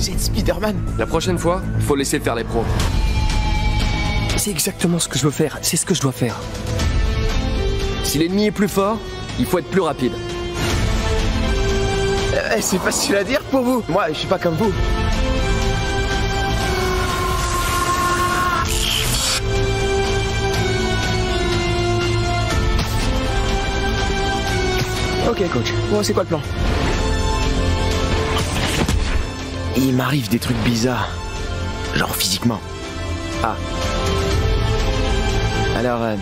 [0.00, 2.64] Vous êtes Spider-Man La prochaine fois, faut laisser faire les pros.
[4.38, 6.40] C'est exactement ce que je veux faire, c'est ce que je dois faire.
[8.02, 8.96] Si l'ennemi est plus fort,
[9.38, 10.12] il faut être plus rapide.
[12.32, 13.82] Euh, C'est facile à dire pour vous.
[13.90, 14.72] Moi, je suis pas comme vous.
[25.28, 25.74] Ok, coach.
[25.90, 26.40] Bon, c'est quoi le plan?
[29.76, 31.08] Il m'arrive des trucs bizarres.
[31.94, 32.60] Genre physiquement.
[33.42, 33.56] Ah.
[35.76, 36.16] Alors, euh,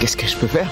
[0.00, 0.68] qu'est-ce que je peux faire?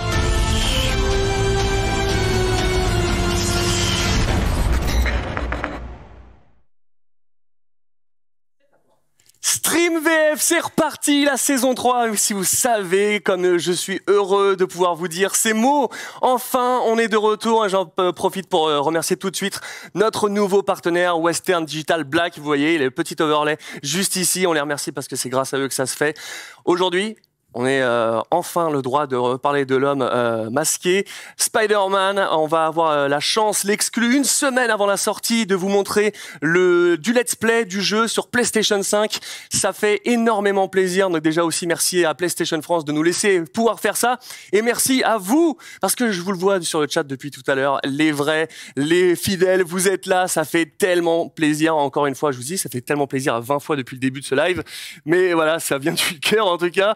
[10.41, 12.17] C'est reparti, la saison 3.
[12.17, 15.91] Si vous savez, comme je suis heureux de pouvoir vous dire ces mots,
[16.23, 17.67] enfin, on est de retour.
[17.67, 19.61] et J'en profite pour euh, remercier tout de suite
[19.95, 22.39] notre nouveau partenaire Western Digital Black.
[22.39, 24.47] Vous voyez, le petit overlay juste ici.
[24.47, 26.17] On les remercie parce que c'est grâce à eux que ça se fait.
[26.65, 27.17] Aujourd'hui,
[27.61, 31.05] on est euh, enfin le droit de reparler de l'homme euh, masqué.
[31.39, 35.69] Spider-Man, on va avoir euh, la chance, l'exclu, une semaine avant la sortie, de vous
[35.69, 39.19] montrer le du let's play du jeu sur PlayStation 5.
[39.51, 41.11] Ça fait énormément plaisir.
[41.11, 44.21] Donc déjà aussi merci à PlayStation France de nous laisser pouvoir faire ça.
[44.53, 47.43] Et merci à vous, parce que je vous le vois sur le chat depuis tout
[47.49, 50.29] à l'heure, les vrais, les fidèles, vous êtes là.
[50.29, 51.75] Ça fait tellement plaisir.
[51.75, 54.01] Encore une fois, je vous dis, ça fait tellement plaisir à 20 fois depuis le
[54.01, 54.63] début de ce live.
[55.05, 56.95] Mais voilà, ça vient du cœur en tout cas.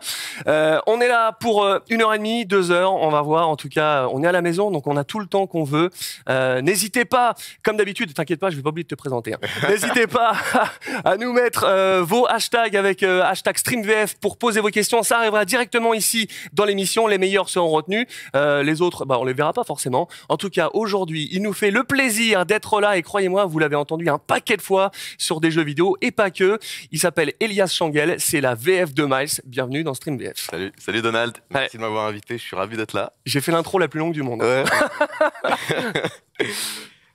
[0.53, 2.93] Euh, on est là pour euh, une heure et demie, deux heures.
[2.95, 3.49] On va voir.
[3.49, 5.65] En tout cas, on est à la maison, donc on a tout le temps qu'on
[5.65, 5.89] veut.
[6.29, 9.33] Euh, N'hésitez pas, comme d'habitude, t'inquiète pas, je vais pas oublier de te présenter.
[9.35, 9.39] hein.
[9.69, 10.33] N'hésitez pas
[11.05, 15.03] à nous mettre euh, vos hashtags avec hashtag StreamVF pour poser vos questions.
[15.03, 17.07] Ça arrivera directement ici dans l'émission.
[17.07, 18.07] Les meilleurs seront retenus.
[18.37, 20.09] Euh, les autres, bah, on les verra pas forcément.
[20.29, 22.97] En tout cas, aujourd'hui, il nous fait le plaisir d'être là.
[22.99, 26.31] Et croyez-moi, vous l'avez entendu un paquet de fois sur des jeux vidéo et pas
[26.31, 26.59] que.
[26.91, 28.17] Il s'appelle Elias Changel.
[28.19, 29.41] C'est la VF de Miles.
[29.47, 30.42] Bienvenue dans StreamVF.
[30.51, 33.13] Salut, salut Donald, merci de m'avoir invité, je suis ravi d'être là.
[33.27, 34.43] J'ai fait l'intro la plus longue du monde.
[34.43, 34.65] Ouais.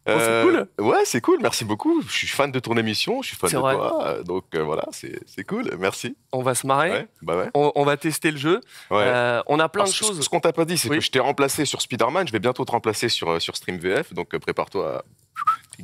[0.05, 0.67] Bon, c'est cool.
[0.79, 2.01] Ouais, c'est cool, merci beaucoup.
[2.01, 3.73] Je suis fan de ton émission, je suis fan de vrai.
[3.75, 6.15] toi, euh, donc euh, voilà, c'est c'est cool, merci.
[6.31, 6.91] On va se marrer.
[6.91, 7.49] Ouais, bah ouais.
[7.53, 8.61] On, on va tester le jeu.
[8.89, 9.03] ouais.
[9.05, 10.21] Euh, on a plein Alors, de ce- choses.
[10.23, 10.99] Ce qu'on t'a pas dit, c'est Oui.
[10.99, 14.13] que je t'ai remplacé sur Spider-Man, je vais bientôt te remplacer sur, euh, sur StreamVF,
[14.13, 15.03] donc euh, prépare-toi à...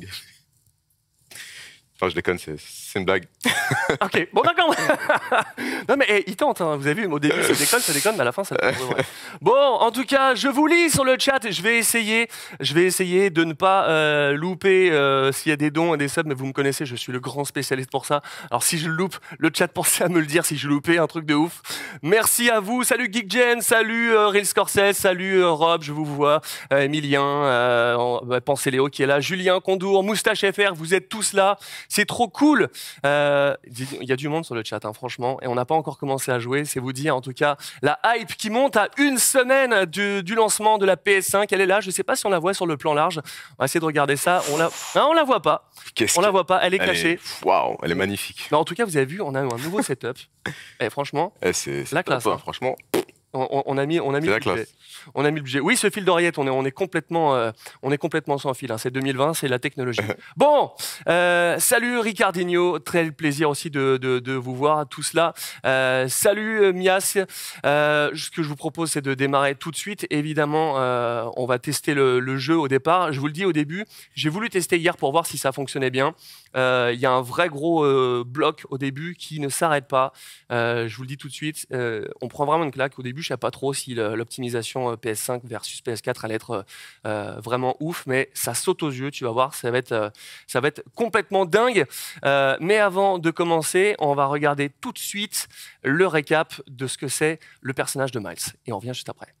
[1.96, 2.56] Enfin, je déconne, c'est
[2.94, 3.26] c'est une blague.
[4.00, 4.74] Ok, bon d'accord.
[5.88, 6.76] non mais eh, il tente, hein.
[6.76, 8.56] vous avez vu, au début ça déconne, ça déconne, mais à la fin ça.
[9.40, 11.50] Bon, en tout cas, je vous lis sur le chat.
[11.50, 12.28] Je vais essayer,
[12.60, 15.98] je vais essayer de ne pas euh, louper euh, s'il y a des dons et
[15.98, 18.22] des subs, mais vous me connaissez, je suis le grand spécialiste pour ça.
[18.50, 20.98] Alors si je le loupe, le chat pensez à me le dire si je loupais
[20.98, 21.62] un truc de ouf.
[22.02, 26.40] Merci à vous, salut GeekGen, salut euh, Real Scorsese, salut euh, Rob, je vous vois,
[26.70, 27.22] Emilien,
[27.96, 31.56] en- bah, pensez Léo qui est là, Julien Condour, Moustache FR, vous êtes tous là,
[31.88, 32.68] c'est trop cool.
[33.06, 33.54] Euh,
[34.00, 35.98] Il y a du monde sur le chat, hein, franchement, et on n'a pas encore
[35.98, 36.64] commencé à jouer.
[36.64, 40.34] C'est vous dire, en tout cas, la hype qui monte à une semaine du, du
[40.34, 41.46] lancement de la PS5.
[41.50, 41.80] Elle est là.
[41.80, 43.20] Je ne sais pas si on la voit sur le plan large.
[43.58, 44.42] On va essayer de regarder ça.
[44.52, 45.68] On la, non, on la voit pas.
[46.16, 46.60] On la voit pas.
[46.62, 47.18] Elle est cachée.
[47.44, 48.48] Waouh, elle est magnifique.
[48.50, 50.16] Mais en tout cas, vous avez vu, on a un nouveau setup.
[50.80, 52.38] Et franchement, Eh, c'est La classe, hein, hein.
[52.38, 52.76] franchement.
[53.34, 54.66] On, a mis, on a mis le budget.
[55.14, 55.60] On a mis le budget.
[55.60, 57.50] Oui, ce fil d'oreillette, on est, on est complètement, euh,
[57.82, 58.70] on est complètement sans fil.
[58.72, 58.78] hein.
[58.78, 60.00] C'est 2020, c'est la technologie.
[60.36, 60.70] bon,
[61.08, 65.34] euh, salut Ricardinho, très plaisir aussi de, de, de vous voir tout cela.
[65.66, 67.18] Euh, salut Mias.
[67.64, 70.06] Ce que je vous propose, c'est de démarrer tout de suite.
[70.10, 70.74] Évidemment,
[71.36, 73.12] on va tester le, le jeu au départ.
[73.12, 73.84] Je vous le dis au début,
[74.14, 76.14] j'ai voulu tester hier pour voir si ça fonctionnait bien.
[76.54, 77.84] Il y a un vrai gros
[78.24, 80.12] bloc au début qui ne s'arrête pas.
[80.50, 81.66] Je vous le dis tout de suite,
[82.20, 82.98] on prend vraiment une claque.
[82.98, 86.50] Au début, je ne sais pas trop si l'optimisation euh, PS5 versus PS4 allait être
[86.50, 86.62] euh,
[87.06, 89.10] euh, vraiment ouf, mais ça saute aux yeux.
[89.10, 90.10] Tu vas voir, ça va être, euh,
[90.46, 91.86] ça va être complètement dingue.
[92.24, 95.48] Euh, mais avant de commencer, on va regarder tout de suite
[95.82, 98.52] le récap de ce que c'est le personnage de Miles.
[98.66, 99.34] Et on revient juste après.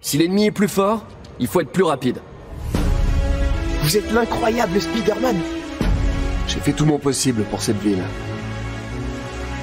[0.00, 1.06] Si l'ennemi est plus fort,
[1.38, 2.20] il faut être plus rapide.
[3.82, 5.40] Vous êtes l'incroyable Spider-Man
[6.48, 8.02] J'ai fait tout mon possible pour cette ville.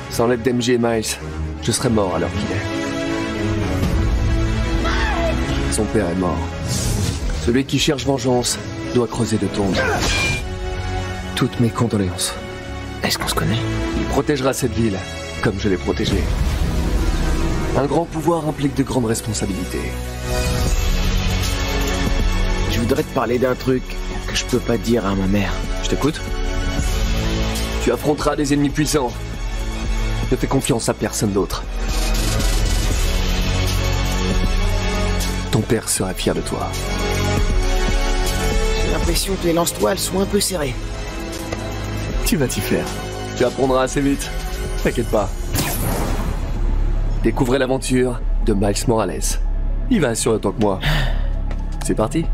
[0.09, 1.05] Sans l'aide d'MG et Miles,
[1.61, 2.65] je serais mort à l'heure qu'il est.
[5.71, 6.37] Son père est mort.
[7.45, 8.57] Celui qui cherche vengeance
[8.93, 9.75] doit creuser de tombes.
[11.35, 12.33] Toutes mes condoléances.
[13.03, 13.59] Est-ce qu'on se connaît?
[13.97, 14.97] Il protégera cette ville
[15.43, 16.23] comme je l'ai protégée.
[17.77, 19.91] Un grand pouvoir implique de grandes responsabilités.
[22.71, 23.83] Je voudrais te parler d'un truc
[24.27, 25.53] que je peux pas dire à ma mère.
[25.83, 26.19] Je t'écoute
[27.83, 29.11] Tu affronteras des ennemis puissants.
[30.31, 31.63] Ne fais confiance à personne d'autre.
[35.51, 36.67] Ton père sera fier de toi.
[38.85, 40.75] J'ai l'impression que les lance-toiles sont un peu serrées.
[42.25, 42.85] Tu vas t'y faire.
[43.37, 44.29] Tu apprendras assez vite.
[44.83, 45.29] T'inquiète pas.
[47.23, 49.21] Découvrez l'aventure de Miles Morales.
[49.89, 50.79] Il va assurer autant que moi.
[51.83, 52.25] C'est parti.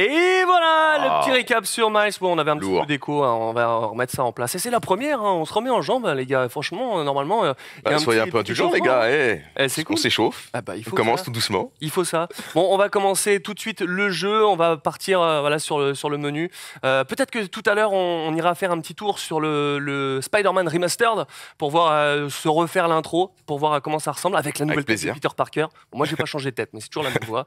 [0.00, 1.20] Et voilà le Ah.
[1.22, 2.12] petit récap sur Miles.
[2.20, 2.80] Bon, on avait un petit Lourd.
[2.82, 4.54] peu d'écho, hein, on va remettre ça en place.
[4.54, 6.48] Et c'est la première, hein, on se remet en jambe, les gars.
[6.48, 7.44] Franchement, euh, normalement.
[7.44, 9.10] euh, il y a Bah, soyez un petit- peu petit indulgents, les gars.
[9.10, 9.42] eh.
[9.58, 10.48] Eh, c'est On s'échauffe.
[10.54, 11.24] Ah bah, il On faut commence ça.
[11.26, 11.70] tout doucement.
[11.82, 12.28] Il faut ça.
[12.54, 14.46] Bon, on va commencer tout de suite le jeu.
[14.46, 16.50] On va partir euh, voilà, sur, le, sur le menu.
[16.86, 19.78] Euh, Peut-être que tout à l'heure, on, on ira faire un petit tour sur le,
[19.78, 21.26] le Spider-Man Remastered
[21.58, 21.90] pour voir
[22.30, 25.12] se refaire l'intro, pour voir comment ça ressemble avec la nouvelle plaisir.
[25.12, 25.66] Peter Parker.
[25.92, 27.44] Bon, moi, j'ai pas changé de tête, mais c'est toujours la même voix.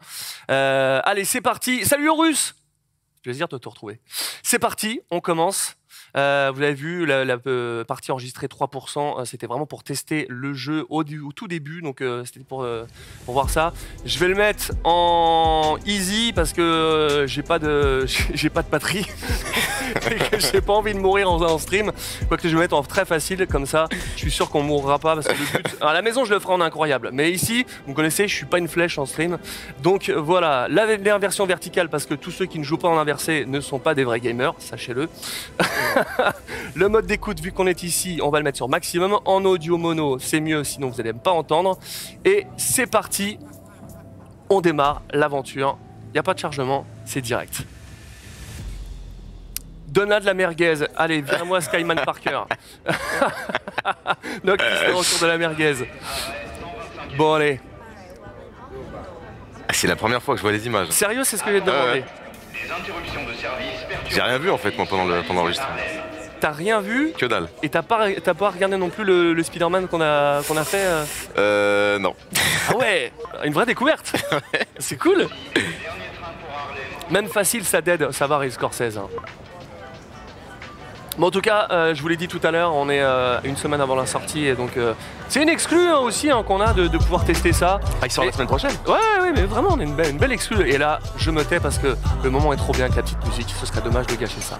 [0.49, 1.83] Allez, c'est parti.
[1.85, 2.42] Salut Horus
[3.23, 4.01] Plaisir de te retrouver.
[4.43, 5.77] C'est parti, on commence.
[6.15, 10.25] Euh, vous avez vu la, la, euh, partie enregistrée 3%, euh, c'était vraiment pour tester
[10.29, 12.85] le jeu au, au tout début, donc euh, c'était pour, euh,
[13.25, 13.73] pour voir ça.
[14.05, 19.07] Je vais le mettre en easy parce que j'ai pas de j'ai pas de batterie
[20.39, 21.91] j'ai pas envie de mourir en, en stream.
[22.29, 23.87] Faut que je le mette en très facile comme ça.
[24.15, 25.75] Je suis sûr qu'on mourra pas parce que le but.
[25.81, 28.57] À la maison, je le ferai en incroyable, mais ici, vous connaissez, je suis pas
[28.59, 29.37] une flèche en stream.
[29.81, 33.45] Donc voilà, la- l'inversion verticale parce que tous ceux qui ne jouent pas en inversé
[33.45, 35.09] ne sont pas des vrais gamers, sachez-le.
[36.75, 39.19] le mode d'écoute, vu qu'on est ici, on va le mettre sur maximum.
[39.25, 41.77] En audio mono, c'est mieux, sinon vous n'allez pas entendre.
[42.25, 43.37] Et c'est parti,
[44.49, 45.77] on démarre l'aventure.
[46.09, 47.63] Il n'y a pas de chargement, c'est direct.
[49.87, 50.85] Donald la merguez.
[50.97, 52.41] Allez, viens-moi Skyman Parker.
[54.43, 55.75] Donc, retour de la merguez.
[57.15, 57.59] Bon, allez.
[59.67, 60.89] Ah, C'est la première fois que je vois les images.
[60.89, 62.03] Sérieux, c'est ce que j'ai demandé.
[64.09, 65.75] J'ai rien vu en fait moi pendant le- pendant l'enregistrement.
[66.39, 67.47] T'as rien vu Que dalle.
[67.61, 70.63] et t'as pas, t'as pas regardé non plus le, le Spider-Man qu'on a, qu'on a
[70.65, 71.05] fait euh
[71.37, 72.13] Euh non.
[72.69, 73.11] Ah ouais,
[73.45, 74.13] une vraie découverte.
[74.77, 75.27] C'est cool.
[77.09, 78.97] Même facile, ça dead, ça va, Ray Scorsese.
[78.97, 79.07] hein.
[81.17, 83.37] Bon, en tout cas, euh, je vous l'ai dit tout à l'heure, on est euh,
[83.43, 84.93] une semaine avant la sortie et donc euh,
[85.29, 87.79] c'est une exclue hein, aussi hein, qu'on a de, de pouvoir tester ça.
[88.01, 88.71] Ah il sort Et- la semaine prochaine.
[88.87, 90.67] Ouais, ouais, mais vraiment, on a une belle, une belle exclue.
[90.67, 93.23] Et là, je me tais parce que le moment est trop bien avec la petite
[93.27, 93.53] musique.
[93.59, 94.57] Ce serait dommage de gâcher ça.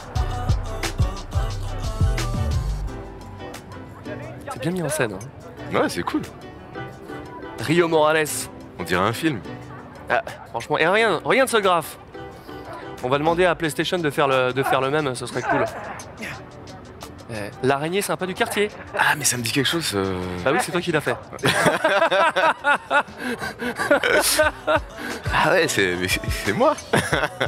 [4.52, 5.14] C'est bien mis en scène.
[5.14, 5.76] hein.
[5.80, 6.22] Ouais c'est cool.
[7.62, 8.28] Rio Morales.
[8.80, 9.40] On dirait un film.
[10.08, 10.22] Ah,
[10.52, 11.98] franchement, et rien, rien de ce graphe.
[13.04, 15.66] On va demander à PlayStation de faire le, de faire le même, ce serait cool.
[17.36, 18.70] Eh, L'araignée sympa du quartier.
[18.98, 19.92] Ah mais ça me dit quelque chose.
[19.96, 20.20] euh.
[20.46, 21.16] Bah oui, c'est toi qui l'as fait.
[25.34, 26.76] Ah ouais c'est mais c'est- c'est moi.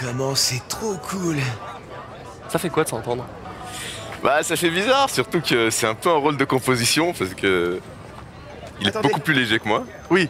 [0.00, 1.36] Comment c'est trop cool.
[2.48, 3.26] Ça fait quoi de s'entendre?
[4.22, 7.80] Bah ça fait bizarre surtout que c'est un peu un rôle de composition parce que
[8.80, 9.08] il est Attendez.
[9.08, 9.84] beaucoup plus léger que moi.
[10.10, 10.28] Oui.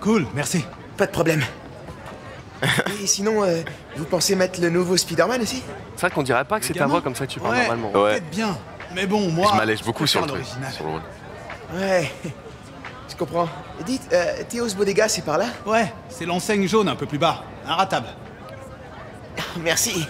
[0.00, 0.64] Cool, merci.
[0.96, 1.42] Pas de problème.
[3.02, 3.62] Et sinon, euh,
[3.96, 5.62] vous pensez mettre le nouveau Spider-Man aussi?
[5.94, 7.54] C'est vrai qu'on dirait pas que c'est ta gamin voix comme ça que tu parles
[7.54, 7.66] Ouais.
[7.68, 7.90] normalement.
[7.92, 8.12] Ouais.
[8.12, 8.56] Peut-être bien.
[8.94, 9.50] Mais bon, moi.
[9.52, 10.44] je m'allège beaucoup sur le truc.
[10.72, 11.02] Sur le rôle.
[11.74, 12.12] Ouais.
[13.08, 13.48] Je comprends.
[13.86, 15.46] Dites, euh, Théos Bodega, c'est par là?
[15.64, 17.44] Ouais, c'est l'enseigne jaune un peu plus bas.
[17.66, 18.08] Inratable.
[19.62, 20.06] Merci.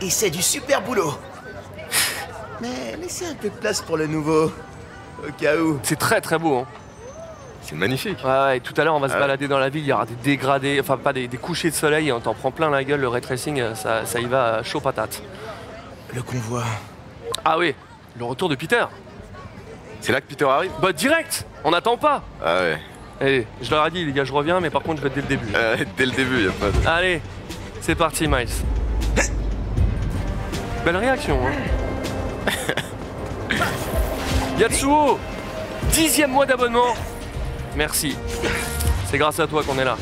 [0.00, 1.14] Et c'est du super boulot.
[2.60, 4.52] Mais laissez un peu de place pour le nouveau.
[5.26, 5.78] Au cas où.
[5.82, 6.58] C'est très très beau.
[6.58, 6.66] Hein.
[7.62, 8.18] C'est magnifique.
[8.24, 9.20] Ouais, ouais, tout à l'heure, on va se Ah.
[9.20, 9.84] balader dans la ville.
[9.84, 12.10] Il y aura des dégradés, enfin pas des, des couchers de soleil.
[12.12, 13.00] On t'en prend plein la gueule.
[13.00, 15.22] Le ray tracing, euh, ça, ça y va euh, chaud patate.
[16.14, 16.64] Le convoi.
[17.44, 17.74] Ah oui,
[18.18, 18.84] le retour de Peter.
[20.00, 20.72] C'est là que Peter arrive?
[20.82, 22.22] Bah direct, on n'attend pas.
[22.44, 22.78] Ah ouais.
[23.20, 25.14] Allez, je leur ai dit, les gars, je reviens, mais par contre, je vais être
[25.14, 25.52] dès le début.
[25.54, 26.86] Euh, dès le début, y a pas de.
[26.88, 27.22] Allez,
[27.80, 28.48] c'est parti, Miles.
[30.84, 32.50] Belle réaction, hein.
[34.58, 35.18] Yatsuo,
[35.92, 36.94] dixième mois d'abonnement.
[37.76, 38.16] Merci.
[39.06, 39.96] C'est grâce à toi qu'on est là.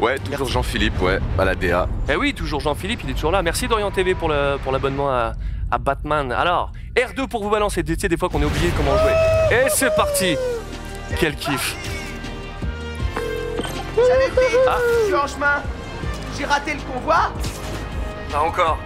[0.00, 1.88] Ouais, toujours Jean-Philippe, ouais, à la DA.
[2.10, 3.40] Eh oui, toujours Jean-Philippe, il est toujours là.
[3.42, 5.32] Merci Dorian TV pour le- pour l'abonnement à,
[5.70, 6.32] à Batman.
[6.32, 7.84] Alors, R2 pour vous balancer.
[7.84, 9.12] Tu sais, des fois qu'on est oublié comment jouer.
[9.52, 10.36] Et c'est parti.
[11.20, 11.76] Quel kiff.
[13.94, 14.76] Salut Pete Ah.
[15.02, 15.62] Je suis en chemin
[16.38, 17.30] J'ai raté le convoi
[18.32, 18.78] Pas encore.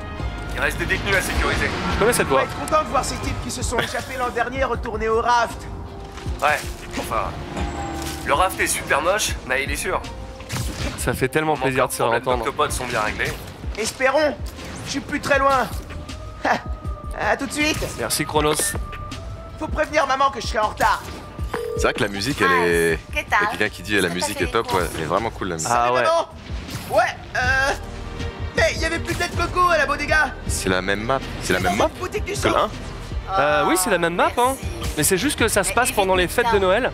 [0.56, 1.68] Il reste des détenus à sécuriser.
[1.92, 2.42] Je connais cette voix.
[2.42, 5.66] être content de voir ces types qui se sont échappés l'an dernier retourner au raft.
[6.40, 6.58] Ouais,
[6.98, 7.30] enfin.
[8.24, 10.00] Le raft est super moche, mais il est sûr.
[10.98, 12.46] Ça fait tellement plaisir de se réentendre.
[12.46, 13.32] Les sont bien réglés.
[13.76, 14.34] Espérons
[14.86, 15.68] Je suis plus très loin
[17.20, 18.54] À tout de suite Merci Chronos.
[19.58, 21.02] Faut prévenir maman que je serai en retard
[21.76, 22.98] C'est vrai que la musique, elle est.
[23.12, 25.48] ¿Qué Y a quelqu'un qui dit la musique est top, ouais, elle est vraiment cool
[25.48, 25.70] la musique.
[25.70, 26.02] Ah ouais.
[26.90, 27.02] Ouais,
[27.36, 27.72] euh...
[28.74, 31.20] Il y avait plus de coco à la bodega C'est la même map.
[31.42, 32.70] C'est la même map Boutique du que le 1
[33.38, 34.56] Euh, oui, c'est la même map, hein.
[34.96, 36.90] Mais c'est juste que ça se passe pendant les fêtes de Noël.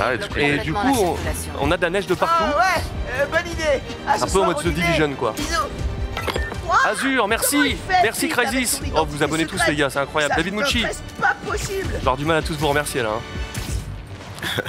[0.00, 2.44] Ah Et du coup, la on, a de la neige de partout.
[2.46, 4.68] Ah ouais, euh, bonne idée Ah, Un peu en mode The.
[4.68, 5.32] Division, quoi.
[5.36, 5.68] Bisous
[6.86, 10.32] Azur, merci Merci Crisis Oh, vous abonnez tous, les gars, c'est incroyable.
[10.34, 10.84] Ça David Mucci
[11.20, 13.10] pas possible Je vais avoir du mal à tous vous remercier, là.
[13.16, 14.62] hein.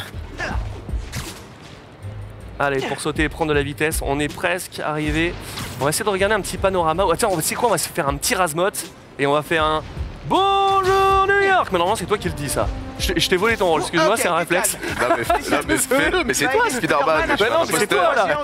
[2.59, 5.33] Allez, pour sauter et prendre de la vitesse, on est presque arrivé.
[5.79, 7.03] On va essayer de regarder un petit panorama.
[7.12, 8.86] Attends, on va- c'est quoi On va se faire un petit rasmote
[9.20, 9.84] et on va faire un
[10.27, 12.67] Bonjour New York Mais normalement, c'est toi qui le dis, ça.
[12.98, 14.77] Je t'ai volé ton rôle, excuse-moi, c'est un réflexe.
[15.00, 17.36] Non mais, fais-le, mais c'est toi Spider-Man.
[17.38, 18.44] Bah non, mais c'est toi, là.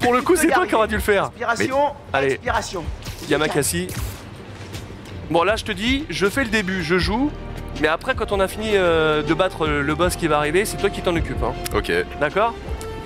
[0.00, 1.24] Pour le coup, c'est toi qui auras dû le faire.
[1.24, 2.38] Inspiration, Allez.
[3.28, 3.88] Yamakasi.
[5.30, 7.30] Bon, là, je te dis, je fais le début, je joue.
[7.80, 10.66] Mais après, quand on a fini euh, de battre le le boss qui va arriver,
[10.66, 11.42] c'est toi qui t'en occupes.
[11.42, 11.54] Hein.
[11.74, 11.90] Ok.
[12.20, 12.52] D'accord?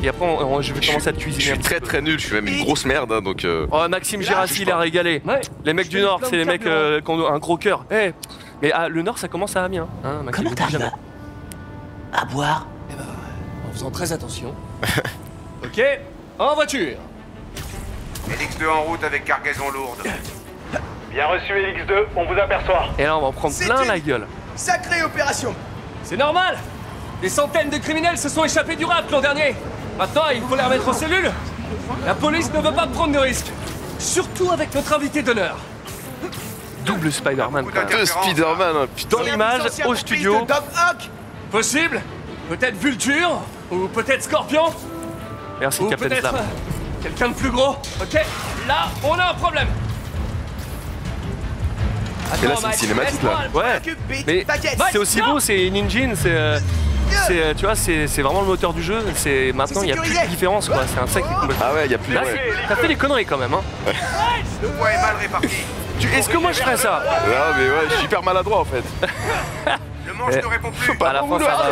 [0.02, 1.42] Et après, on- on- je vais Je commencer à te cuisiner.
[1.44, 1.86] Je suis très peu.
[1.86, 3.44] très nul, je suis même une grosse merde, hein, donc...
[3.44, 5.22] euh, Oh, Maxime Girassi, il a régalé.
[5.64, 7.84] Les mecs du Nord, c'est les mecs euh, qui ont un gros cœur.
[7.90, 8.12] Eh
[8.62, 9.88] Mais ah, le Nord, ça commence à Amiens.
[10.04, 10.90] Hein, Maxime, Comment t'arrives jamais.
[12.12, 12.66] À boire?
[13.68, 14.54] En faisant très attention.
[15.64, 15.82] ok,
[16.38, 16.96] en voiture.
[18.28, 19.98] LX2 en route avec cargaison lourde.
[21.10, 22.88] Bien reçu LX2, on vous aperçoit.
[22.98, 24.26] Et là, on va en prendre plein une- la gueule.
[24.56, 25.54] Sacrée opération
[26.02, 26.58] C'est normal
[27.22, 29.54] Des centaines de criminels se sont échappés du rap l'an dernier.
[29.98, 31.30] Maintenant, il faut les remettre en cellule.
[32.04, 33.50] La police ne veut pas prendre de risques.
[33.98, 35.56] Surtout avec notre invité d'honneur.
[36.84, 37.64] Double Spider-Man.
[37.64, 37.98] Beaucoup quand même.
[37.98, 39.16] Deux Spider-Man, hein, putain.
[39.16, 40.44] Dans l'image, au studio.
[40.46, 41.10] Doc Ock
[41.50, 42.00] Possible
[42.48, 43.40] Peut-être Vulture
[43.72, 44.66] Ou peut-être Scorpion
[45.60, 46.36] Merci, Ou Captain peut-être Slam.
[46.36, 47.76] euh, quelqu'un de plus gros.
[48.00, 48.14] Ok,
[48.68, 49.68] là, on a un problème.
[52.42, 53.48] Et là, c'est une cinématique, là.
[53.54, 53.80] Ouais,
[54.26, 54.46] mais
[54.92, 56.60] c'est aussi beau, c'est une engine, c'est.
[57.12, 59.04] Euh, c'est, tu vois, c'est c'est vraiment le moteur du jeu.
[59.14, 60.82] C'est maintenant il n'y a plus de différence quoi.
[60.92, 61.66] C'est un sac qui est complètement.
[61.68, 62.12] Ah ouais, y a plus...
[62.14, 62.52] Là, ouais.
[62.68, 63.54] t'as fait des conneries quand même.
[63.54, 63.62] Hein.
[64.62, 65.48] Le poids est mal réparti.
[66.14, 68.84] Est-ce que moi je ferais ça Non mais ouais, je suis hyper maladroit en fait.
[70.06, 70.92] Le manche Eh, ne répond plus.
[71.04, 71.68] À la fin, ça va.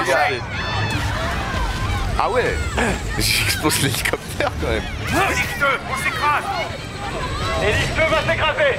[2.18, 2.54] Ah ouais
[3.18, 4.82] J'explose l'hélicoptère quand même.
[5.08, 6.44] LX2, on s'écrase.
[7.62, 8.78] LX2 va s'écraser.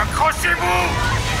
[0.00, 1.33] Accrochez-vous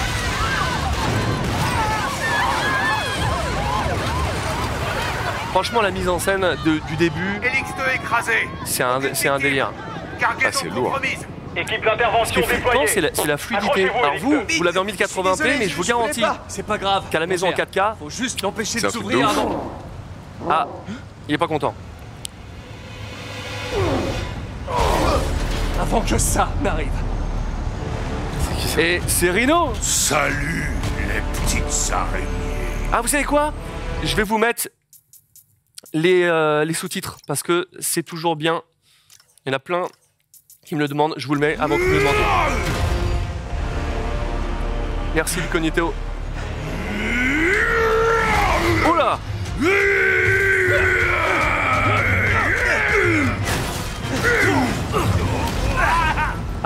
[5.54, 8.48] Franchement, la mise en scène de- du début, LX2 écrasé.
[8.64, 9.70] c'est un, c'est un délire.
[10.20, 10.98] Ah, c'est lourd.
[11.56, 12.86] Équipe Ce qui d'intervention déployée.
[12.88, 13.88] c'est la, c'est la fluidité.
[13.88, 16.38] Alors vous, vous l'avez en 1080p, Désolé, mais je vous garantis pas.
[16.48, 17.04] C'est pas grave.
[17.08, 19.70] qu'à la maison en Mon frère, 4K, Faut juste l'empêcher de s'ouvrir avant.
[20.50, 20.66] ah,
[21.28, 21.72] il est pas content.
[25.80, 26.88] Avant que ça n'arrive.
[28.76, 30.68] Et c'est Rino Salut
[31.06, 32.26] les petites araignées.
[32.92, 33.52] Ah, vous savez quoi?
[34.02, 34.66] Je vais vous mettre
[35.94, 38.62] les, euh, les sous-titres parce que c'est toujours bien.
[39.46, 39.86] Il y en a plein
[40.66, 41.14] qui me le demandent.
[41.16, 42.24] Je vous le mets avant que vous me le demandiez.
[45.14, 45.94] Merci, le cognito.
[48.90, 49.18] Oula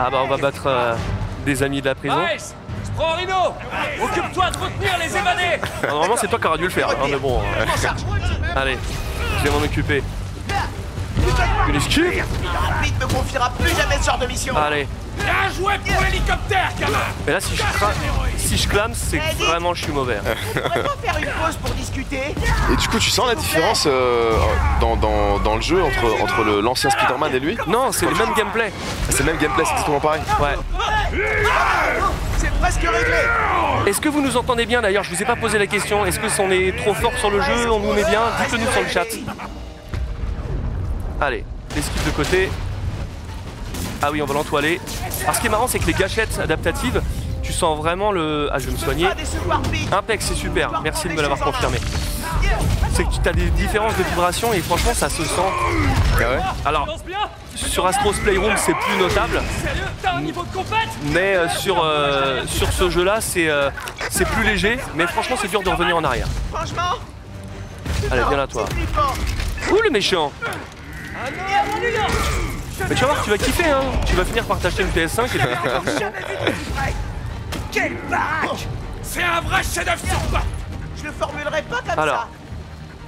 [0.01, 0.95] Ah bah on va battre euh,
[1.45, 2.19] des amis de la prison.
[2.33, 2.55] Nice
[2.99, 3.15] prends
[4.03, 7.07] Occupe-toi de retenir les évadés Alors, Normalement c'est toi qui aurais dû le faire, hein,
[7.09, 7.41] mais bon.
[7.41, 8.79] euh, allez,
[9.39, 10.03] je vais m'en occuper.
[11.69, 12.25] Une esquive
[12.83, 14.89] Pete me confiera plus jamais ce genre de mission Allez.
[15.19, 17.93] Bien joué pour l'hélicoptère, gamin Mais là si je, cra-
[18.39, 20.17] si je clame, c'est que vraiment je suis mauvais.
[20.17, 20.35] hein.
[20.57, 22.35] On pourrait pas faire une pause pour discuter
[22.73, 24.33] Et du coup, tu sens la différence euh,
[24.81, 28.15] dans, dans, dans le jeu entre, entre le- l'ancien Spider-Man et lui Non, c'est le
[28.15, 28.73] même gameplay.
[29.11, 30.23] C'est le même gameplay, c'est exactement pareil.
[30.41, 30.57] Ouais.
[33.87, 35.05] Est-ce que vous nous entendez bien d'ailleurs?
[35.05, 36.05] Je vous ai pas posé la question.
[36.05, 37.71] Est-ce que on est trop fort sur le jeu?
[37.71, 39.07] On nous met bien Dites-le nous sur le chat.
[41.21, 42.51] Allez, l'esquive de côté.
[44.03, 44.81] Ah oui, on va l'entoiler.
[45.23, 47.03] Alors ce qui est marrant, c'est que les gâchettes adaptatives,
[47.43, 48.49] tu sens vraiment le.
[48.53, 49.09] Ah, je vais me soigner.
[49.91, 50.81] Impec, c'est super.
[50.83, 51.79] Merci de me l'avoir confirmé.
[52.93, 55.41] C'est que tu as des différences de vibration et franchement, ça se sent.
[56.15, 56.99] Ah ouais Alors,
[57.55, 59.43] sur Astro's Playroom, c'est plus notable.
[61.13, 63.71] Mais euh, sur, euh, sur ce jeu-là, c'est euh,
[64.11, 64.79] c'est plus léger.
[64.95, 66.29] Mais franchement, c'est dur de revenir en arrière.
[66.53, 66.99] Franchement
[68.11, 68.65] Allez, viens là, toi.
[69.71, 70.33] Ouh, le méchant
[72.89, 75.25] Mais tu vas voir, tu vas kiffer, hein Tu vas finir par t'acheter une PS5
[75.25, 75.41] et.
[77.71, 78.67] Quelle baraque
[79.03, 80.43] C'est un vrai chef-d'œuvre
[81.09, 82.15] le formulerai pas comme Alors.
[82.17, 82.29] ça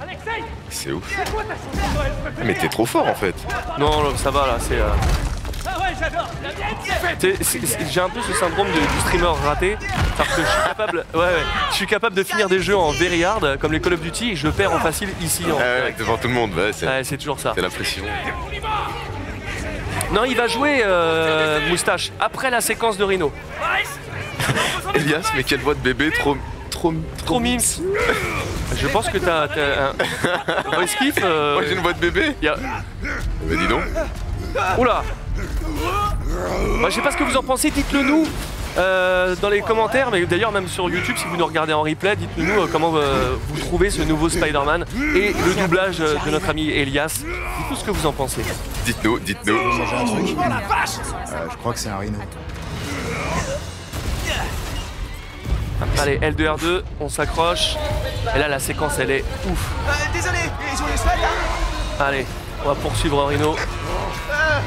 [0.03, 1.03] Alexei C'est ouf.
[2.43, 3.35] Mais t'es trop fort en fait.
[3.77, 4.79] Non, non, ça va là, c'est.
[4.79, 4.87] euh,
[5.67, 6.27] Ah ouais, j'adore
[7.19, 9.77] c'est J'ai un peu ce syndrome de- du streamer raté.
[10.17, 11.05] Parce que je suis capable.
[11.13, 11.43] Ouais, ouais.
[11.69, 14.31] Je suis capable de finir des jeux en very hard, comme les Call of Duty,
[14.31, 15.45] et je perds en facile ici.
[15.45, 17.51] En ouais, devant tout le monde, ouais, c'est Ouais, c'est toujours ça.
[17.55, 18.03] c'est la pression.
[20.11, 23.31] Non, il va jouer euh, Moustache après la séquence de Rhino.
[24.95, 26.35] Elias, mais quelle voix de bébé, trop.
[26.81, 26.93] Trop.
[27.25, 27.59] Trop mimes.
[28.75, 29.93] Je pense que t'as un.
[30.75, 30.87] Voice
[31.23, 32.55] euh, Moi j'ai une voix de bébé y a-
[33.45, 33.83] Mais dis donc.
[34.79, 35.03] Oula
[36.81, 38.27] Bah, Je sais pas ce que vous en pensez, dites-le nous
[38.77, 42.15] euh, dans les commentaires, mais d'ailleurs même sur YouTube, si vous nous regardez en replay,
[42.15, 44.85] dites-le nous euh, comment euh, vous trouvez ce nouveau Spider-Man
[45.15, 47.19] et le doublage euh, de notre ami Elias.
[47.19, 48.41] Dites-nous ce que vous en pensez.
[48.85, 49.57] Dites-nous, dites-nous.
[49.57, 52.17] Euh, je crois que c'est un rhino.
[55.99, 57.75] Allez, L2R2, on s'accroche.
[58.35, 59.69] Et là, la séquence, elle est ouf.
[59.87, 60.37] Euh, désolé,
[60.73, 62.25] ils ont les slides là Allez,
[62.63, 63.55] on va poursuivre Rhino.
[63.55, 64.59] Euh,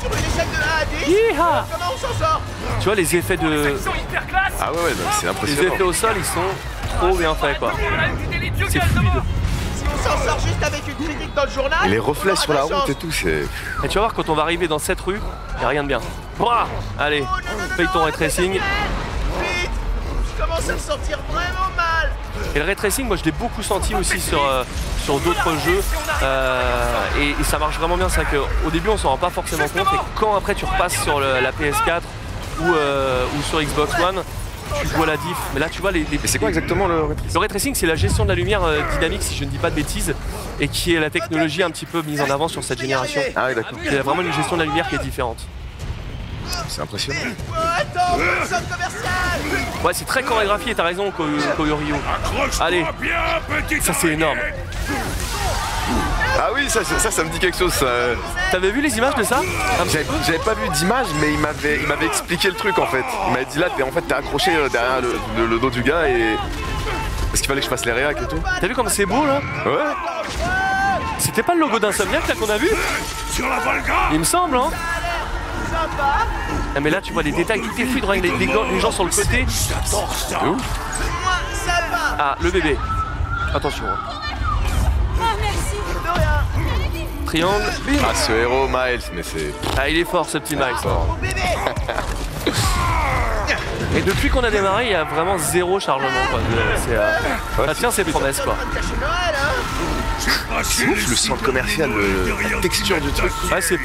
[0.00, 2.40] sur une échelle de 1 à 10, Yeeha comment on s'en sort
[2.80, 5.28] Tu vois, les effets de, Ils sont hyper classe Ah ouais, ouais, non, c'est les
[5.30, 5.74] impressionnant.
[5.74, 7.72] effets au sol, ils sont trop bien faits, quoi.
[8.68, 8.94] C'est fluide.
[8.94, 9.22] devant.
[9.76, 12.52] Si on s'en sort juste avec une critique dans le journal, Et les reflets sur
[12.52, 12.72] la chance.
[12.72, 13.44] route et tout, c'est.
[13.84, 15.20] Et tu vas voir, quand on va arriver dans cette rue,
[15.60, 16.00] y a rien de bien.
[16.38, 16.66] Bouah
[16.98, 17.24] Allez,
[17.76, 18.52] paye ton ray tracing.
[18.52, 18.62] Pete,
[20.36, 22.10] je commence à me sentir vraiment mal
[22.54, 24.64] Et le ray tracing, moi je l'ai beaucoup senti aussi sur, euh,
[25.04, 25.80] sur d'autres jeux.
[26.22, 28.08] Euh, et, et ça marche vraiment bien.
[28.08, 29.86] C'est vrai qu'au début on s'en rend pas forcément compte.
[29.94, 32.02] Et quand après tu repasses sur le- la PS4
[32.60, 34.22] ou, euh, ou sur Xbox One,
[34.80, 35.36] tu vois la diff.
[35.54, 36.00] Mais là tu vois les.
[36.10, 38.34] les- Mais c'est quoi exactement le rétro Le ray tracing, c'est la gestion de la
[38.34, 40.14] lumière euh, dynamique, si je ne dis pas de bêtises,
[40.60, 43.20] et qui est la technologie un petit peu mise en avant sur cette génération.
[43.36, 43.78] Ah oui, d'accord.
[43.84, 45.38] C'est vraiment une gestion de la lumière qui est différente.
[46.68, 47.18] C'est impressionnant.
[47.76, 48.18] Attends,
[49.84, 51.24] Ouais, c'est très chorégraphié, t'as raison, Ko-
[51.56, 51.94] Koyoryu.
[52.60, 52.84] Allez,
[53.82, 54.38] ça c'est énorme.
[56.36, 57.72] Ah oui, ça, ça, ça, ça me dit quelque chose.
[57.72, 57.86] ça.
[58.50, 59.40] T'avais vu les images de ça?
[60.26, 63.04] J'avais pas vu d'image, mais il m'avait, il m'avait expliqué le truc en fait.
[63.28, 65.70] Il m'avait dit là, t'es, en fait, t'es accroché euh, derrière le, le- le dos
[65.70, 66.36] du gars et.
[67.28, 68.40] Parce qu'il fallait que je fasse les réacs et tout.
[68.60, 69.40] T'as vu comme c'est beau là?
[69.66, 69.72] Ouais.
[71.18, 72.68] C'était pas le logo d'Insomniac là qu'on a vu?
[74.12, 74.70] Il me semble, hein
[76.76, 78.90] Ah, mais là tu vois les détails, tout est fluide, regarde les, les les gens
[78.92, 79.44] sur le côté.
[79.48, 80.28] C'est ouf.
[81.64, 82.76] Ça va Ah, le bébé.
[83.54, 83.84] Attention.
[83.86, 83.98] hein.
[87.26, 89.52] Triangle, bim Ah, ce héros Miles, mais c'est.
[89.78, 90.64] Ah, il est fort ce petit Miles.
[93.96, 96.40] Et depuis qu'on a démarré, il y a vraiment zéro chargement quoi.
[96.40, 96.44] De-
[96.84, 98.54] c'est, euh, Ça tient ses promesses quoi.
[98.54, 103.32] De hein C'est ouf le centre commercial, le- la texture du truc.
[103.52, 103.78] Ouais, c'est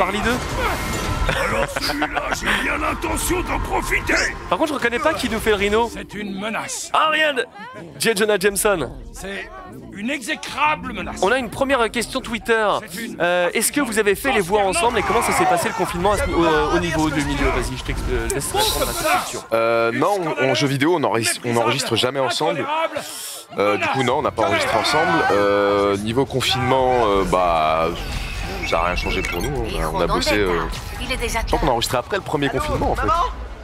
[1.33, 2.07] Parly 2.
[2.39, 4.13] J'ai bien l'intention d'en profiter
[4.49, 5.89] Par contre, je reconnais pas qui nous fait le rhino.
[5.93, 6.89] C'est une menace.
[6.93, 7.45] Ah, regarde
[7.99, 8.11] J.
[8.15, 8.91] Jonah Jameson.
[9.13, 9.49] C'est
[9.93, 11.19] une exécrable menace.
[11.21, 12.67] On a une première question Twitter.
[13.19, 15.73] Euh, Est-ce que vous avez fait les voix ensemble et comment ça s'est passé le
[15.75, 19.11] confinement ce- au, au niveau du milieu Vas-y, je t'ex- euh, laisse répondre à cette
[19.21, 19.43] question.
[19.53, 22.65] Euh, non, on- en jeu vidéo, on enregistre, on enregistre jamais ensemble.
[23.57, 25.11] Euh, du coup, non, on n'a pas enregistré ensemble.
[25.31, 27.87] Euh, niveau confinement, euh, bah.
[28.69, 29.49] Ça n'a rien changé pour nous.
[29.49, 30.35] On a, on a bossé.
[30.37, 30.59] euh,
[31.09, 33.01] Il est déjà Je crois qu'on a enregistré après le premier confinement en fait.
[33.07, 33.13] Maman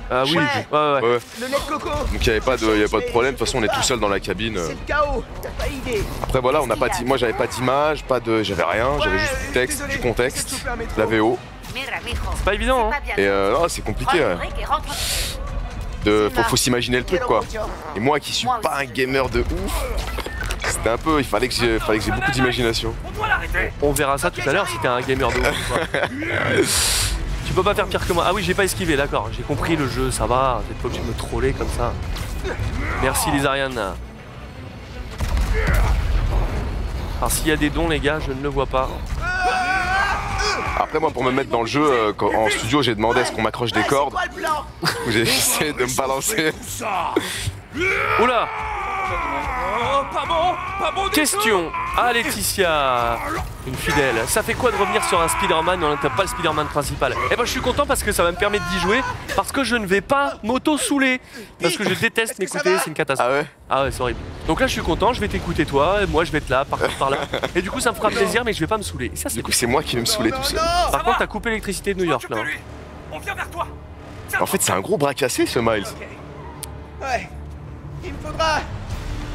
[0.09, 0.43] Ah oui, Ouais.
[0.71, 1.01] ouais, ouais.
[1.13, 1.19] Ouais.
[1.39, 3.05] Le lait de coco Donc il n'y avait, pas de- il y avait pas de
[3.11, 3.33] problème.
[3.33, 4.57] De toute façon, on est tout seul dans la cabine.
[4.57, 6.87] C'est le chaos T'as pas idée Après voilà, on n'a pas.
[7.05, 8.41] Moi, j'avais pas d'image, pas de.
[8.43, 8.89] J'avais rien.
[9.03, 10.65] J'avais juste du texte, du contexte,
[10.97, 11.37] la VO.
[11.73, 12.97] C'est pas évident, hein.
[13.17, 14.23] Et euh, non, c'est compliqué.
[16.03, 17.41] De, faut, faut s'imaginer le truc quoi.
[17.95, 19.83] Et moi qui suis pas un gamer de ouf,
[20.63, 21.19] c'était un peu.
[21.19, 22.93] Il fallait que j'ai, fallait que j'ai beaucoup d'imagination.
[23.81, 25.73] On verra ça tout à l'heure si t'es un gamer de ouf.
[27.55, 28.25] peux pas faire pire que moi.
[28.27, 29.29] Ah oui, j'ai pas esquivé, d'accord.
[29.35, 30.61] J'ai compris le jeu, ça va.
[30.67, 31.93] T'es pas obligé de me troller comme ça.
[33.01, 33.79] Merci les Ariane.
[37.17, 38.89] Alors s'il y a des dons les gars, je ne le vois pas.
[40.77, 43.25] Après moi, pour me mettre dans le jeu, euh, quand- en studio, j'ai demandé à
[43.25, 44.13] ce qu'on m'accroche des cordes.
[44.35, 44.65] Le plan
[45.09, 46.53] J'ai essayé de me balancer.
[48.21, 48.47] Oula
[49.05, 53.17] pas bon, pas bon du Question à Laetitia,
[53.67, 54.15] une fidèle.
[54.27, 57.35] Ça fait quoi de revenir sur un Spider-Man on n'a pas le Spider-Man principal Eh
[57.35, 59.01] ben je suis content parce que ça va me permettre d'y jouer
[59.35, 61.19] parce que je ne vais pas m'auto-souler
[61.61, 63.29] parce que je déteste m'écouter, c'est une catastrophe.
[63.29, 64.19] Ah ouais Ah ouais, c'est horrible.
[64.47, 66.65] Donc là je suis content, je vais t'écouter toi, et moi je vais être là,
[66.65, 67.17] par par là.
[67.55, 69.11] Et du coup ça me fera plaisir mais je vais pas me saouler.
[69.13, 70.59] Et ça c'est Du coup, c'est moi qui vais me saouler tout seul.
[70.91, 72.41] Par contre t'as coupé l'électricité de New York là.
[72.43, 72.57] Lui.
[73.11, 73.67] On vient vers toi.
[74.39, 75.85] En fait, c'est un gros bras cassé ce Miles.
[77.01, 77.29] Ouais.
[78.03, 78.59] Il me faudra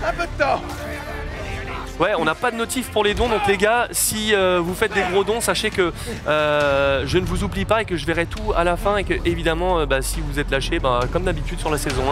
[0.02, 0.60] un peu de temps.
[2.00, 4.74] Ouais, on n'a pas de notif pour les dons, donc les gars, si euh, vous
[4.74, 5.92] faites des gros dons, sachez que
[6.26, 9.04] euh, je ne vous oublie pas et que je verrai tout à la fin et
[9.04, 12.02] que évidemment, euh, bah, si vous êtes lâché, bah, comme d'habitude sur la saison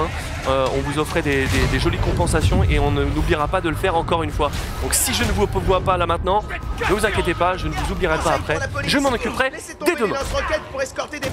[0.46, 1.46] 1, euh, on vous offrait des,
[1.78, 4.50] jolies compensations et on n'oubliera pas de le faire encore une fois.
[4.82, 6.44] Donc si je ne vous vois pas là maintenant,
[6.80, 8.58] ne vous inquiétez pas, je ne vous oublierai pas après.
[8.84, 9.52] Je m'en occuperai
[9.86, 10.16] dès demain.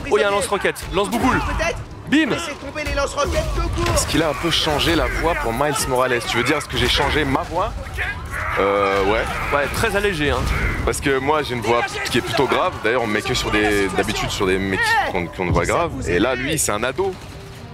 [0.10, 1.42] Oh, il y a un lance-roquette, lance-bouboule,
[2.10, 2.32] bim.
[2.32, 6.22] Est-ce qu'il a un peu changé la voix pour Miles Morales?
[6.26, 7.74] Tu veux dire est-ce que j'ai changé ma voix?
[8.60, 9.24] Euh, ouais.
[9.54, 10.40] Ouais, très allégé, hein.
[10.86, 12.74] Parce que moi j'ai une voix qui est plutôt grave.
[12.84, 13.88] D'ailleurs on met que sur des.
[13.98, 15.92] d'habitude sur des mecs qui ont, une voix grave.
[16.08, 17.14] Et là lui c'est un ado.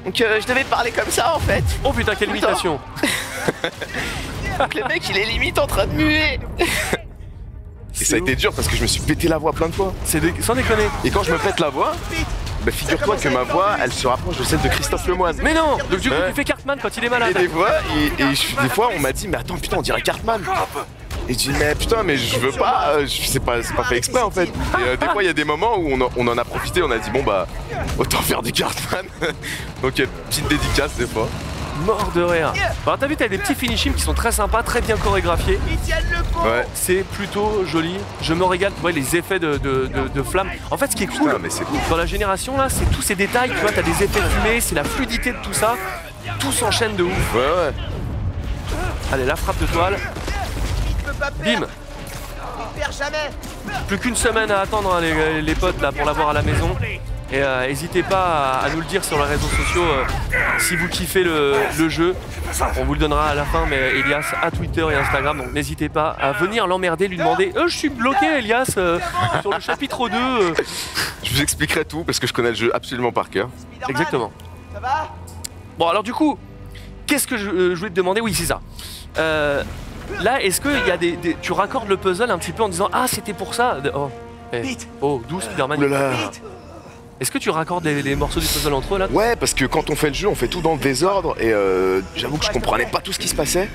[0.05, 1.63] Donc euh, je devais parler comme ça en fait.
[1.83, 2.79] Oh putain, quelle imitation
[4.59, 6.39] Donc le mec il est limite en train de muer.
[7.99, 9.73] Et ça a été dur parce que je me suis pété la voix plein de
[9.75, 9.93] fois.
[10.05, 10.87] C'est de- sans déconner.
[11.03, 11.91] Et quand je me pète la voix,
[12.65, 15.35] bah figure-toi que ma voix elle se rapproche de celle de Christophe Lemoine.
[15.43, 17.33] Mais non Donc du coup, tu fais Cartman quand il est Et malade.
[17.37, 20.01] des fois, et, et je- des fois on m'a dit mais attends putain on dirait
[20.01, 20.41] Cartman.
[21.29, 24.31] Et je dis mais putain mais je veux pas, euh, c'est pas, fait exprès en
[24.31, 24.45] fait.
[24.45, 24.49] Et
[24.87, 26.81] euh, des fois il y a des moments où on, en- on en a profité,
[26.83, 27.47] on a dit bon bah
[27.97, 29.05] autant faire du Cartman.
[29.81, 31.27] Donc euh, petite dédicace des fois.
[31.85, 32.53] Mort de rire.
[32.85, 35.59] Alors t'as vu, t'as des petits finishings qui sont très sympas, très bien chorégraphiés.
[36.43, 36.65] Ouais.
[36.73, 37.95] C'est plutôt joli.
[38.21, 38.71] Je me régale.
[38.75, 40.49] Tu vois les effets de, de, de- de flammes.
[40.69, 41.77] En fait, ce qui est cool Putain, mais c'est cool.
[41.89, 43.49] dans la génération là, c'est tous ces détails.
[43.49, 45.75] Tu vois, t'as des effets de fumée, c'est la fluidité de tout ça.
[46.39, 47.33] Tout s'enchaîne de ouf.
[47.35, 47.73] Ouais ouais.
[49.13, 49.97] Allez, la frappe de toile.
[51.43, 51.61] Bim.
[51.65, 53.29] Il perd jamais.
[53.87, 56.75] Plus qu'une semaine à attendre, hein, les, les potes, là, pour l'avoir à la maison.
[57.33, 60.03] Et euh, n'hésitez pas à, à nous le dire sur les réseaux sociaux euh,
[60.59, 62.13] si vous kiffez le, le jeu.
[62.77, 65.87] On vous le donnera à la fin, mais Elias à Twitter et Instagram, donc n'hésitez
[65.87, 68.99] pas à venir l'emmerder, lui demander Euh, Je suis bloqué, Elias, euh,
[69.41, 70.15] sur le chapitre 2.
[70.17, 70.53] euh.
[71.23, 73.47] Je vous expliquerai tout parce que je connais le jeu absolument par cœur.
[73.87, 74.31] Exactement.
[74.73, 75.09] Ça va?
[75.79, 76.37] Bon, alors du coup,
[77.07, 78.19] qu'est-ce que je, euh, je voulais te demander?
[78.19, 78.59] Oui, c'est ça.
[79.17, 79.63] Euh,
[80.19, 82.69] là, est-ce que y a des, des- tu raccordes le puzzle un petit peu en
[82.69, 84.09] disant Ah, c'était pour ça Oh,
[84.51, 85.79] eh, oh douce Spider-Man.
[87.21, 89.65] Est-ce que tu raccordes les, les morceaux du puzzle entre eux là Ouais, parce que
[89.65, 92.45] quand on fait le jeu, on fait tout dans le désordre et euh, j'avoue que
[92.45, 93.69] je comprenais pas tout ce qui se passait.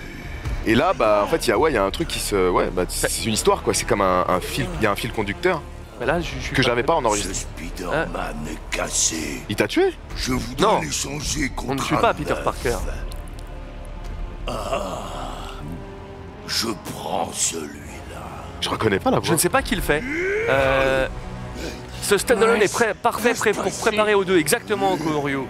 [0.66, 2.18] Et là, bah, en fait, il y a, ouais, il y a un truc qui
[2.18, 3.72] se, ouais, bah, c'est une histoire quoi.
[3.72, 5.62] C'est comme un, un fil, il y a un fil conducteur
[6.00, 7.34] Mais là, je, je suis que j'avais pas en enregistré.
[7.34, 9.42] Spider-Man est cassé.
[9.48, 10.80] Il t'a tué Je voudrais Non.
[10.80, 12.34] l'échanger contre On ne tue pas Peter.
[12.42, 12.76] Parker.
[16.48, 18.22] Je prends celui-là.
[18.60, 19.34] Je reconnais pas la Je voix.
[19.34, 20.02] ne sais pas qui le fait.
[20.48, 21.06] Euh,
[22.06, 25.40] ce standalone est prêt, parfait prêt pour préparer aux deux, exactement Ryu.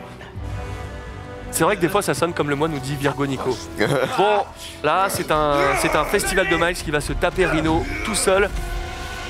[1.51, 3.57] C'est vrai que des fois ça sonne comme le moi nous dit Virgo Nico.
[4.17, 4.45] Bon,
[4.83, 8.49] là c'est un, c'est un festival de Miles qui va se taper Rhino tout seul.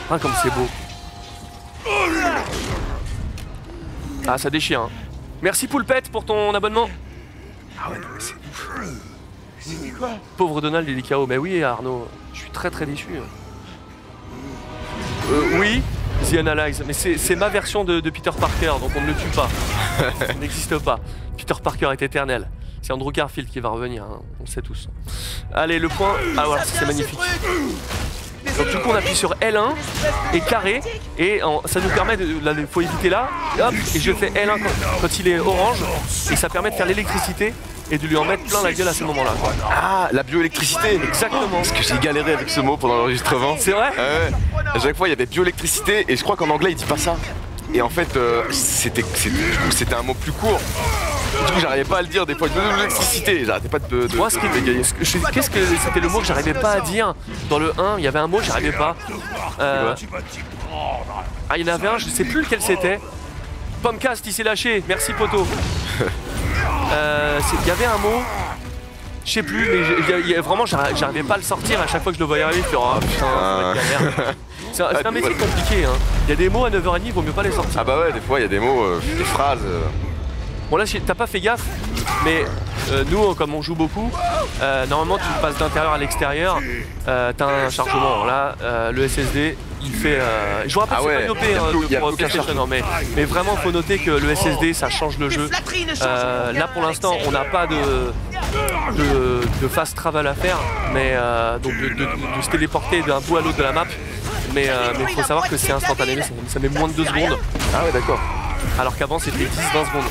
[0.08, 0.68] Ah comme c'est beau.
[4.28, 4.82] Ah ça déchire.
[4.82, 4.90] hein.
[5.42, 6.88] Merci Poulpette pour ton abonnement.
[7.78, 8.34] Ah ouais, non, mais c'est
[10.36, 11.26] Pauvre Donald, KO.
[11.26, 13.08] Mais oui, Arnaud, je suis très très déçu.
[15.30, 15.82] Euh, oui,
[16.30, 19.14] The Analyze, mais c'est c'est ma version de, de Peter Parker, donc on ne le
[19.14, 19.48] tue pas.
[20.34, 21.00] Il n'existe pas.
[21.36, 22.48] Peter Parker est éternel.
[22.82, 24.88] C'est Andrew Garfield qui va revenir, hein, on le sait tous.
[25.52, 26.14] Allez, le point.
[26.36, 27.18] Ah voilà, Ça c'est magnifique.
[28.59, 29.74] Donc du coup, on appuie sur L1
[30.35, 30.80] et carré,
[31.18, 32.26] et en- ça nous permet de.
[32.44, 33.28] Là, il faut éviter là.
[33.59, 35.78] Et hop, et je fais L1 quand, quand il est orange,
[36.30, 37.52] et ça permet de faire l'électricité
[37.90, 39.32] et de lui en mettre plein la gueule à ce moment-là.
[39.70, 40.98] Ah, la bioélectricité.
[41.09, 41.46] Exactement.
[41.52, 43.56] Parce que j'ai galéré avec ce mot pendant l'enregistrement.
[43.59, 44.32] C'est vrai ouais.
[44.74, 46.96] À chaque fois, il y avait bioélectricité et je crois qu'en anglais, il dit pas
[46.96, 47.16] ça.
[47.74, 50.61] Et en fait, euh, c'était un mot plus court.
[51.46, 52.49] Du coup, j'arrivais pas à le dire des fois.
[52.49, 56.20] Bioélectricité, j'arrêtais pas de, de, Moi, de- ce qui de qu'est-ce que c'était le mot
[56.20, 57.14] que j'arrivais pas à dire
[57.51, 58.94] dans le 1 Il y avait un mot, j'arrivais pas.
[59.61, 59.94] Euh,
[61.49, 63.01] ah, il y en avait un, je sais plus lequel c'était.
[63.83, 64.83] Pomcast, il s'est lâché.
[64.88, 65.46] Merci poto.
[66.92, 68.22] Euh, Il y avait un mot.
[69.25, 71.35] Je sais plus, mais j'ai- il y a- il y a- vraiment, j'arri- j'arrivais pas
[71.35, 71.81] à le sortir.
[71.81, 73.27] À chaque fois que je le voyais arriver, je oh putain.
[74.72, 75.85] C'est un, un métier compliqué.
[75.85, 75.90] Hein.
[76.27, 77.75] Il y a des mots à 9h30, il vaut mieux pas les sortir.
[77.81, 79.59] Ah bah ouais, des fois, il y a des mots, euh, des phrases.
[79.64, 79.81] euh.
[80.70, 81.62] Bon là t'as pas fait gaffe,
[82.24, 82.44] mais
[82.90, 84.11] euh, nous comme on joue beaucoup,
[84.62, 86.59] euh, normalement tu passes d'intérieur à l'extérieur,
[87.07, 88.24] euh, t'as un chargement.
[88.24, 90.18] Là euh, le SSD il fait.
[90.18, 92.16] euh, je vous rappelle Ah c'est ouais, pas une OP y a plus- de- pour
[92.16, 92.62] PlayStation, chargement.
[92.62, 92.83] non, mais,
[93.14, 95.48] mais vraiment faut noter que le SSD ça change le jeu.
[96.02, 97.76] Euh, là pour l'instant on n'a pas de,
[98.96, 100.59] de, de fast travel à faire,
[100.92, 101.94] mais euh, donc de, de-
[102.37, 103.85] de se téléporter d'un bout à l'autre de la map.
[104.55, 104.68] Mais
[105.00, 107.38] il faut savoir que c'est instantané, ça, ça met moins de 2 secondes.
[107.74, 108.18] Ah ouais, d'accord.
[108.78, 110.04] Alors qu'avant c'était 10-20 secondes.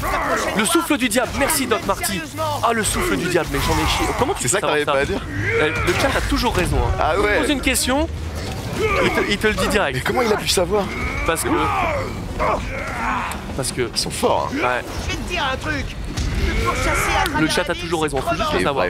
[0.57, 2.21] Le souffle du diable, merci Doc Marty.
[2.63, 4.05] Ah le souffle du diable, mais j'en ai chié.
[4.17, 5.21] Comment tu C'est ça que t'arrivais pas à dire
[5.61, 6.77] Euh, Le chat a toujours raison.
[6.77, 6.91] hein.
[6.99, 7.39] Ah ouais.
[7.41, 8.07] Pose une question,
[9.03, 10.03] il te, il te le dit Mais direct.
[10.05, 10.85] comment il a pu savoir
[11.25, 11.49] Parce que.
[13.55, 13.89] Parce que.
[13.93, 14.55] Ils sont forts, hein.
[14.57, 14.81] Ouais.
[15.05, 15.85] Je vais te dire un truc.
[17.39, 18.85] Le chat a toujours raison, faut juste le Les savoir.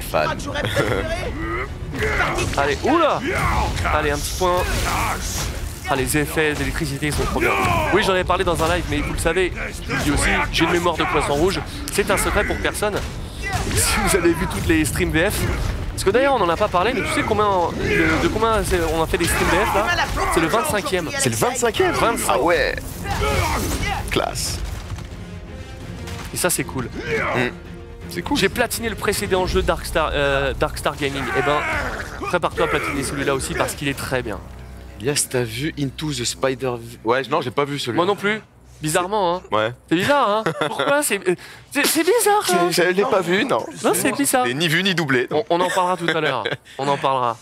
[2.58, 3.20] Allez, oula
[3.94, 4.58] Allez, un petit point.
[5.90, 7.52] Ah, les effets d'électricité sont trop bien.
[7.94, 10.12] Oui, j'en ai parlé dans un live, mais vous le savez, je vous le dis
[10.12, 11.60] aussi, j'ai une mémoire de poisson rouge.
[11.94, 12.96] C'est un secret pour personne.
[13.76, 15.40] Si vous avez vu toutes les streams VF,
[15.92, 18.62] parce que d'ailleurs, on n'en a pas parlé, mais tu sais combien, de, de combien
[18.98, 19.86] on a fait des streams VF là?
[20.34, 21.10] C'est le 25e.
[21.20, 22.34] C'est le 25e 25.
[22.34, 22.76] Ah ouais
[24.10, 24.60] Classe.
[26.34, 26.90] Et ça, c'est cool.
[28.10, 28.38] C'est cool.
[28.38, 31.24] J'ai platiné le précédent jeu Darkstar, euh, Darkstar Gaming.
[31.38, 31.60] Eh ben,
[32.28, 34.40] prépare-toi à platiner celui-là aussi parce qu'il est très bien.
[35.06, 36.74] Elias, t'as vu Into the Spider...
[37.04, 37.96] Ouais, non, j'ai pas vu celui-là.
[37.98, 38.42] Moi non plus.
[38.82, 39.42] Bizarrement, hein.
[39.52, 39.72] Ouais.
[39.88, 40.44] C'est bizarre, hein.
[40.68, 41.22] Pourquoi C'est
[41.72, 42.68] c'est- c'est bizarre, hein.
[42.72, 43.60] Je l'ai pas vu, non.
[43.84, 44.48] Non, c'est bizarre.
[44.48, 45.28] Ni vu ni doublé.
[45.32, 46.44] On, on en parlera tout à l'heure.
[46.80, 47.38] On en parlera.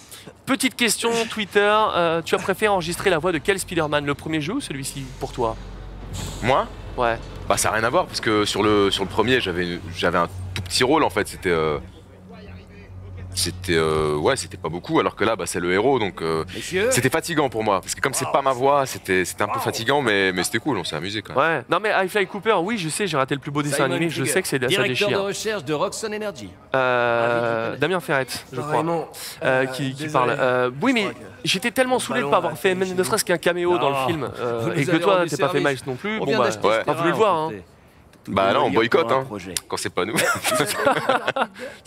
[0.45, 1.73] Petite question Twitter.
[1.95, 5.05] euh, tu as préféré enregistrer la voix de quel Spider-Man Le premier jeu ou celui-ci
[5.21, 5.55] pour toi?
[6.41, 6.67] Moi?
[6.97, 7.17] Ouais.
[7.47, 10.17] Bah ça n'a rien à voir parce que sur le, sur le premier j'avais j'avais
[10.17, 11.77] un tout petit rôle en fait c'était euh,
[13.35, 16.43] c'était euh, ouais c'était pas beaucoup alors que là bah c'est le héros donc euh,
[16.91, 19.59] c'était fatigant pour moi parce que comme c'est pas ma voix c'était c'était un peu
[19.59, 21.57] fatigant mais, mais c'était cool on s'est amusé quand même.
[21.57, 21.63] Ouais.
[21.69, 23.95] Non mais High Fly Cooper, oui, je sais, j'ai raté le plus beau dessin Simon
[23.95, 25.23] animé, je sais que c'est ça Directeur de déchire.
[25.23, 26.49] recherche de Roxxon Energy.
[26.75, 28.71] Euh, Damien Ferrette, je crois.
[28.73, 29.07] Vraiment.
[29.43, 30.35] euh, qui, qui parle.
[30.37, 31.07] Euh, oui, mais
[31.43, 34.29] j'étais tellement saoulé de pas avoir fait même ne serait-ce qu'un caméo dans le film
[34.39, 35.59] euh, et que toi t'es pas fait.
[35.59, 36.19] Miles non plus.
[36.19, 37.51] On Bon bah, pas voulu le voir.
[38.27, 39.23] Bah là, on boycotte, hein.
[39.25, 39.53] projet.
[39.67, 40.15] Quand c'est pas nous.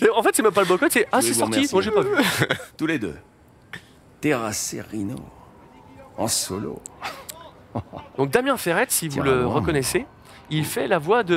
[0.15, 1.69] En fait, c'est même pas le boycott, c'est ah c'est sorti.
[1.73, 2.11] Moi j'ai pas vu.
[2.77, 3.17] Tous les deux.
[4.21, 5.17] Terrassé Rhino.
[6.17, 6.81] En solo.
[8.17, 9.55] Donc Damien Ferrette, si vous le moi.
[9.55, 10.07] reconnaissez,
[10.51, 11.35] il fait la voix de,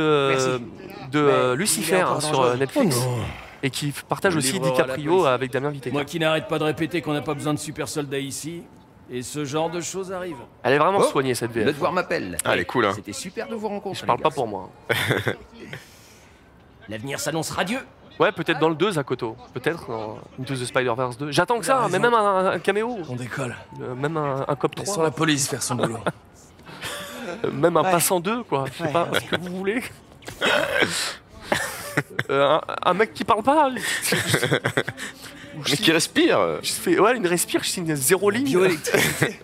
[1.16, 2.98] euh, Lucifer hein, sur euh, Netflix.
[3.06, 3.20] Oh
[3.62, 5.92] et qui partage aussi DiCaprio avec Damien Vitek.
[5.94, 8.64] Moi qui n'arrête pas de répéter qu'on n'a pas besoin de super soldats ici.
[9.12, 10.38] Et ce genre de choses arrive.
[10.64, 11.74] Elle est vraiment Oh, soignée cette Le VF.
[11.74, 12.38] devoir m'appelle.
[12.46, 12.92] Ah, elle est cool, hein.
[12.96, 14.00] C'était super de vous rencontrer.
[14.02, 14.70] Je parle pas pour moi.
[16.90, 17.80] L'avenir s'annonce radieux.
[18.20, 19.36] Ouais, peut-être dans le 2 Zakoto.
[19.54, 21.32] Peut-être dans Into the Spider-Verse 2.
[21.32, 22.98] J'attends que ça, mais même un, un caméo.
[23.10, 23.56] On décolle.
[23.82, 24.86] Euh, même un, un cop 3.
[24.86, 25.98] Laissons la police faire son boulot.
[27.54, 27.92] Même un Ouais.
[27.92, 28.66] passant 2, quoi.
[28.72, 29.20] Je sais Ouais, pas ouais.
[29.20, 29.82] ce que vous voulez.
[32.30, 33.70] Euh, un, un mec qui parle pas.
[35.54, 38.46] Je Mais signe- qui respire je fais, ouais, une respire, je signe zéro ligne.
[38.46, 39.40] Bioélectricité.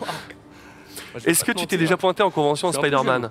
[1.26, 3.30] Est-ce que tu t'es déjà pointé en convention C'est un Spider-Man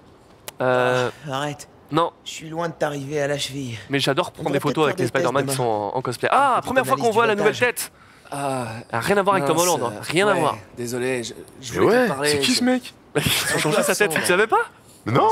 [0.62, 3.78] euh, Arrête, Non, je suis loin de t'arriver à la cheville.
[3.90, 5.96] mais j'adore prendre devrait des photos avec les faire des Spider-Man qui tests sont en,
[5.96, 6.28] en cosplay.
[6.32, 7.92] Ah, première fois qu'on analyse voit du la nouvelle tête
[8.32, 9.94] Ah, Ah, Rien à voir avec Tom mince, Holland, hein.
[9.96, 10.58] euh, rien à ouais, voir.
[10.76, 12.30] Désolé, je, je Mais voulais te ouais, parler.
[12.32, 12.94] c'est qui ce mec?
[13.16, 14.66] Ils ont changé sa tête, tu ne savais pas?
[15.06, 15.30] Mais Non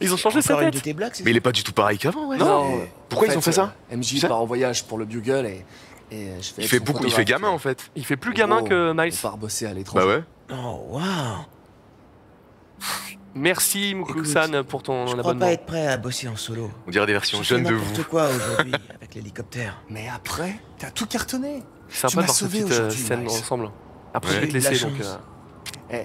[0.00, 0.80] Ils ont changé sa tête.
[0.82, 2.36] tes blagues, c'est Mais il est pas du tout pareil qu'avant ouais.
[2.36, 2.76] Non.
[2.78, 5.46] Mais, Pourquoi en ils ont fait ça euh, MJ part en voyage pour le Bugle
[5.46, 5.64] et,
[6.10, 7.90] et euh, je fais Il fait beaucoup, il fait gamin en fait.
[7.96, 9.12] Il fait plus gamin que Miles.
[9.18, 10.06] On part bosser à l'étranger.
[10.06, 10.22] Bah ouais.
[10.50, 11.44] Oh, waouh
[13.34, 15.46] Merci Mukul-san pour ton Je crois abonnement.
[15.46, 16.70] pas être prêt à bosser en solo.
[16.86, 18.04] On dirait des versions jeunes de vous.
[18.04, 19.82] quoi aujourd'hui avec l'hélicoptère.
[19.90, 21.62] Mais après, t'as tout cartonné.
[21.88, 23.70] C'est Tu sympa m'as de voir cette petite euh, aujourd'hui, scène ensemble.
[24.14, 24.92] Après, je vais te laisser donc.
[25.90, 26.02] Eh,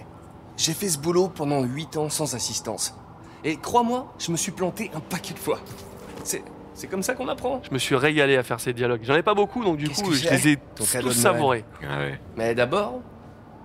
[0.58, 2.95] j'ai fait ce boulot pendant 8 ans sans assistance.
[3.43, 5.60] Et crois-moi, je me suis planté un paquet de fois.
[6.23, 7.62] C'est, c'est comme ça qu'on apprend.
[7.63, 9.01] Je me suis régalé à faire ces dialogues.
[9.03, 11.65] J'en ai pas beaucoup, donc du Qu'est-ce coup, je les ai Ton cadeau tous savourés.
[11.84, 12.19] Ah ouais.
[12.38, 13.01] Mais d'abord,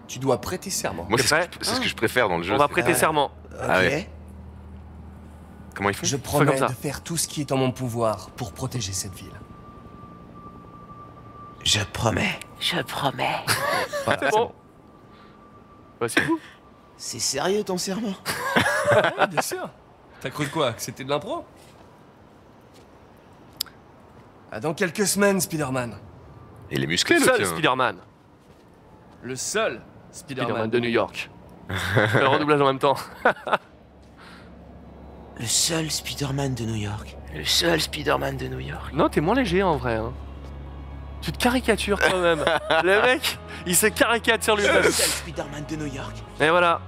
[0.09, 1.07] tu dois prêter serment.
[1.09, 2.55] Moi, c'est ce, ce que je préfère dans le jeu.
[2.55, 3.31] On va prêter serment.
[3.53, 3.59] Ok.
[3.61, 4.09] Ah ouais.
[5.75, 6.07] Comment ils font?
[6.07, 6.67] Je comme promets ça.
[6.67, 9.31] de faire tout ce qui est en mon pouvoir pour protéger cette ville.
[11.63, 12.39] Je promets.
[12.59, 13.37] Je promets.
[14.05, 14.53] C'est bon.
[16.01, 16.39] Bah, c'est tout.
[16.99, 18.13] C'est sérieux ton serment?
[18.91, 19.71] Ah, bien sûr.
[20.21, 20.73] T'as cru quoi?
[20.73, 21.45] Que c'était de l'impro?
[24.51, 25.97] Ah, Dans quelques semaines, Spider-Man.
[26.71, 27.45] Il est musclé le Seul tien.
[27.47, 27.97] Spider-Man.
[29.23, 29.81] Le seul
[30.11, 31.31] Spider-Man, Spider-Man de New York.
[31.69, 32.97] Le redoublage en même temps.
[35.39, 37.17] Le seul Spider-Man de New York.
[37.35, 38.93] Le seul Spider-Man de New York.
[38.93, 39.97] Non, t'es moins léger en vrai.
[39.97, 40.13] hein.
[41.21, 42.45] Tu te caricatures toi-même.
[42.85, 44.83] le mec, il se caricature lui-même.
[44.85, 46.15] seul Spider-Man de New York.
[46.41, 46.81] Et voilà.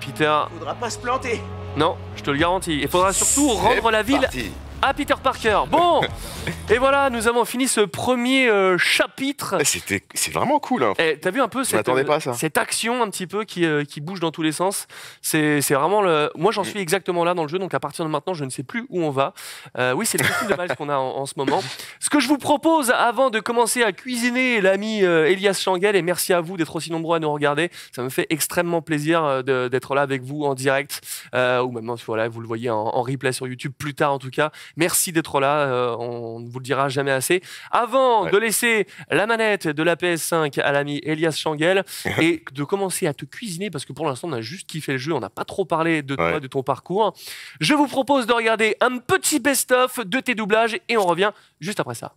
[0.00, 1.42] Peter, Faudra pas se planter.
[1.76, 2.78] non, je te le garantis.
[2.80, 4.52] Il faudra surtout rendre la ville parti.
[4.80, 5.60] À Peter Parker.
[5.70, 6.00] Bon,
[6.70, 9.56] et voilà, nous avons fini ce premier euh, chapitre.
[9.60, 10.84] Ah, C'était, c'est vraiment cool.
[10.84, 10.94] Hein.
[10.98, 12.32] Eh, T'as vu un peu cette, m'attendais pas ça.
[12.34, 14.86] cette action un petit peu qui, euh, qui bouge dans tous les sens
[15.20, 16.30] C'est vraiment le.
[16.36, 16.54] Moi, Mm.
[16.54, 18.62] j'en suis exactement là dans le jeu, donc à partir de maintenant, je ne sais
[18.62, 19.34] plus où on va.
[19.78, 21.62] Euh, oui, c'est le costume de Miles qu'on a en, en ce moment.
[22.00, 26.02] Ce que je vous propose avant de commencer à cuisiner l'ami euh, Elias Changel, et
[26.02, 27.70] merci à vous d'être aussi nombreux à nous regarder.
[27.92, 31.00] Ça me fait extrêmement plaisir euh, d'être là avec vous en direct,
[31.34, 34.18] euh, ou même voilà, vous le voyez en, en replay sur YouTube plus tard en
[34.18, 34.50] tout cas.
[34.76, 37.42] Merci d'être là, euh, on ne vous le dira jamais assez.
[37.70, 38.30] Avant Ouais.
[38.30, 41.84] de laisser la manette de la PS5 à l'ami Elias Changel
[42.20, 44.98] et de commencer à te cuisiner, parce que pour l'instant on a juste kiffé le
[44.98, 46.40] jeu, on n'a pas trop parlé de toi, Ouais.
[46.40, 47.14] de ton parcours,
[47.60, 51.80] je vous propose de regarder un petit best-of de tes doublages et on revient juste
[51.80, 52.14] après ça.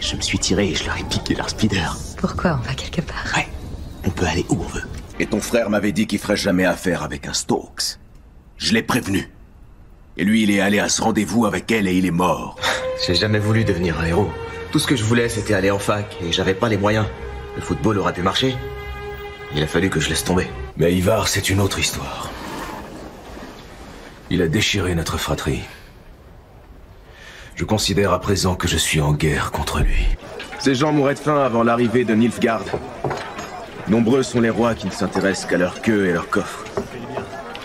[0.00, 1.96] Je me suis tiré et je leur ai piqué leur speeder.
[2.18, 3.24] Pourquoi on va quelque part?
[3.34, 3.46] Ouais,
[4.06, 4.84] on peut aller où on veut.
[5.18, 7.98] Et ton frère m'avait dit qu'il ferait jamais affaire avec un Stokes.
[8.56, 9.30] Je l'ai prévenu.
[10.16, 12.56] Et lui, il est allé à ce rendez-vous avec elle et il est mort.
[13.06, 14.30] J'ai jamais voulu devenir un héros.
[14.72, 17.06] Tout ce que je voulais, c'était aller en fac, et j'avais pas les moyens.
[17.54, 18.54] Le football aurait pu marcher.
[19.54, 20.46] Il a fallu que je laisse tomber.
[20.76, 22.30] Mais Ivar, c'est une autre histoire.
[24.30, 25.62] Il a déchiré notre fratrie.
[27.54, 30.04] Je considère à présent que je suis en guerre contre lui.
[30.58, 32.64] Ces gens mourraient de faim avant l'arrivée de Nilfgaard.
[33.88, 36.64] Nombreux sont les rois qui ne s'intéressent qu'à leur queue et leur coffre.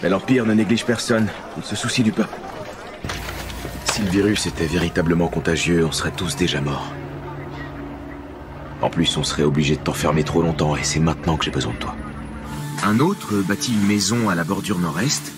[0.03, 2.37] Mais l'Empire ne néglige personne, il se soucie du peuple.
[3.85, 6.93] Si le virus était véritablement contagieux, on serait tous déjà morts.
[8.81, 11.73] En plus, on serait obligé de t'enfermer trop longtemps et c'est maintenant que j'ai besoin
[11.73, 11.95] de toi.
[12.83, 15.31] Un autre bâtit une maison à la bordure nord-est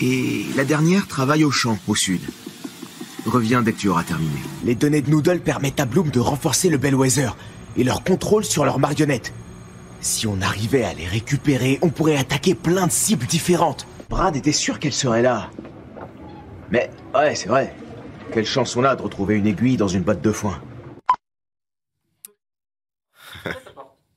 [0.00, 2.20] et la dernière travaille au champ au sud.
[3.26, 4.30] Reviens dès que tu auras terminé.
[4.64, 7.30] Les données de Noodle permettent à Bloom de renforcer le Bellwether
[7.76, 9.32] et leur contrôle sur leurs marionnettes.
[10.02, 13.86] Si on arrivait à les récupérer, on pourrait attaquer plein de cibles différentes.
[14.10, 15.48] Brad était sûr qu'elle serait là.
[16.70, 17.74] Mais, ouais, c'est vrai.
[18.32, 20.60] Quelle chance on a de retrouver une aiguille dans une botte de foin.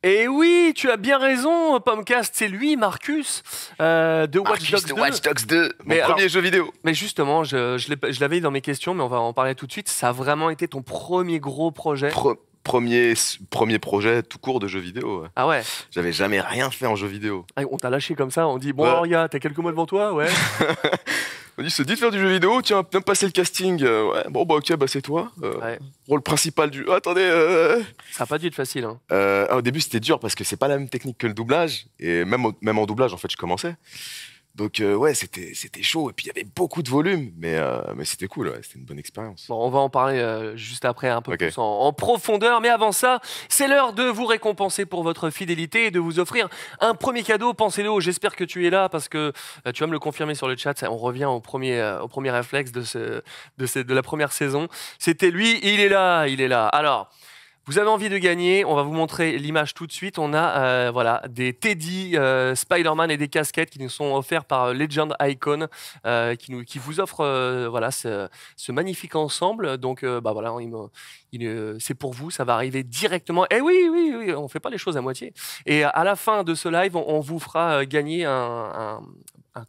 [0.03, 3.41] Et oui, tu as bien raison, Pomcast, c'est lui, Marcus,
[3.81, 5.01] euh, de Watch Marcus Dogs de 2.
[5.01, 6.71] Watch Dogs 2, mon Mais premier alors- jeu vidéo.
[6.83, 9.65] Mais justement, je, je l'avais dit dans mes questions, mais on va en parler tout
[9.65, 9.89] de suite.
[9.89, 12.09] Ça a vraiment été ton premier gros projet.
[12.09, 13.13] Pro- premier,
[13.49, 15.21] premier projet tout court de jeu vidéo.
[15.21, 15.27] ouais.
[15.37, 17.45] Ah ouais J'avais jamais rien fait en jeu vidéo.
[17.55, 18.89] Ah, On t'a lâché comme ça, on dit Bon, Ouais.
[18.89, 20.27] alors, gars, t'as quelques mois devant toi Ouais.
[21.57, 23.81] On dit, se dit de faire du jeu vidéo, tiens, viens passer le casting.
[23.81, 25.31] Euh, ouais, bon, bah ok, bah c'est toi.
[25.41, 25.79] Euh, Ouais.
[26.05, 26.85] Rôle principal du.
[26.89, 27.21] Ah, attendez.
[27.23, 28.83] euh, Ça a pas dû être facile.
[28.83, 28.99] Hein.
[29.09, 31.85] Ah, au début, c'était dur parce que c'est pas la même technique que le doublage.
[31.97, 33.73] Et même, au- même en doublage, en fait, je commençais.
[34.55, 36.09] Donc, euh, ouais, c'était c'était chaud.
[36.09, 37.31] Et puis, il y avait beaucoup de volume.
[37.37, 39.45] Mais, euh, mais c'était cool, ouais, c'était une bonne expérience.
[39.49, 42.61] Bon, on va en parler euh, juste après un peu plus en, en profondeur.
[42.61, 46.47] Mais avant ça, c'est l'heure de vous récompenser pour votre fidélité et de vous offrir
[46.79, 47.53] un premier cadeau.
[47.53, 49.33] Pensez-le, j'espère que tu es là parce que
[49.73, 50.77] tu vas me le confirmer sur le chat.
[50.77, 53.21] Ça, On revient au premier, au premier réflexe de, ce,
[53.57, 54.67] de, ce- de la première saison.
[54.99, 56.67] C'était lui, il est là, il est là.
[56.67, 57.09] Alors.
[57.67, 60.19] Vous avez envie de gagner, on va vous montrer l'image tout de suite.
[60.19, 64.45] On a euh, voilà, des Teddy euh, Spider-Man et des casquettes qui nous sont offerts
[64.45, 65.67] par euh, Legend Icon,
[66.05, 69.77] euh, qui, nous, qui vous offre euh, voilà, ce, ce magnifique ensemble.
[69.79, 70.71] Donc, euh, bah voilà, il
[71.31, 73.45] il, c'est pour vous, ça va arriver directement.
[73.49, 75.33] Et oui, oui, oui, on fait pas les choses à moitié.
[75.65, 79.01] Et à la fin de ce live, on, on vous fera gagner un, un-
[79.55, 79.65] un-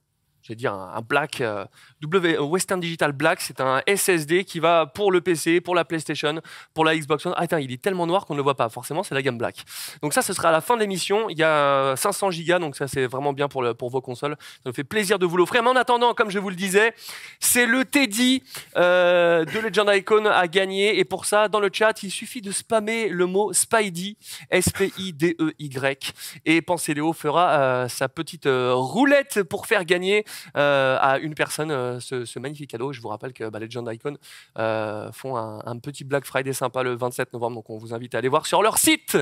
[0.46, 1.64] je vais dire un, Black euh,
[2.02, 6.40] W Western Digital Black, c'est un SSD qui va pour le PC, pour la PlayStation,
[6.72, 7.34] pour la Xbox One.
[7.36, 8.68] Ah, attends, il est tellement noir qu'on ne le voit pas.
[8.68, 9.64] Forcément, c'est la gamme Black.
[10.02, 11.28] Donc ça, ce sera à la fin de l'émission.
[11.30, 14.36] Il y a 500 gigas, donc ça c'est vraiment bien pour, le, pour vos consoles.
[14.62, 15.64] Ça me fait plaisir de vous l'offrir.
[15.64, 16.94] Mais en attendant, comme je vous le disais,
[17.40, 18.44] c'est le Teddy
[18.76, 21.00] euh, de Legend Icon à gagner.
[21.00, 24.16] Et pour ça, dans le chat, il suffit de spammer le mot Spidey,
[24.50, 26.12] S-P-I-D-E-Y.
[26.44, 30.22] Et Pensez-Léo fera euh, sa petite euh, roulette pour faire gagner euh,
[30.54, 32.92] à une personne euh, ce, magnifique cadeau.
[32.92, 34.16] Je vous rappelle que bah, Legend Icon
[34.58, 37.56] euh, font un, petit Black Friday sympa le 27 novembre.
[37.56, 39.16] Donc on vous invite à aller voir sur leur site.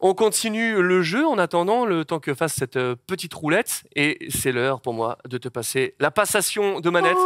[0.00, 3.84] On continue le jeu en attendant le temps que fasse cette euh, petite roulette.
[3.94, 7.16] Et c'est l'heure pour moi de te passer la passation de manette.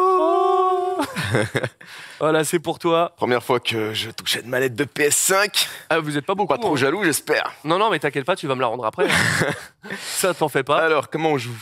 [2.20, 3.12] voilà, c'est pour toi.
[3.16, 5.68] Première fois que je touchais une manette de PS5.
[5.88, 6.52] Ah, vous êtes pas beaucoup.
[6.52, 6.76] Pas trop hein.
[6.76, 7.52] jaloux, j'espère.
[7.64, 9.08] Non, non, mais t'inquiète pas, tu vas me la rendre après.
[10.00, 10.78] Ça, t'en fais pas.
[10.78, 11.56] Alors, comment on joue?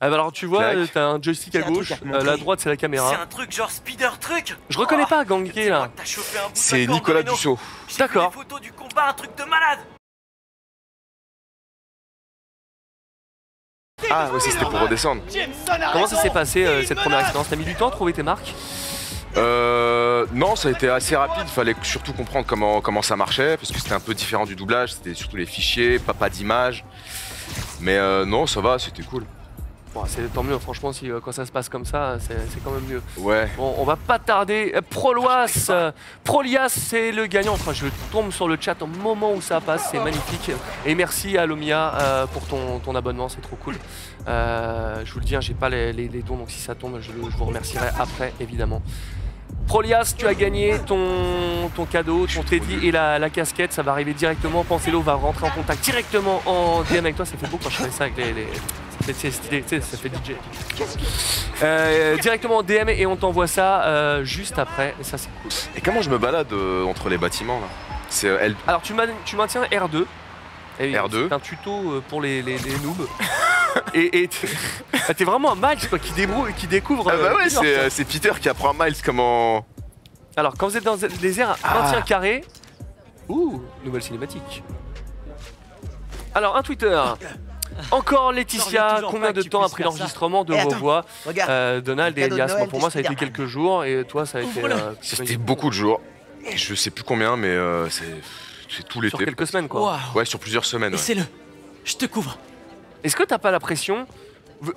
[0.00, 0.92] Ah, bah alors, tu vois, Clac.
[0.92, 3.22] t'as un joystick à gauche, à euh, la droite, c'est la C'est caméra.
[3.22, 5.90] un truc genre speeder truc Je reconnais pas Gangué là.
[5.94, 7.30] T'as chopé un bout de C'est la Nicolas vu
[7.98, 8.30] D'accord.
[8.30, 9.80] des photos du combat, un truc de malade
[14.10, 15.22] Ah, ça, c'était pour redescendre.
[15.92, 17.48] Comment ça s'est passé euh, cette première expérience?
[17.48, 18.54] T'as mis du temps à trouver tes marques?
[19.36, 21.44] Euh, non, ça a été assez rapide.
[21.46, 24.56] Il fallait surtout comprendre comment, comment ça marchait, parce que c'était un peu différent du
[24.56, 24.94] doublage.
[24.94, 26.84] C'était surtout les fichiers, pas, pas d'image.
[27.80, 29.24] Mais euh, non, ça va, c'était cool.
[29.92, 32.70] Bon, c'est tant mieux, franchement, si, euh, quand ça se passe comme ça, c'est quand
[32.70, 33.02] même mieux.
[33.18, 33.48] Ouais.
[33.56, 34.70] Bon, on va pas tarder.
[34.76, 35.90] Euh, Proloas, euh,
[36.22, 37.54] Prolias, c'est le gagnant.
[37.54, 40.52] Enfin, je tombe sur le chat au moment où ça passe, c'est magnifique.
[40.86, 43.74] Et merci à Lomia euh, pour ton, ton abonnement, c'est trop cool.
[44.28, 46.76] Euh, je vous le dis, hein, j'ai pas les, les- les dons, donc si ça
[46.76, 48.82] tombe, je vous remercierai après, évidemment.
[49.66, 53.92] Prolias, tu as gagné ton, ton cadeau, ton teddy et la, la casquette, ça va
[53.92, 54.64] arriver directement.
[54.64, 57.24] Pensez-le, va rentrer en contact directement en DM avec toi.
[57.24, 58.32] Ça fait beau quand je fais ça avec les.
[58.32, 58.46] les-
[59.00, 60.34] ça fait- c'est stylé, tu sais, ça fait DJ.
[61.62, 64.94] Euh, directement en DM et on t'envoie ça euh, juste après.
[65.00, 65.50] Et ça, c'est cool.
[65.76, 67.66] Et comment je me balade euh, entre les bâtiments là?
[68.66, 70.04] Alors, tu, man- tu maintiens R2.
[70.80, 71.28] Et R2.
[71.28, 73.06] C'est un tuto euh, pour les, les, les noobs.
[73.94, 74.48] et t'es
[75.08, 77.10] ah, t'es vraiment un Miles quoi, qui, débrouille, qui découvre.
[77.12, 79.66] Ah bah euh, ouais, c'est euh, c'est Peter qui apprend à Miles comment.
[80.36, 81.82] Alors, quand vous êtes dans des airs, Ah.
[81.82, 82.44] maintien carré.
[83.28, 84.62] Ouh, nouvelle cinématique.
[86.34, 87.00] Alors, un Twitter.
[87.92, 91.04] Encore Laetitia, combien de temps après l'enregistrement de Eh, vos voix
[91.48, 94.40] euh, Donald et Elias Pour moi, ça a été quelques jours et toi, ça a
[94.42, 94.58] été.
[94.58, 94.74] Ouvre-le.
[94.74, 96.00] euh, C'était beaucoup de jours.
[96.54, 98.04] Je sais plus combien, mais euh, c'est
[98.70, 99.16] c'est tout l'été.
[99.16, 99.98] sur quelques semaines quoi.
[100.14, 100.92] Ouais, sur plusieurs semaines.
[100.92, 100.96] ouais.
[100.98, 101.22] Laissez-le
[101.84, 102.38] Je te couvre
[103.04, 104.06] Est-ce que t'as pas la pression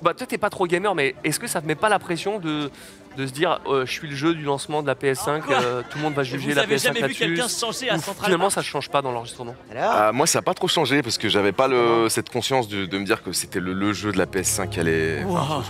[0.02, 2.38] Bah toi t'es pas trop gamer mais est-ce que ça te met pas la pression
[2.38, 2.70] de
[3.16, 5.98] de se dire euh, je suis le jeu du lancement de la PS5, euh, tout
[5.98, 8.24] le monde va juger Vous la avez PS5 jamais vu quelqu'un se changer à Central
[8.24, 9.54] Finalement, Park ça change pas dans l'enregistrement.
[9.78, 12.86] Ah, moi, ça a pas trop changé parce que j'avais pas le, cette conscience de,
[12.86, 15.22] de me dire que c'était le, le jeu de la PS5 qui allait.
[15.28, 15.62] enfin, Wow.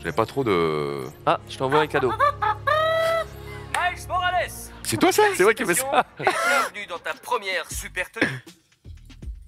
[0.00, 1.04] J'avais pas trop de.
[1.26, 2.10] Ah, je t'envoie un cadeau.
[2.10, 4.48] Miles Morales
[4.88, 6.06] C'est toi ça C'est moi qui fais ça.
[6.18, 8.42] Et bienvenue dans ta première super tenue.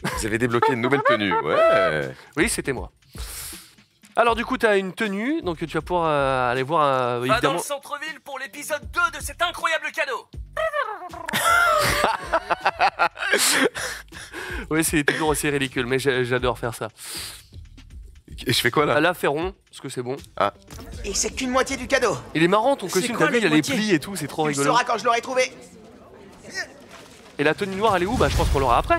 [0.02, 2.10] Vous avez débloqué une nouvelle tenue, ouais.
[2.36, 2.92] Oui, c'était moi.
[4.16, 7.26] Alors du coup, tu as une tenue, donc tu vas pouvoir euh, aller voir euh,
[7.26, 10.28] Va dans le centre-ville pour l'épisode 2 de cet incroyable cadeau.
[14.70, 16.88] Oui, c'est toujours aussi ridicule, mais j'adore faire ça.
[18.46, 20.16] Et je fais quoi là Là, fais rond, parce que c'est bon.
[20.36, 20.52] Ah.
[21.04, 22.16] Et c'est qu'une moitié du cadeau.
[22.34, 24.16] Il est marrant ton costume, quoi t'as vu, il y a les plis et tout,
[24.16, 24.70] c'est trop Tu le rigolo.
[24.72, 25.52] sauras quand je l'aurai trouvé.
[27.38, 28.16] Et la tenue noire, elle est où?
[28.16, 28.98] Bah, je pense qu'on l'aura après.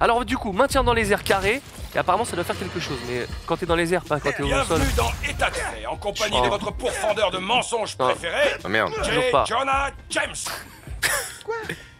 [0.00, 1.60] Alors du coup, maintien dans les airs carrés,
[1.94, 4.32] et apparemment ça doit faire quelque chose, mais quand t'es dans les airs, pas quand
[4.32, 4.64] t'es au sol.
[4.66, 6.44] Bienvenue dans État de fait, en compagnie Oh.
[6.44, 8.92] de votre pourfendeur de mensonges préféré, Ah merde.
[8.94, 9.30] Toujours J.
[9.30, 9.44] pas.
[9.46, 10.34] Jonah James.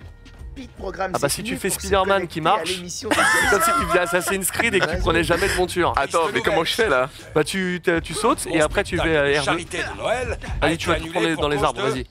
[0.79, 3.99] Programme Ah bah si tu fais Spider-Man qui à marche, C'est comme si tu faisais
[4.01, 5.93] Assassin's Creed et que tu prenais jamais de monture.
[5.97, 9.45] Attends, mais comment je fais là Bah tu, tu sautes et après tu fais R2.
[9.45, 10.39] Charité de Noël.
[10.61, 12.07] a Allez, tu vas te prendre dans les arbres, vas-y.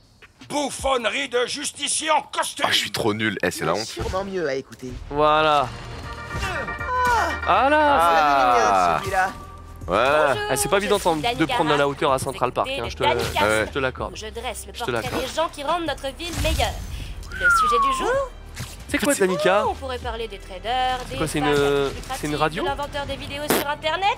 [0.49, 2.65] Bouffonnerie de justicier en costume.
[2.67, 3.37] Ah, je suis trop nul.
[3.41, 3.85] Eh, c'est la honte.
[3.85, 4.91] Sûrement mieux à écouter.
[5.09, 5.69] Voilà.
[7.45, 7.97] Voilà.
[7.99, 8.99] Ah.
[9.01, 9.29] Celui-là.
[9.87, 10.35] Voilà.
[10.49, 11.01] Ah, c'est pas évident de
[11.45, 13.65] prendre de la hauteur à Central Park, hein, je te, Ouais.
[13.67, 14.15] je te l'accorde.
[14.15, 15.21] Je dresse le portrait l'accorde.
[15.21, 16.73] des gens qui rendent notre ville meilleure.
[17.43, 18.29] Le sujet du jour
[18.87, 21.89] C'est quoi Danica On pourrait parler des traders, des quoi, c'est une-
[22.19, 24.17] c'est une radio de l'inventeur des vidéos sur internet.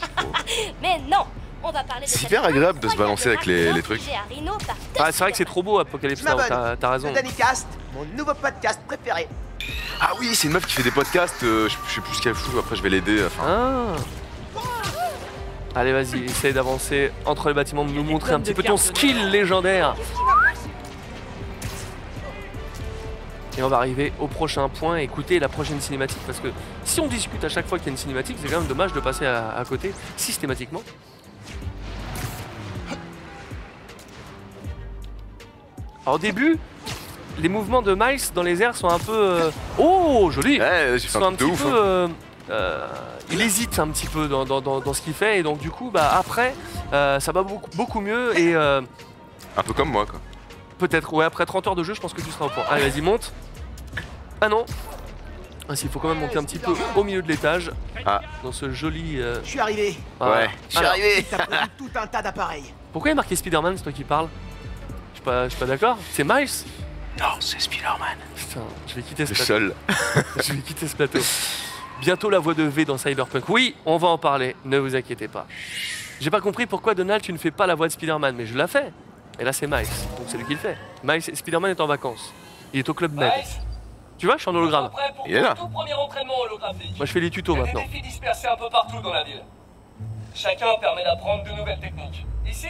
[0.82, 1.24] Mais non,
[1.62, 4.02] on va parler de C'est hyper agréable de se balancer avec les, les trucs.
[4.98, 7.12] Ah c'est vrai que c'est trop beau Apocalypse Now, t'as t'as raison.
[7.12, 9.26] Danicast, mon nouveau podcast préféré.
[10.00, 11.42] Ah oui, c'est une meuf qui fait des podcasts.
[11.42, 12.54] euh, je, je sais plus ce qu'elle fout.
[12.58, 13.24] Après, je vais l'aider.
[13.26, 13.42] Enfin,
[14.56, 14.60] Ah.
[15.76, 19.30] Allez vas-y, essaye d'avancer entre les bâtiments, de nous montrer un petit peu ton skill
[19.30, 19.94] légendaire.
[23.58, 26.48] Et on va arriver au prochain point et écouter la prochaine cinématique parce que
[26.84, 28.92] si on discute à chaque fois qu'il y a une cinématique, c'est quand même dommage
[28.92, 30.82] de passer à, à côté systématiquement.
[36.06, 36.58] Alors au début,
[37.38, 39.12] les mouvements de Miles dans les airs sont un peu...
[39.14, 41.62] euh, Oh, joli ouais, fait sont un petit ouf.
[41.62, 41.68] peu...
[41.68, 41.72] hein.
[41.74, 42.08] euh,
[42.50, 42.86] euh,
[43.30, 45.70] il hésite un petit peu dans, dans- dans- dans ce qu'il fait et donc du
[45.70, 46.54] coup, bah, après,
[46.92, 48.80] euh, ça va beaucoup, beaucoup mieux et euh,
[49.56, 50.20] Un peu comme moi, quoi.
[50.80, 52.64] Peut-être, ouais, après 30 heures de jeu, je pense que tu seras au point.
[52.68, 53.32] Allez, vas-y, monte.
[54.40, 54.64] Ah non
[55.68, 57.70] ah, si, il faut quand même monter un petit peu au milieu de l'étage.
[58.04, 58.20] Ah.
[58.42, 59.20] Dans ce joli...
[59.20, 59.96] euh, Je suis arrivé.
[60.18, 60.46] voilà.
[60.46, 60.50] Ouais.
[60.68, 61.26] Je suis arrivé.
[61.30, 62.74] T'as tout un tas d'appareils.
[62.92, 64.26] Pourquoi il y a marqué Spider-Man, c'est toi qui parles
[65.12, 65.96] Je suis pas, je suis pas d'accord.
[66.10, 66.50] C'est Miles
[67.20, 68.18] Non, c'est Spider-Man.
[68.34, 69.46] Putain, je vais quitter ce Le plateau.
[69.46, 69.74] seul.
[70.44, 71.20] je vais quitter ce plateau.
[72.00, 73.48] Bientôt la voix de V dans Cyberpunk.
[73.48, 75.46] Oui, on va en parler, ne vous inquiétez pas.
[76.20, 78.56] J'ai pas compris pourquoi Donald tu ne fais pas la voix de Spider-Man, mais je
[78.56, 78.92] la fais.
[79.40, 79.88] Et là c'est Miles,
[80.18, 80.76] donc c'est lui qui le fait.
[81.02, 82.32] Miles, Spider-Man est en vacances.
[82.74, 83.32] Il est au club Med.
[84.18, 84.90] Tu vois, je suis en hologramme.
[85.26, 85.54] Il est là.
[85.54, 86.94] ton tout premier entraînement holographique.
[86.98, 87.80] Moi je fais les tutos a des maintenant.
[87.80, 89.42] défis dispersés un peu partout dans la ville.
[90.34, 92.26] Chacun permet d'apprendre de nouvelles techniques.
[92.46, 92.68] Ici,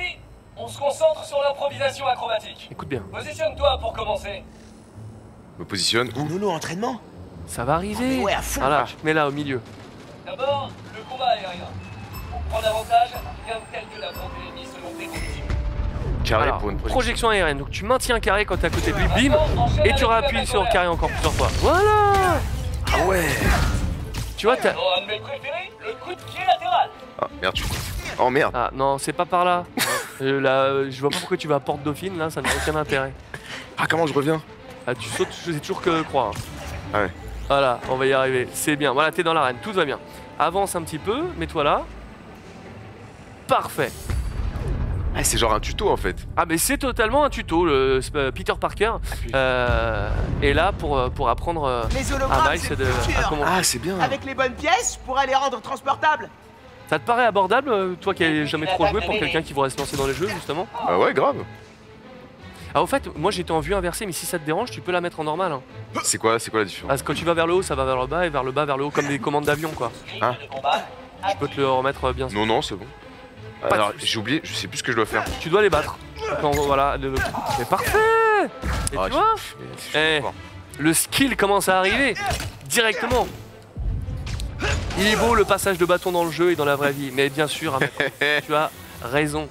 [0.57, 2.69] on se concentre sur l'improvisation acrobatique.
[2.71, 3.03] Écoute bien.
[3.11, 4.45] Positionne-toi pour commencer.
[5.59, 6.25] Me positionne où?
[6.25, 7.01] Nounou entraînement?
[7.47, 8.19] Ça va arriver.
[8.19, 8.91] mais ouais, à fond, voilà, quoi.
[9.03, 9.61] mets là au milieu.
[10.25, 11.67] D'abord, le combat aérien.
[12.31, 13.11] Pour prendre avantage,
[13.45, 15.50] viens calculer la portée ennemie selon tes conditions.
[16.31, 17.01] Carré Alors, pour une projection.
[17.01, 17.59] projection aérienne.
[17.59, 19.37] Donc tu maintiens un carré quand t'es à côté de lui, bim,
[19.85, 21.49] et tu réappuies sur le carré encore plusieurs fois.
[21.59, 22.41] Voilà
[22.93, 23.25] Ah ouais
[24.37, 24.75] Tu vois, t'as.
[27.21, 27.67] Ah merde, suis.
[28.19, 28.53] Oh merde.
[28.55, 29.65] Ah non, c'est pas par là.
[30.23, 32.51] Euh, là, euh, je vois pas pourquoi tu vas à Porte Dauphine, là, ça n'a
[32.55, 33.11] aucun intérêt.
[33.79, 34.43] Ah, comment je reviens?
[34.87, 36.33] Ah, tu sautes, je sais toujours que croire.
[36.93, 37.11] Ah ouais.
[37.49, 38.47] Voilà, on va y arriver.
[38.53, 38.93] C'est bien.
[38.93, 39.99] Voilà, t'es dans l'arène, tout va bien.
[40.39, 41.85] Avance un petit peu, mets-toi là.
[43.49, 43.91] Parfait.
[45.17, 46.17] Ah, c'est genre un tuto en fait.
[46.37, 48.93] Ah mais c'est totalement un tuto, le euh, Peter Parker
[49.35, 50.09] euh,
[50.41, 53.43] est là pour, euh, pour apprendre euh, Les à hologrammes, Miles de, à comment...
[53.45, 53.99] Ah, c'est bien.
[53.99, 56.31] Avec les bonnes pièces, je pourrais les rendre transportables.
[56.89, 59.71] Ça te paraît abordable, euh, toi qui n'as jamais trop joué, pour quelqu'un qui voudrait
[59.71, 60.67] se lancer dans les jeux justement?
[60.87, 61.37] Bah ouais, grave.
[62.73, 64.93] Ah au fait, moi j'étais en vue inversée, mais si ça te dérange, tu peux
[64.93, 65.51] la mettre en normal.
[65.53, 65.61] Hein.
[66.05, 66.89] C'est quoi, c'est quoi la différence?
[66.89, 68.45] Parce que quand tu vas vers le haut, ça va vers le bas, et vers
[68.45, 69.91] le bas, vers le haut, comme des commandes d'avion quoi.
[70.23, 70.37] Hein?
[71.29, 72.39] Je peux te le remettre euh, bien sûr.
[72.39, 72.87] Non, non, c'est bon.
[73.63, 75.25] Pas Alors, j'ai oublié, je sais plus ce que je dois faire.
[75.41, 75.97] Tu dois les battre.
[76.41, 77.13] Quand, voilà, le-
[77.59, 77.99] Mais parfait
[78.93, 79.35] Et Ah, tu vois
[79.95, 80.21] Eh,
[80.79, 82.15] le skill commence à arriver
[82.67, 83.27] directement.
[84.99, 87.11] Il est beau le passage de bâton dans le jeu et dans la vraie vie,
[87.15, 87.79] mais bien sûr,
[88.47, 88.71] tu as
[89.03, 89.49] raison.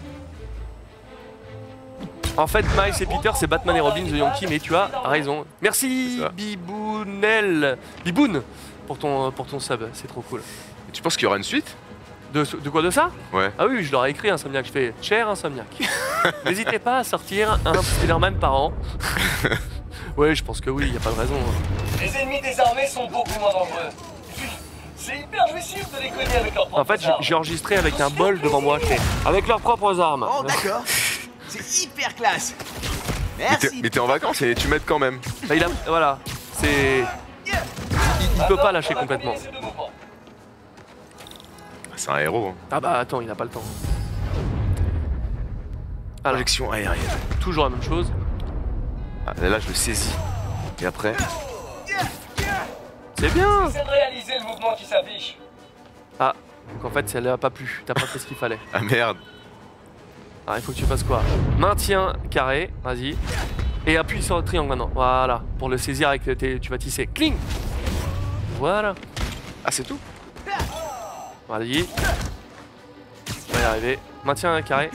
[2.37, 5.45] En fait, Miles et Peter, c'est Batman et Robin, The Yankee, mais tu as raison.
[5.61, 8.43] Merci, Bibounel, Biboun,
[8.87, 10.39] pour ton, pour ton sub, c'est trop cool.
[10.87, 11.75] Et tu penses qu'il y aura une suite?
[12.33, 13.51] De, quoi de ça Ouais.
[13.57, 14.65] Ah oui, je leur ai écrit Insomniac.
[14.67, 15.65] Je fais cher Insomniac.
[16.45, 18.73] N'hésitez pas à sortir un Spider-Man par an.
[20.17, 21.35] ouais, je pense que oui, y a pas de raison.
[21.35, 21.97] hein.
[22.01, 23.49] Les ennemis désarmés sont beaucoup moins
[24.35, 24.47] puis,
[24.95, 28.09] c'est hyper jouissif de les cogner avec leurs propres En fait, j'ai- enregistré avec un
[28.09, 28.77] bol devant moi.
[29.25, 30.27] Avec leurs propres armes.
[30.29, 30.81] Oh, d'accord.
[31.47, 32.53] C'est hyper classe.
[33.39, 33.79] Merci.
[33.81, 35.19] mais t'es en vacances et tu m'aides quand même.
[35.47, 36.19] Bah, il a, voilà,
[36.53, 37.03] c'est.
[37.47, 37.53] Il,
[38.35, 39.33] il peut pas lâcher complètement.
[41.99, 42.47] C'est un héros.
[42.51, 42.55] hein.
[42.71, 43.61] Ah bah attends, il a pas le temps.
[46.23, 46.95] Alors, Projection aérienne.
[47.41, 48.09] toujours la même chose.
[49.27, 50.15] Ah, là, je le saisis.
[50.81, 51.13] Et après.
[53.19, 55.37] C'est bien J'essaie de réaliser le mouvement qui s'affiche.
[56.21, 56.33] Ah,
[56.73, 57.83] donc en fait, ça lui a pas plu.
[57.85, 58.59] T'as pas fait ce qu'il fallait.
[58.73, 59.17] Ah merde.
[60.47, 61.21] Alors, il faut que tu fasses quoi?
[61.57, 63.17] Maintien carré, vas-y.
[63.85, 64.89] Et appuie sur le triangle maintenant.
[64.93, 65.41] Voilà.
[65.57, 66.59] Pour le saisir avec tes.
[66.61, 67.07] Tu vas tisser.
[67.07, 67.35] Cling
[68.57, 68.95] Voilà.
[69.65, 69.99] Ah, c'est tout?
[71.49, 71.87] Vas-y.
[73.49, 73.99] On va y arriver.
[74.23, 74.91] Maintiens un carré.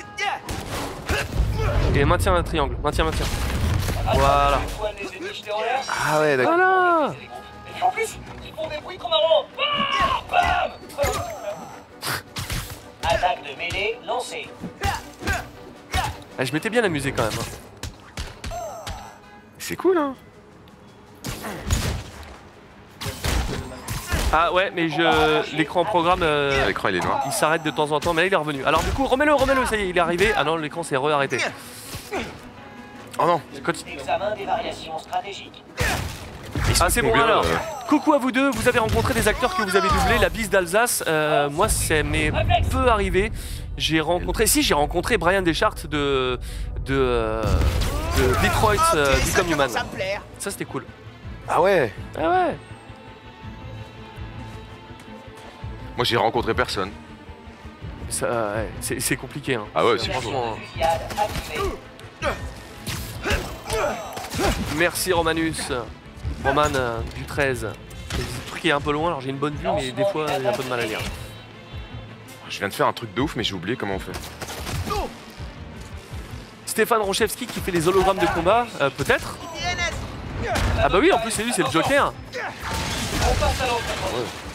[1.95, 2.77] Et maintiens un triangle.
[2.83, 3.27] Maintiens, maintiens.
[4.15, 4.61] Voilà.
[6.07, 6.55] Ah ouais, d'accord.
[6.55, 9.47] Voilà Et puis en plus, ils font des bruits trop marrants.
[10.31, 10.71] Bam Bam
[13.03, 14.49] Attaque de mêlée lancée.
[16.39, 17.33] Ah, Je m'étais bien amusé quand même.
[17.39, 18.57] hein.
[19.59, 20.15] C'est cool, hein
[24.37, 26.21] Ah ouais, mais je l'écran programme.
[26.25, 27.23] euh, L'écran, il est noir.
[27.27, 28.65] Il s'arrête de temps en temps, mais là il est revenu.
[28.65, 30.33] Alors du coup, remets-le, remets-le, ça y est, il est arrivé.
[30.37, 31.39] Ah non, l'écran s'est re-arrêté.
[33.19, 33.41] Oh non
[33.87, 35.63] Examen des variations stratégiques.
[36.81, 37.45] Ah c'est bon alors.
[37.45, 37.57] euh
[37.89, 40.51] Coucou à vous deux, vous avez rencontré des acteurs que vous avez doublés, la bise
[40.51, 41.05] d'Alsace.
[41.07, 42.33] Euh, moi, c'est m'est
[42.73, 43.31] peu arrivé.
[43.77, 46.39] J'ai rencontré, si j'ai rencontré Brian Deschartes de
[46.87, 47.41] de,
[48.19, 49.71] de Detroit euh, Become Human.
[50.39, 50.85] Ça c'était cool.
[51.49, 52.57] Ah ouais Ah ouais.
[55.97, 56.91] Moi, j'ai rencontré personne.
[58.09, 58.27] Ça,
[58.57, 59.55] ouais, c'est c'est compliqué.
[59.55, 59.65] Hein.
[59.75, 60.57] Ah ouais, c'est franchement.
[61.19, 61.61] Activée.
[64.77, 65.73] Merci Romanus.
[66.45, 67.69] Roman euh, du 13.
[68.17, 70.47] Le truc est un peu loin, alors j'ai une bonne vue, mais des fois j'ai
[70.47, 71.01] un peu de mal à lire.
[72.49, 74.13] Je viens de faire un truc de ouf, mais j'ai oublié comment on fait.
[76.67, 79.37] Stéphane Ronchevski qui fait les hologrammes de combat, euh, peut-être?
[80.79, 82.13] Ah bah oui, en plus c'est lui, c'est le Joker.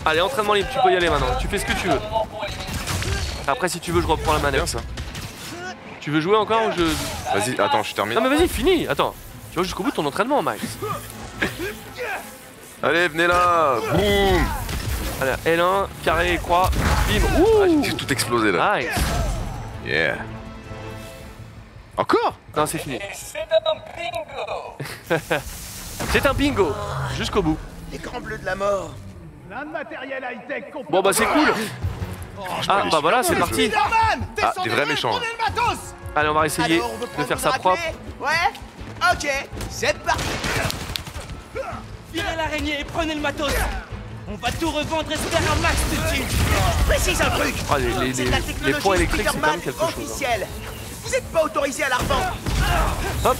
[0.06, 1.36] Allez, entraînement libre, tu peux y aller maintenant.
[1.39, 2.00] Tu fais ce que tu veux.
[3.47, 4.62] Après, si tu veux, je reprends la manette.
[4.62, 4.80] Bien ça.
[6.00, 6.84] Tu veux jouer encore ou je.
[7.34, 8.16] Vas-y, attends, je termine.
[8.16, 8.88] Non, mais vas-y, finis.
[8.88, 9.14] Attends.
[9.52, 10.62] Tu vas jusqu'au bout de ton entraînement, Max.
[12.82, 14.45] Allez, venez là Boum
[15.22, 16.70] Allez, L1, carré, croix,
[17.10, 17.41] bim.
[17.41, 18.80] Ouh J'ai tout explosé là.
[18.80, 18.88] Nice.
[19.86, 20.16] Yeah.
[21.97, 22.36] Encore?
[22.56, 23.00] Non, c'est fini.
[23.14, 24.78] C'est un bingo.
[26.12, 26.72] C'est un bingo.
[27.18, 27.58] Jusqu'au bout.
[27.91, 28.91] L'écran bleu de la mort.
[29.50, 31.52] Plein de matériel high-tech Bon, bah, c'est cool.
[32.68, 33.72] Ah, bah voilà, c'est parti.
[33.76, 35.14] Ah, des vrais méchants.
[35.43, 35.80] Matos
[36.16, 37.82] Allez, on va essayer Alors, on veut de faire ça propre.
[38.20, 38.28] Ouais
[39.12, 39.28] Ok,
[39.72, 40.24] c'est parti
[42.14, 43.52] Virez l'araignée et prenez le matos
[44.32, 46.24] On va tout revendre et se faire un max dessus
[46.88, 49.39] Précise un truc Ah, les, les, C'est les, de la les technologie points électriques, c'est
[49.39, 50.24] quand même quelque chose.
[50.26, 50.45] hein.
[51.10, 52.38] Vous êtes pas autorisé à la revendre
[53.26, 53.38] Hop.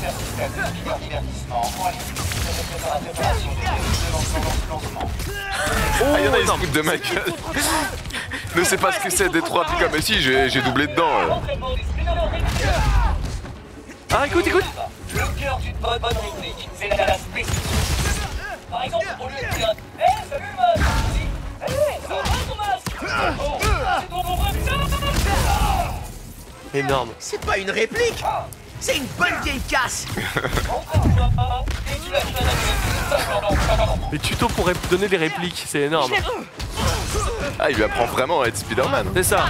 [6.02, 7.34] Ah, il y en a, ils se foutent de ma gueule.
[8.56, 11.12] ne sais pas ce que c'est, des trois pics comme si j'ai doublé dedans.
[11.22, 11.30] euh.
[14.16, 14.66] Ah, écoute, écoute
[15.14, 17.54] Le cœur d'une bonne bonne réplique, c'est la spécifique.
[18.72, 23.69] Par exemple, au lieu de dire Hé, salut le masque Dis Hé, ça va ton
[26.74, 27.10] Énorme.
[27.20, 28.24] C'est pas une réplique
[28.80, 30.06] C'est une bonne vieille casse
[34.12, 36.12] Les tutos pour ré- donner des répliques, c'est énorme.
[37.60, 39.08] Ah, il lui apprend vraiment à être Spider-Man.
[39.16, 39.46] C'est ça.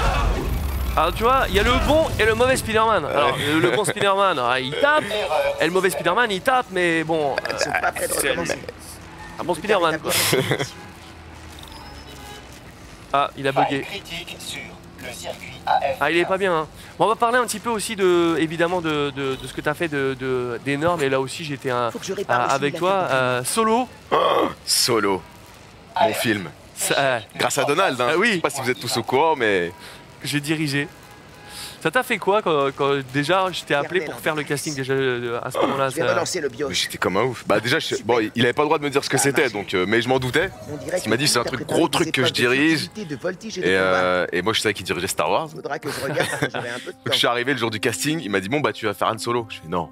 [0.97, 3.05] Alors tu vois, il y a le bon et le mauvais Spider-Man.
[3.05, 5.03] Alors le, le bon Spider-Man, ah, il tape,
[5.61, 7.36] et le mauvais Spider-man, il tape, mais bon.
[7.36, 7.57] Pas de
[8.11, 8.59] c'est recommencer.
[9.39, 10.11] un bon Spider-Man quoi.
[13.13, 13.82] Ah, il a bugué.
[13.82, 14.59] critique sur
[15.06, 15.97] le circuit AF.
[16.02, 16.54] Ah, il est pas bien.
[16.54, 16.68] hein.
[16.97, 19.62] Bon, on va parler un petit peu aussi de, évidemment, de, de, de ce que
[19.62, 21.02] tu as fait de, de- d'énorme.
[21.02, 21.72] Et là aussi, j'étais
[22.28, 23.88] avec toi, euh, solo.
[24.66, 25.22] Solo.
[26.02, 26.50] Mon film.
[26.76, 28.08] Ça, euh, Grâce à Donald, hein.
[28.12, 28.30] Ah oui.
[28.30, 29.72] Je sais pas si vous êtes tous au courant, mais.
[30.24, 30.88] j'ai dirigé.
[31.82, 34.93] Ça t'a fait quoi quand, quand déjà je t'ai appelé pour faire le casting déjà
[34.93, 36.69] euh, à ce moment-là ça- relancer le bio.
[36.71, 37.45] J'étais comme un ouf.
[37.47, 39.49] Bah déjà, je- bon, il avait pas le droit de me dire ce que c'était,
[39.49, 40.49] donc, euh, mais je m'en doutais.
[41.05, 42.89] Il m'a dit c'est un truc gros truc que je dirige.
[42.97, 45.49] Et euh, et moi je savais qu'il dirigeait Star Wars.
[45.49, 47.11] Faudra que je regarde quand j'aurai un peu de Donc temps.
[47.13, 49.07] je suis arrivé le jour du casting, il m'a dit bon bah tu vas faire
[49.07, 49.47] Han Solo.
[49.49, 49.89] Je fais non.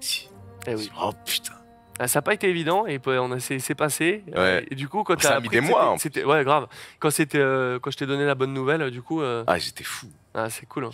[0.00, 0.28] Si.
[0.66, 0.90] Eh oui.
[1.02, 1.52] Oh putain.
[1.98, 4.24] Ah, Ça n'a pas été évident et puis, on a c'est c'est passé.
[4.34, 4.64] Ouais.
[4.70, 6.66] Et du coup, quand Ça t'as a mis appris des mois, ouais grave.
[6.98, 9.20] Quand c'était euh, quand je t'ai donné la bonne nouvelle, du coup.
[9.20, 10.06] euh, Ah, j'étais fou.
[10.34, 10.84] Ah, c'est cool.
[10.86, 10.90] hein.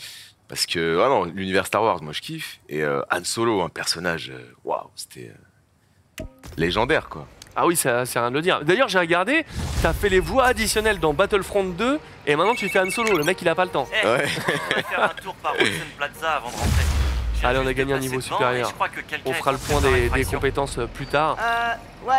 [0.49, 2.61] Parce que, ah non, l'univers Star Wars, moi je kiffe.
[2.69, 5.33] Et euh, Han Solo, un personnage, euh, waouh, c'était
[6.21, 6.25] euh,
[6.57, 7.27] légendaire quoi.
[7.59, 8.63] Ah oui, ça c'est rien de le dire.
[8.65, 9.45] D'ailleurs, j'ai regardé,
[9.83, 13.17] t'as fait les voix additionnelles dans Battlefront 2 et maintenant tu fais Han Solo.
[13.17, 13.89] Le mec, il a pas le temps.
[14.03, 14.27] Eh, Ouais.
[14.27, 16.85] on va faire un tour par Wilson Plaza avant de rentrer.
[17.45, 18.73] Allez, on a gagné un niveau supérieur.
[19.13, 21.37] je On fera le point des, compétences euh, plus tard.
[21.41, 22.09] Euh.
[22.09, 22.15] Ouais,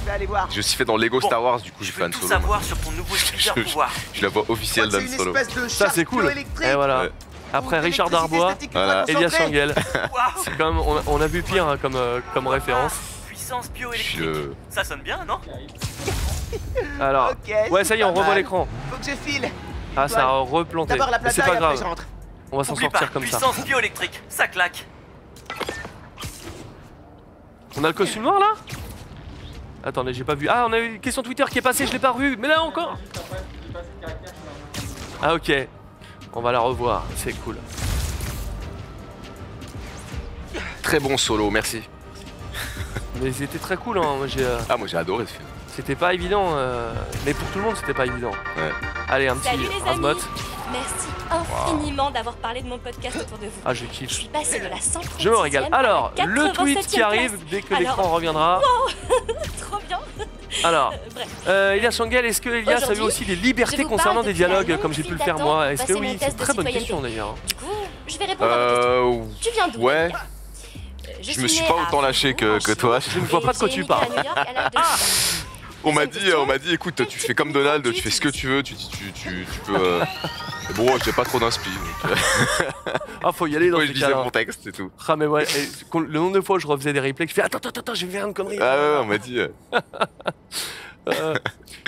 [0.00, 0.48] je vais aller voir.
[0.50, 2.28] Je suis fait dans Lego Star Wars, du coup j'ai fait Tout Solo.
[2.28, 3.90] savoir sur ton nouveau Je- pouvoir.
[4.12, 5.34] Je suis la voix officielle d'Han Solo.
[5.68, 6.32] Ça c'est cool.
[6.62, 7.02] Et voilà.
[7.02, 7.12] Ouais.
[7.52, 9.04] Après Richard Darbois, Voilà.
[9.08, 9.30] Elias
[10.44, 12.92] C'est quand même, on a, on a vu pire hein, comme, euh, comme référence.
[13.26, 14.20] Puissance Je bioélectrique.
[14.20, 15.38] le- Ça sonne bien, non
[17.00, 17.32] Alors,
[17.70, 18.68] ouais, ça y est, on revoit l'écran.
[18.90, 19.48] Faut que je file.
[19.96, 20.92] Ah, ça a replanté.
[20.92, 21.94] D'abord la Mais c'est pas je grave.
[22.50, 23.38] On va s'en pas, sortir comme ça.
[23.38, 24.86] puissance bioélectrique, ça claque.
[27.76, 28.54] On a le costume noir là?
[29.84, 30.48] Attendez, j'ai pas vu.
[30.48, 32.36] Ah, on a eu une question Twitter qui est passée, je l'ai pas revue.
[32.36, 32.96] Mais là encore
[35.22, 35.52] Ah, ok.
[36.32, 37.56] On va la revoir, c'est cool.
[40.82, 41.82] Très bon solo, merci.
[43.20, 44.14] Mais c'était très cool, hein.
[44.16, 45.44] Moi, j'ai, euh, Ah, moi j'ai adoré ce film.
[45.74, 46.92] C'était pas évident, euh,
[47.24, 48.30] mais pour tout le monde, c'était pas évident.
[48.56, 48.70] Ouais.
[49.08, 50.08] Allez, un petit Salut les Razmot.
[50.08, 50.20] amis
[50.72, 53.60] Merci infiniment d'avoir parlé de mon podcast autour de vous.
[53.64, 54.10] Ah, je Je kiffe.
[54.10, 55.68] suis passée de la 100 Je me régale.
[55.72, 57.40] Alors, le tweet qui 87e arrive place.
[57.50, 58.60] dès que l'écran reviendra.
[59.60, 59.98] Trop bien
[60.64, 61.28] Alors, Bref.
[61.48, 64.78] euh, Elias Shangel, est-ce que Elias a eu aussi des je libertés concernant des dialogues
[64.80, 67.34] comme j'ai pu le faire moi Est-ce que oui C'est une très bonne question d'ailleurs.
[67.46, 67.66] Du coup,
[68.06, 69.22] je vais répondre à votre question.
[69.22, 69.40] Euh.
[69.40, 70.10] Tu viens d'où Ouais.
[71.20, 73.00] Je me suis pas autant lâché que, que toi.
[73.00, 74.06] Je ne vois pas de quoi tu parles.
[75.84, 76.42] à New York à l'âge de 10 ans.
[76.42, 78.28] On m'a dit, on m'a dit, écoute, tu fais comme Donald, tu fais ce que
[78.28, 79.76] tu veux, tu, tu, tu, tu, peux.
[79.76, 80.04] euh,
[80.74, 81.70] Bon, j'ai pas trop d'inspi.
[81.70, 82.92] donc, euh,
[83.24, 84.90] Ah, faut y aller dans ouais, je mon texte et tout.
[85.06, 85.44] Ah, mais ouais,
[85.94, 88.06] le nombre de fois où je refaisais des replays, je fais attends, attends, attends, je
[88.06, 88.58] vais faire une connerie.
[88.60, 89.38] Ah ouais, ouais, on m'a dit.
[91.08, 91.34] euh,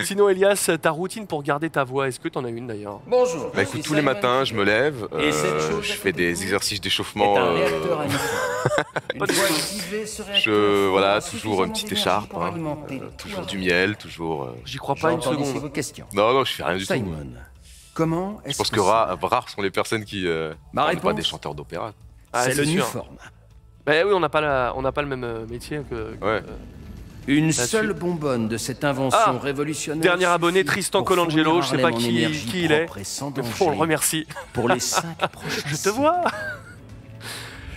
[0.03, 3.01] sinon, Elias, ta routine pour garder ta voix, est-ce que t'en as une d'ailleurs?
[3.07, 3.51] Bonjour.
[3.55, 7.37] Bah écoute, tous les matins, je me lève, euh, je fais des exercices d'échauffement.
[7.39, 9.25] un euh, tout.
[10.35, 12.55] Je, voilà, toujours une petite écharpe, hein,
[12.91, 14.51] euh, tout toujours du miel, toujours.
[14.65, 15.71] J'y crois pas une seconde.
[16.15, 16.93] Non, non, je fais rien du tout.
[16.93, 17.27] Simon,
[17.95, 20.27] comment est-ce Je pense que que ra- rares sont les personnes qui.
[20.27, 21.93] Euh, Ma parlent pas réponse des chanteurs d'opéra.
[22.33, 22.65] Ah, c'est.
[22.65, 23.17] Nuform.
[23.87, 26.15] Bah oui, on n'a pas, la- on n'a pas le même métier que.
[26.15, 26.43] que- Ouais.
[27.27, 30.03] Une seule bonbonne de cette invention Ah, révolutionnaire.
[30.03, 32.87] Dernier abonné, Tristan Colangelo, je sais pas qui, qui il est.
[33.61, 34.27] on le remercie.
[34.53, 36.23] Pour les cinq prochaines Je te vois.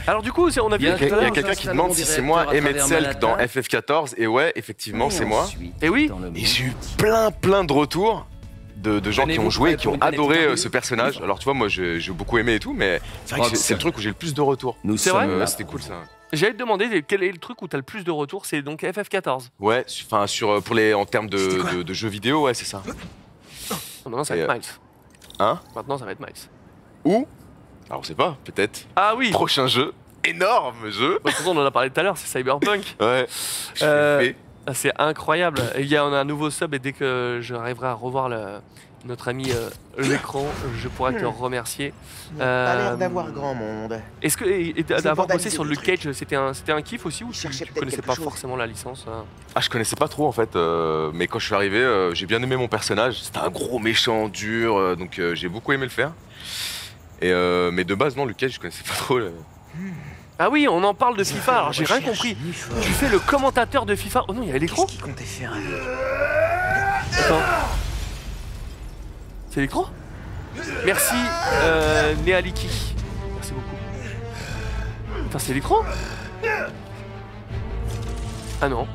[0.06, 2.48] Alors du coup, on a vu Il y a quelqu'un qui demande si c'est moi
[2.54, 5.48] Emmett Selk dans FF14 et ouais effectivement c'est moi.
[5.82, 6.10] Et oui.
[6.36, 8.28] et j'ai eu plein plein de retours
[8.76, 11.22] de, de gens qui ont joué et qui ont adoré euh, ce personnage.
[11.24, 14.10] Alors tu vois moi j'ai beaucoup aimé et tout mais c'est le truc où j'ai
[14.10, 14.78] le plus de retours.
[14.98, 15.94] C'est vrai c'était cool ça
[16.34, 18.81] J'allais te demander quel est le truc où t'as le plus de retours, c'est donc
[18.84, 19.49] FF14.
[19.59, 21.38] ouais enfin sur euh, pour les en termes de,
[21.77, 22.81] de- de jeux vidéo ouais c'est ça
[24.05, 24.63] Maintenant ça va être euh, Miles.
[25.39, 26.34] hein Maintenant ça va être Miles.
[27.05, 27.27] ou
[27.89, 31.55] alors on sait pas peut-être Ah oui prochain jeu énorme jeu Bah, de toute façon,
[31.57, 32.95] on en a parlé tout à l'heure, c'est Cyberpunk.
[33.01, 33.27] ouais
[33.81, 34.31] Euh,
[34.65, 35.61] Ah, C'est incroyable.
[35.75, 38.29] Et Il y a on a un nouveau sub et dès que j'arriverai à revoir
[38.29, 38.59] le-
[39.06, 40.45] notre ami euh, l'écran,
[40.78, 41.28] je pourrai te Hmm.
[41.28, 41.93] remercier.
[42.38, 43.99] Pas Euh, l'air d'avoir grand monde.
[44.22, 47.24] Est-ce que et- et d'avoir bossé sur Luke Cage, c'était un, c'était un kiff aussi
[47.24, 47.47] ou tu,
[47.78, 48.24] connaissais pas chose.
[48.24, 49.26] forcément la licence hein?
[49.56, 52.26] Ah, je connaissais pas trop en fait, euh, mais quand je suis arrivé, euh, j'ai
[52.26, 53.22] bien aimé mon personnage.
[53.22, 56.12] C'était un gros méchant dur, euh, donc euh, j'ai beaucoup aimé le faire.
[57.22, 59.18] Et euh, mais de base, non, Lucas, je connaissais pas trop.
[59.20, 59.34] le-
[60.39, 62.36] Ah oui, on en parle de FIFA, alors j'ai rien compris.
[62.82, 64.26] Tu fais le commentateur de FIFA.
[64.28, 65.54] Oh non, il y avait l'écran Qu'est-ce qu'il comptait faire
[67.20, 67.41] Attends.
[69.54, 69.86] C'est l'écran
[70.84, 71.14] Merci,
[71.62, 72.95] euh, Nealiki.
[73.36, 75.24] Merci beaucoup.
[75.26, 75.78] Putain, c'est l'écran
[78.60, 78.88] Ah non.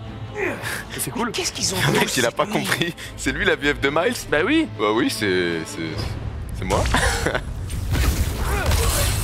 [0.99, 1.31] C'est cool.
[1.31, 2.93] Qu'est-ce qu'ils ont Le mec, il a pas compris.
[3.17, 4.69] C'est lui la VF de Miles Bah oui.
[4.79, 5.91] Bah oui, c'est c'est
[6.59, 6.83] c'est moi.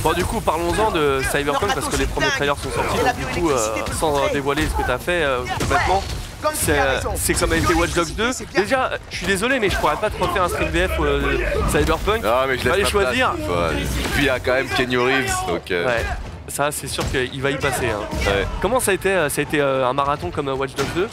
[0.03, 3.25] Bon du coup parlons-en de Cyberpunk parce que les premiers trailers sont sortis donc du
[3.25, 6.03] coup euh, sans euh, dévoiler ce que t'as fait euh, complètement
[7.15, 10.09] c'est comme avec les Watch Dogs 2 déjà je suis désolé mais je pourrais pas
[10.09, 11.37] te refaire un stream VF euh,
[11.71, 13.31] Cyberpunk Ah mais je Fallait ma choisir.
[13.33, 13.71] place.
[14.13, 15.71] Puis il y a quand même Kenny Reeves, donc.
[15.71, 16.05] euh, ouais
[16.47, 17.99] ça c'est sûr qu'il va y passer hein.
[18.27, 18.45] ouais.
[18.61, 21.07] comment ça a été euh, ça a été euh, un marathon comme Watch Dogs 2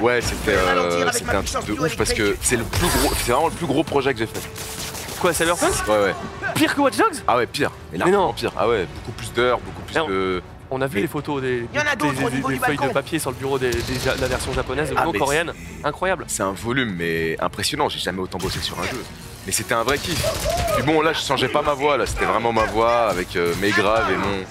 [0.00, 3.30] Ouais, c'était euh, c'était un truc de ouf parce que c'est le plus gros, c'est
[3.32, 4.40] vraiment le plus gros projet que j'ai fait.
[5.20, 5.72] quoi Cyberpunk?
[5.88, 6.14] Ouais ouais.
[6.54, 7.22] pire que Watch Dogs?
[7.28, 7.70] Ah ouais, pire.
[7.92, 8.32] Mais non.
[8.32, 8.50] pire.
[8.58, 10.08] Ah ouais, beaucoup plus d'heures, beaucoup plus Non.
[10.08, 10.42] de.
[10.74, 12.48] On a vu Mais- les photos des, Y en a des- d'autres au des- niveau
[12.48, 13.76] des du feuilles de papier sur le bureau des- des-
[14.16, 15.52] de la version japonaise Ah, non mais coréenne
[15.82, 17.88] incroyable C'est un volume, mais impressionnant.
[17.88, 19.02] J'ai jamais autant bossé sur un jeu.
[19.46, 20.22] Mais c'était un vrai kiff.
[20.74, 21.96] Puis bon, là, je changeais pas ma voix.
[21.98, 24.44] Là, c'était vraiment ma voix avec euh, mes graves et mon.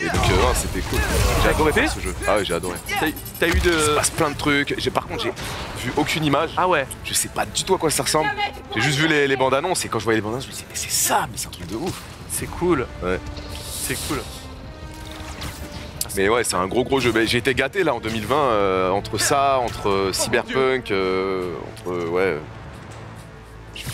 [0.00, 1.00] Et donc, euh, non, c'était cool.
[1.42, 2.14] J'ai adoré faire ce jeu.
[2.26, 2.76] Ah ouais, j'ai adoré.
[3.40, 3.70] T'as eu de.
[3.72, 4.74] Il se passe plein de trucs.
[4.78, 5.32] J'ai par contre, j'ai
[5.84, 6.50] vu aucune image.
[6.56, 6.86] Ah ouais.
[7.04, 8.30] Je sais pas du tout à quoi ça ressemble.
[8.74, 10.48] J'ai juste vu les, les bandes annonces et quand je voyais les bandes annonces, je
[10.48, 12.00] me disais, mais c'est ça, mais c'est un truc de ouf.
[12.30, 12.86] C'est cool.
[13.02, 13.18] Ouais.
[13.82, 14.18] C'est cool.
[16.18, 17.12] Mais ouais, c'est un gros gros jeu.
[17.14, 21.92] Mais J'ai été gâté là en 2020 euh, entre ça, entre euh, Cyberpunk, euh, entre
[21.92, 22.36] euh, ouais.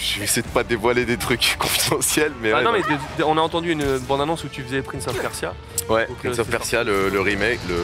[0.01, 2.85] Je vais essayer de pas dévoiler des trucs confidentiels, mais Ah ouais, non, mais ouais.
[3.16, 5.53] de- de- on a entendu une bande-annonce où tu faisais Prince of Persia.
[5.91, 7.77] Ouais, Donc, Prince euh, of Persia, le, le remake, le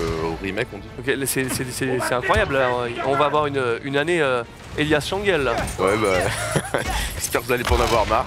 [0.42, 0.88] remake on dit.
[0.98, 2.54] Ok, c'est- incroyable.
[2.54, 2.70] là.
[3.06, 4.42] On va avoir une, une année euh,
[4.78, 5.42] Elias Changel.
[5.42, 5.54] Là.
[5.78, 6.80] Ouais bah.
[7.16, 8.26] J'espère que vous allez pas en avoir marre.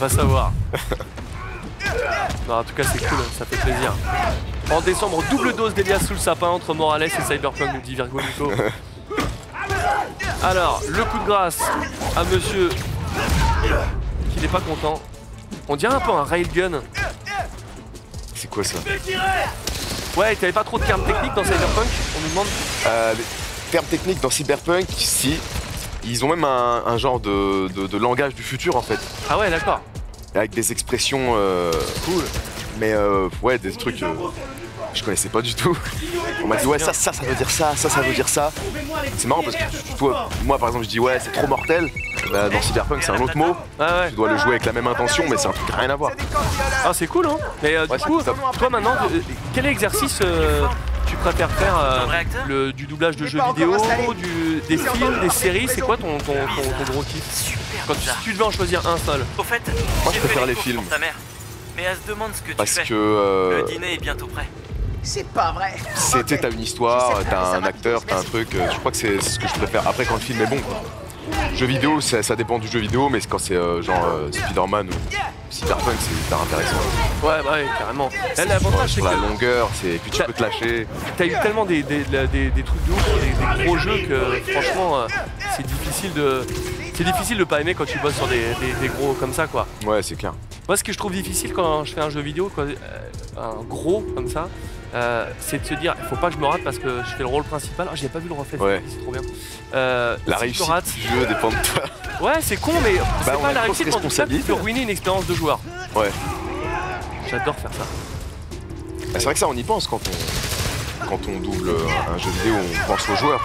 [0.00, 0.52] Va savoir.
[2.48, 3.92] Non, en tout cas, c'est cool, ça fait plaisir.
[4.70, 8.20] En décembre, double dose d'Elias sous le sapin entre Morales et Cyberpunk, nous dit Virgo
[8.20, 8.52] Nico.
[10.42, 11.58] Alors, le coup de grâce
[12.16, 12.68] à monsieur
[14.34, 15.00] qui n'est pas content.
[15.68, 16.82] On dirait un peu un railgun.
[18.34, 18.78] C'est quoi ça?
[20.16, 21.86] Ouais, t'avais pas trop de termes techniques dans Cyberpunk?
[22.16, 22.46] On nous demande.
[22.86, 23.14] Euh,
[23.70, 25.38] termes techniques dans Cyberpunk, si.
[26.04, 28.98] Ils ont même un, un genre de, de- de langage du futur en fait.
[29.28, 29.80] Ah ouais, d'accord.
[30.36, 31.72] Avec des expressions euh,
[32.04, 32.22] cool.
[32.78, 34.02] Mais euh, ouais, des trucs.
[34.02, 34.08] euh,
[34.94, 35.76] je connaissais pas du tout.
[36.44, 38.52] On m'a dit ouais ça, ça, ça veut dire ça, ça, ça veut dire ça.
[39.16, 41.90] C'est marrant parce que toi, moi par exemple je dis ouais c'est trop mortel.
[42.30, 43.56] Bah, dans Cyberpunk c'est un autre mot.
[44.08, 46.12] Tu dois le jouer avec la même intention mais c'est un truc rien à voir.
[46.84, 49.18] Ah, c'est cool, hein Mais euh, Ouais, du coup, toi maintenant, euh,
[49.54, 50.66] quel exercice euh,
[51.06, 52.06] tu préfères faire euh,
[52.46, 53.76] le, Du doublage de jeux vidéo,
[54.14, 55.68] du, des films, des séries?
[55.68, 57.56] C'est quoi ton, ton, ton- ton gros kiff?
[57.86, 59.62] Quand tu, si tu devais en choisir un seul Au fait,
[60.04, 60.82] Moi, je préfère les films.
[60.90, 61.14] ta mère.
[61.76, 62.84] Mais elle se demande ce que Parce tu fais.
[62.86, 64.48] que, euh, Le dîner est bientôt prêt.
[65.02, 65.74] C'est pas vrai.
[65.94, 68.54] Sais, t'as une histoire, t'as un acteur, t'as un truc.
[68.54, 69.86] euh, Je crois que c'est ce que je préfère.
[69.86, 70.82] Après, quand le film est bon, quoi.
[71.54, 74.88] Jeu vidéo, ça, ça dépend du jeu vidéo, mais quand c'est euh, genre euh, Spider-Man
[74.88, 74.92] ou
[75.50, 76.76] Cyberpunk, c'est hyper intéressant.
[77.22, 78.10] Ouais, bah ouais, carrément.
[78.36, 80.86] L'avantage, c'est Sur la que longueur, c'est puis tu peux te lâcher.
[81.16, 84.52] t'as eu tellement des, des, des- des trucs de ouf, des, des gros jeux que
[84.52, 85.06] franchement, euh,
[85.56, 86.46] c'est difficile de.
[86.94, 89.66] C'est difficile de pas aimer quand tu bosses sur des, gros comme ça, quoi.
[89.86, 90.32] Ouais, c'est clair.
[90.66, 92.64] Moi, ce que je trouve difficile quand je fais un jeu vidéo, quoi,
[93.38, 94.48] un gros comme ça,
[94.94, 97.10] euh, c'est de se dire, il faut pas que je me rate parce que je
[97.14, 97.88] fais le rôle principal.
[97.90, 98.82] Ah, j'ai pas vu le reflet, Ouais.
[98.88, 99.20] c'est trop bien.
[99.74, 101.82] Euh, La si réussite je me rate, du jeu dépend de toi.
[102.28, 104.90] ouais, c'est con, mais c'est Bah, on pas la réussite, cas, tu peux ruiner une
[104.90, 105.58] expérience de joueur.
[105.94, 106.10] Ouais.
[107.28, 107.84] J'adore faire ça.
[109.12, 111.70] Bah, c'est vrai que ça, on y pense quand on, quand on double
[112.14, 113.44] un, jeu vidéo, on pense aux joueurs.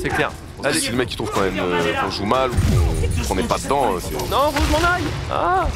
[0.00, 0.30] C'est clair.
[0.62, 3.42] Que Si le mec il trouve qu'on aime, euh, qu'on joue mal ou qu'on- n'est
[3.42, 4.12] pas dedans, c'est.
[4.30, 5.66] Non, je m'en aille Ah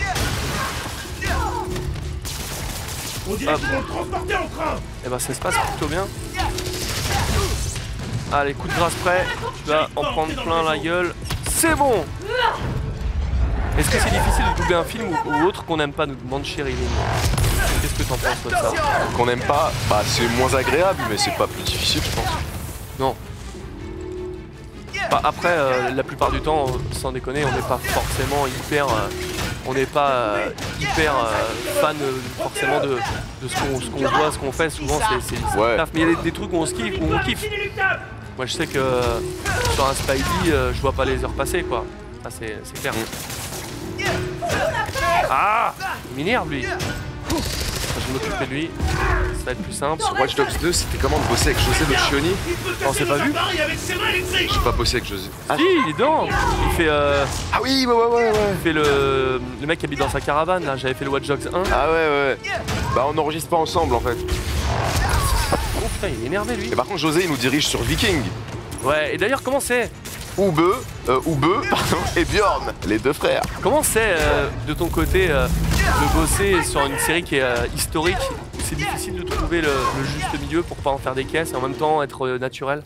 [3.30, 6.06] On dirait qu'ils vont le transporter en train Eh ben ça se passe plutôt bien.
[8.32, 9.24] Allez, coup de grâce prêt.
[9.62, 11.14] Tu vas en prendre plein la gueule.
[11.50, 12.04] C'est bon
[13.78, 16.14] Est-ce que c'est difficile de doubler un film ou, ou autre qu'on n'aime pas, nous
[16.14, 16.74] demande Chérie
[17.82, 18.72] Qu'est-ce que t'en penses toi, de ça
[19.16, 22.30] Qu'on n'aime pas, bah c'est moins agréable, mais c'est pas plus difficile, je pense.
[22.98, 23.14] Non.
[25.10, 28.88] Bah, après, euh, la plupart du temps, sans déconner, on n'est pas forcément hyper...
[28.88, 29.08] euh,
[29.68, 30.50] on n'est pas euh,
[30.80, 32.12] hyper euh, fan euh,
[32.42, 32.96] forcément de,
[33.42, 34.70] de ce qu'on qu'on voit, ce qu'on fait.
[34.70, 35.76] Souvent, c'est Ouais.
[35.94, 37.44] Mais il y a des, des trucs où on se kiffe, où on kiffe.
[38.36, 38.80] Moi, je sais que
[39.74, 41.84] sur un Spidey, je vois pas les heures passer, quoi.
[42.22, 42.94] Ça, c'est c'est clair.
[45.30, 45.74] Ah
[46.10, 46.64] Il m'énerve, lui.
[48.08, 48.70] Je vais m'occuper de lui.
[49.38, 50.02] Ça va être plus simple.
[50.02, 52.30] Sur Watch Dogs 2, c'était comment de bosser avec José Nocioni
[52.86, 53.32] On s'est pas vu
[54.34, 55.28] J'ai pas bossé avec José.
[55.48, 56.26] Ah, Si, il est dedans
[56.70, 56.88] Il fait...
[56.88, 58.36] euh, ah oui, ouais, ouais, ouais, ouais.
[58.54, 60.76] Il fait le, le mec qui habite dans sa caravane, là.
[60.76, 61.62] J'avais fait le Watch Dogs 1.
[61.72, 62.38] Ah ouais, ouais.
[62.94, 64.16] Bah on n'enregistre pas ensemble en fait.
[65.80, 66.68] Oh putain, il est énervé, lui.
[66.72, 68.22] Et par contre, José il nous dirige sur Viking.
[68.84, 69.90] Ouais, et d'ailleurs, comment c'est
[70.38, 70.60] Ube,
[71.08, 73.42] euh, Ube, pardon, et Bjorn, les deux frères.
[73.60, 77.66] Comment c'est euh, de ton côté euh, de bosser sur une série qui est euh,
[77.74, 78.16] historique
[78.54, 81.50] où c'est difficile de trouver le, le juste milieu pour pas en faire des caisses
[81.52, 82.84] et en même temps être euh, naturel?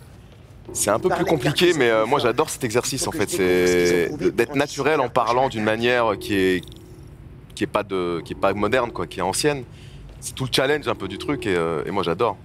[0.72, 3.28] C'est un peu plus compliqué, mais euh, moi j'adore cet exercice en fait.
[3.28, 6.64] C'est d'être naturel en parlant d'une manière qui est
[7.54, 9.64] qui est pas de qui est pas moderne quoi, qui est ancienne.
[10.20, 12.38] C'est tout le challenge un peu du truc et, euh, et moi j'adore.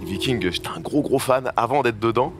[0.00, 2.32] Viking, j'étais un gros gros fan avant d'être dedans.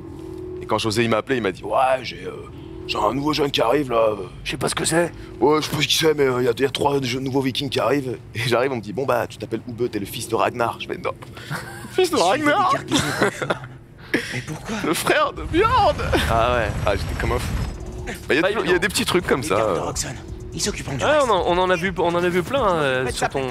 [0.70, 3.60] Quand José il m'a appelé, il m'a dit ouais j'ai euh, un nouveau jeune qui
[3.60, 4.10] arrive là.
[4.44, 5.10] Je sais pas ce que c'est.
[5.40, 7.40] Ouais, je sais pas ce qui c'est, mais euh, il y, y a trois nouveaux
[7.40, 8.16] Vikings qui arrivent.
[8.36, 10.78] Et j'arrive, on me dit bon bah tu t'appelles Ube, t'es le fils de Ragnar.
[10.78, 11.10] Je fais non.
[11.90, 12.72] fils de Ragnar.
[14.32, 14.76] Mais pourquoi?
[14.86, 15.96] Le frère de Bjorn
[16.30, 16.68] Ah ouais.
[16.86, 17.52] Ah, j'étais comme un fou.
[18.28, 19.92] Bah, Il y, a y des petits trucs comme ça.
[20.52, 21.26] Ils s'occuperont du reste.
[21.26, 23.46] on en, on en a vu, on en a vu plein hein, euh, sur ton,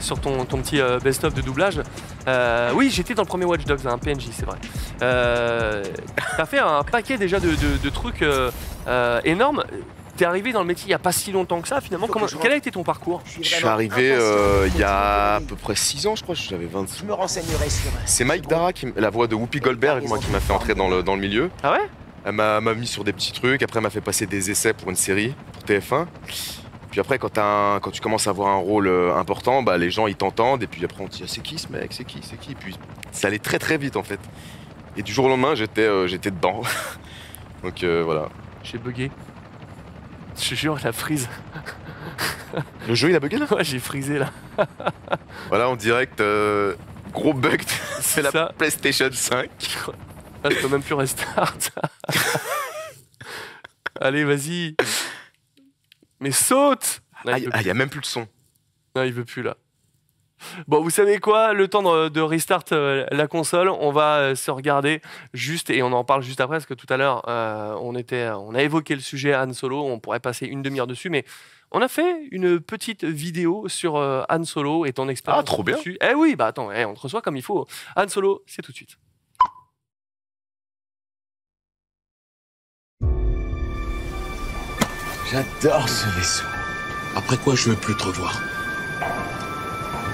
[0.00, 1.80] sur ton, ton petit euh, best-of de doublage.
[2.28, 4.56] Euh, oui, j'étais dans le premier Watch Dogs, un PNJ, c'est vrai.
[5.02, 5.84] Euh,
[6.36, 8.50] T'as fait un paquet déjà de, de- de trucs euh,
[8.88, 9.64] euh, énormes.
[10.16, 12.06] t'es arrivé dans le métier il y a pas si longtemps que ça finalement.
[12.06, 13.22] Comment, quel a été ton parcours?
[13.26, 16.66] Je suis arrivé euh, il y a à peu près 6 ans, je crois, j'avais
[16.66, 16.86] 20.
[17.00, 17.90] Je me renseignerai sur.
[18.06, 20.88] C'est Mike Dara, qui, la voix de Whoopi Goldberg, moi, qui m'a fait entrer dans
[20.88, 21.50] le, dans le milieu.
[21.62, 21.88] Ah ouais?
[22.24, 24.90] Elle m'a mis sur des petits trucs, après elle m'a fait passer des essais pour
[24.90, 26.06] une série, pour TF1.
[26.90, 27.44] Puis après, quand, t'as
[27.76, 30.62] un- quand tu commences à avoir un rôle euh, important, bah, les gens ils t'entendent,
[30.62, 32.54] et puis après on te dit Ah, c'est qui ce mec, c'est qui, c'est qui?
[32.54, 32.76] Puis
[33.12, 34.18] ça allait très très vite en fait.
[34.96, 36.62] Et du jour au lendemain, j'étais euh, j'étais dedans.
[37.62, 38.28] Donc euh, voilà.
[38.64, 39.10] J'ai bugué.
[40.36, 41.28] Je te jure, la frise.
[42.88, 43.46] Le jeu il a bugué là?
[43.54, 44.30] Ouais, j'ai frisé là.
[45.48, 46.74] Voilà, en direct, euh,
[47.12, 47.62] gros bug,
[48.00, 48.46] c'est la.
[48.58, 49.48] PlayStation 5.
[50.42, 51.56] Ah, je peux même plus restart.
[54.00, 54.74] Allez, vas-y.
[56.20, 58.26] Mais saute Ah, il y a même plus de son.
[58.96, 59.56] Non, il veut plus là.
[60.66, 61.52] Bon, vous savez quoi?
[61.52, 65.02] Le temps de, de restart euh, la console, on va euh, se regarder
[65.34, 68.30] juste et on en parle juste après parce que tout à l'heure euh, on était,
[68.30, 69.84] on a évoqué le sujet Han Solo.
[69.84, 71.26] On pourrait passer une demi-heure dessus, mais
[71.72, 75.42] on a fait une petite vidéo sur euh, Han Solo et ton expérience.
[75.42, 75.76] Ah, trop bien.
[75.76, 75.98] dessus.
[76.00, 77.66] Eh oui, bah attends, eh, on te reçoit comme il faut.
[77.96, 78.96] Han Solo, c'est tout de suite.
[85.30, 86.44] J'adore ce vaisseau.
[87.14, 88.40] Après quoi, je veux plus te revoir.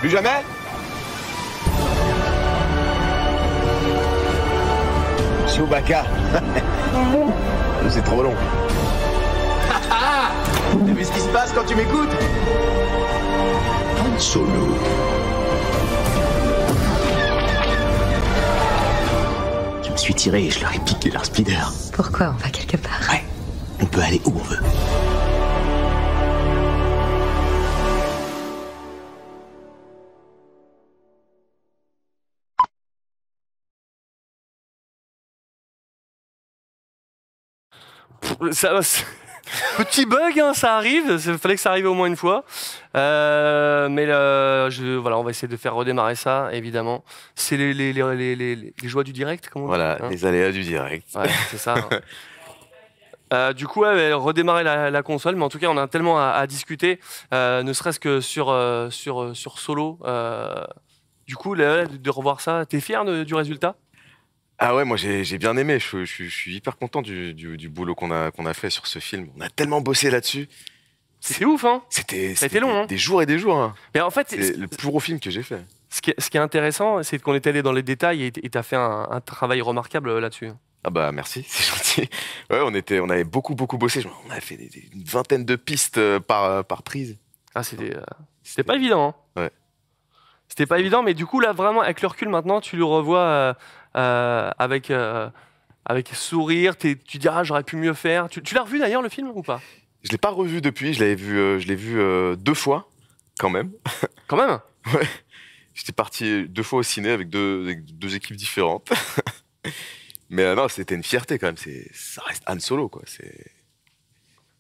[0.01, 0.45] Plus jamais?
[5.49, 6.05] Chewbacca.
[7.89, 8.35] C'est trop long.
[10.87, 12.11] T'as vu ce qui se passe quand tu m'écoutes?
[13.99, 14.77] Han Solo.
[19.83, 21.73] Je me suis tiré et je leur ai piqué leur speeder.
[21.95, 23.01] Pourquoi on va quelque part?
[23.11, 23.25] Ouais,
[23.81, 24.61] on peut aller où on veut.
[38.53, 38.81] Ça,
[39.79, 41.21] Petit bug, hein, ça arrive.
[41.25, 42.45] Il fallait que ça arrive au moins une fois.
[42.97, 47.05] Euh, mais euh, je, voilà, on va essayer de faire redémarrer ça, évidemment.
[47.37, 50.09] C'est les, les, les, les, les- les joies du direct, comment on dit, Voilà, hein
[50.11, 51.07] les aléas du direct.
[51.15, 51.75] Ouais, c'est ça.
[51.75, 52.01] hein.
[53.33, 56.17] Euh, du coup, ouais, redémarrer la, la console, mais en tout cas, on a tellement
[56.21, 57.01] à, à discuter,
[57.33, 58.57] ne serait-ce que sur,
[58.91, 59.99] sur, sur Solo.
[61.27, 63.75] du coup, là, de revoir ça, t'es fier de- du résultat?
[64.59, 65.79] Ah ouais, moi j'ai bien aimé.
[65.79, 68.71] Je, je- je suis hyper content du, du- du boulot qu'on a, qu'on a fait
[68.71, 69.29] sur ce film.
[69.37, 70.49] On a tellement bossé là-dessus.
[71.21, 73.57] C'est ouf, hein C'était Ça a été long, des, hein des jours et des jours.
[73.59, 73.75] hein.
[73.95, 75.61] Mais en fait, C'est le plus gros film que j'ai fait.
[75.91, 78.33] Ce qui, est, ce qui est intéressant, c'est qu'on est allé dans les détails et
[78.33, 80.51] tu as fait un, un travail remarquable euh, là-dessus.
[80.85, 82.09] Ah bah merci, c'est gentil.
[82.51, 84.05] Ouais, on était, on avait beaucoup beaucoup bossé.
[84.27, 87.19] On avait fait des- des- une vingtaine de pistes euh, par, euh, par prise.
[87.55, 88.03] Ah, c'était, euh,
[88.43, 89.15] c'était pas évident.
[89.37, 89.41] hein.
[89.43, 89.51] Ouais.
[90.49, 93.19] C'était pas évident, mais du coup, là, vraiment, avec le recul maintenant, tu le revois
[93.21, 93.55] euh,
[93.97, 95.29] avec, euh,
[95.85, 96.77] avec sourire.
[96.77, 98.29] tu dis, ah, j'aurais pu mieux faire.
[98.29, 99.61] Tu, tu l'as revu d'ailleurs, le film, ou pas?
[100.03, 100.95] Je l'ai pas revu depuis.
[100.95, 102.89] Je l'avais vu, euh, je l'ai vu euh, deux fois,
[103.39, 103.73] quand même.
[104.27, 104.59] Quand même?
[104.95, 105.09] Ouais.
[105.75, 108.93] J'étais parti deux fois au ciné avec deux, avec deux équipes différentes.
[110.31, 111.57] Mais euh, non, c'était une fierté quand même.
[111.57, 113.03] C'est, ça reste Han Solo quoi.
[113.05, 113.51] C'est.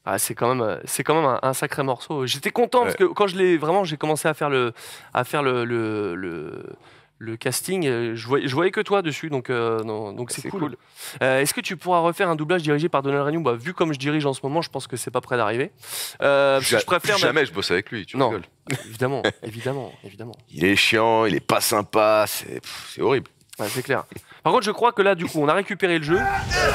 [0.04, 2.26] Ah, c'est quand même, euh, c'est quand même un, un sacré morceau.
[2.26, 4.72] J'étais content parce que quand je l'ai vraiment, j'ai commencé à faire le,
[5.14, 6.64] à faire le, le, le,
[7.18, 7.86] le casting.
[7.86, 10.60] euh, Je voyais, je voyais que toi dessus, donc euh, non, donc c'est C'est cool.
[10.60, 10.76] cool.
[11.22, 13.42] Euh, Est-ce que tu pourras refaire un doublage dirigé par Donald Renew?
[13.42, 15.70] Bah, Vu comme je dirige en ce moment, je pense que c'est pas près d'arriver.
[16.22, 18.04] Euh, je préfère jamais je bosse avec lui.
[18.06, 18.28] Tu Non.
[18.30, 18.44] rigoles.
[18.86, 20.34] évidemment, évidemment, évidemment.
[20.50, 22.24] Il est chiant, il est pas sympa.
[22.26, 22.60] C'est,
[23.00, 23.30] horrible.
[23.58, 24.04] Ouais, c'est clair.
[24.46, 26.20] Par contre, je crois que là, du coup, on a récupéré le jeu.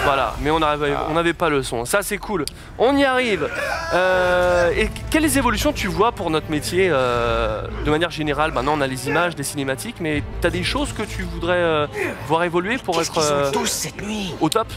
[0.04, 1.86] Voilà, mais on n'avait on n'avait pas le son.
[1.86, 2.44] Ça, c'est cool.
[2.78, 3.48] On y arrive.
[3.94, 8.52] Euh, et quelles évolutions tu vois pour notre métier euh, de manière générale?
[8.52, 11.56] Maintenant, on a les images, les cinématiques, mais tu as des choses que tu voudrais
[11.56, 11.88] euh,
[12.28, 14.36] voir évoluer pour être euh, tous cette nuit?
[14.42, 14.68] au top?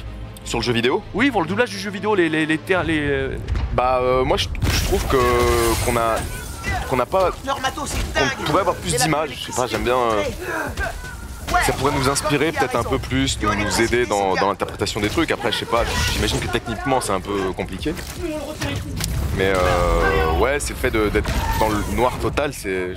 [0.44, 1.02] Sur le jeu vidéo?
[1.14, 2.28] Oui, pour le doublage du jeu vidéo, les.
[2.28, 3.30] les, les, ter- les,
[3.72, 6.14] Bah euh, moi je, je trouve que qu'on a
[6.88, 7.30] qu'on n'a pas
[8.14, 9.30] dingue pourrait avoir plus d'images.
[9.36, 9.96] Je sais pas, j'aime bien.
[9.96, 10.22] euh,
[11.66, 15.08] ça pourrait nous inspirer peut-être un peu plus, nous, nous aider dans, dans l'interprétation des
[15.08, 15.30] trucs.
[15.30, 15.82] Après, je sais pas,
[16.12, 17.94] j'imagine que techniquement c'est un peu compliqué.
[19.36, 21.28] Mais euh, ouais, c'est le fait de- d'être
[21.58, 22.94] dans le noir total, c'est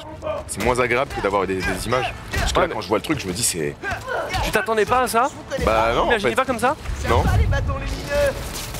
[0.47, 2.13] c'est moins agréable que d'avoir des, des images.
[2.31, 3.75] Parce que là, quand je vois le truc, je me dis c'est.
[4.43, 5.29] Tu t'attendais pas à ça?
[5.65, 6.13] Bah non.
[6.13, 6.35] en fait.
[6.35, 6.75] pas comme ça?
[7.09, 7.23] Non.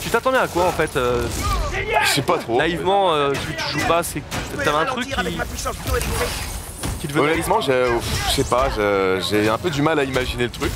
[0.04, 1.24] Tu t'attendais à quoi en fait euh,
[2.04, 2.58] Je sais pas trop.
[2.60, 5.38] Naïvement, euh, que tu joues pas, c'est que t'avais un truc qui,
[7.18, 7.86] Honnêtement, j'ai-
[8.30, 8.70] je sais pas,
[9.30, 10.72] j'ai- un peu du mal à imaginer le truc.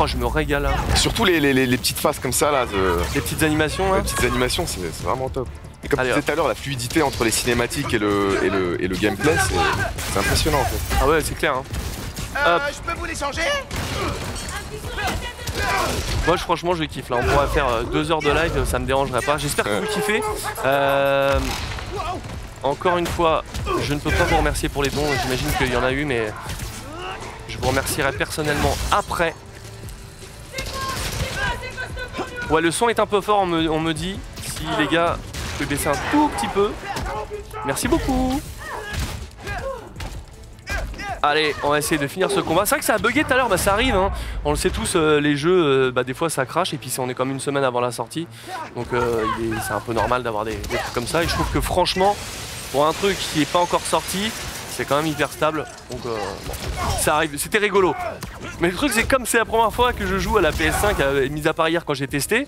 [0.00, 0.66] Oh, je me régale.
[0.66, 0.74] hein.
[0.94, 2.66] Surtout les, les- les- les petites faces comme ça là.
[2.66, 3.92] de- Les petites animations.
[3.92, 3.98] hein.
[3.98, 5.48] Les petites animations, c'est vraiment top.
[5.84, 8.38] Et comme Allez, tu disais tout à l'heure, la fluidité entre les cinématiques et le,
[8.44, 9.34] et le, et le gameplay,
[10.12, 10.96] c'est impressionnant en fait.
[11.00, 11.54] Ah ouais, c'est clair.
[11.54, 11.62] hein.
[12.46, 13.42] Euh, je peux vous les changer?
[16.26, 17.08] Moi, je, franchement, je kiffe.
[17.08, 19.38] Là, on pourrait faire euh, deux heures de live, ça me dérangerait pas.
[19.38, 20.22] J'espère que vous kiffez.
[20.64, 21.38] Euh,
[22.66, 23.44] encore une fois,
[23.82, 25.06] je ne peux pas vous remercier pour les dons.
[25.22, 26.32] J'imagine qu'il y en a eu, mais
[27.48, 29.34] je vous remercierai personnellement après.
[32.50, 34.18] Ouais, le son est un peu fort, on me, dit.
[34.42, 35.16] Si les gars,
[35.54, 36.70] je peux baisser un tout petit peu.
[37.64, 38.40] Merci beaucoup.
[41.22, 42.64] Allez, on va essayer de finir ce combat.
[42.66, 43.96] C'est vrai que ça a bugué tout à l'heure, bah ça arrive.
[43.96, 44.12] hein.
[44.44, 46.92] On le sait tous, euh, les jeux, euh, bah, des fois ça crache et puis
[46.98, 48.28] on est comme une semaine avant la sortie.
[48.76, 49.24] Donc euh,
[49.66, 51.24] c'est un peu normal d'avoir des trucs comme ça.
[51.24, 52.14] Et je trouve que franchement,
[52.72, 54.30] pour un truc qui n'est pas encore sorti,
[54.76, 55.64] c'est quand même hyper stable.
[55.90, 56.52] Donc euh, bon,
[57.00, 57.36] ça arrive.
[57.38, 57.94] C'était rigolo.
[58.60, 60.94] Mais le truc c'est comme c'est la première fois que je joue à la PS5,
[61.00, 62.46] euh, mis à part hier quand j'ai testé,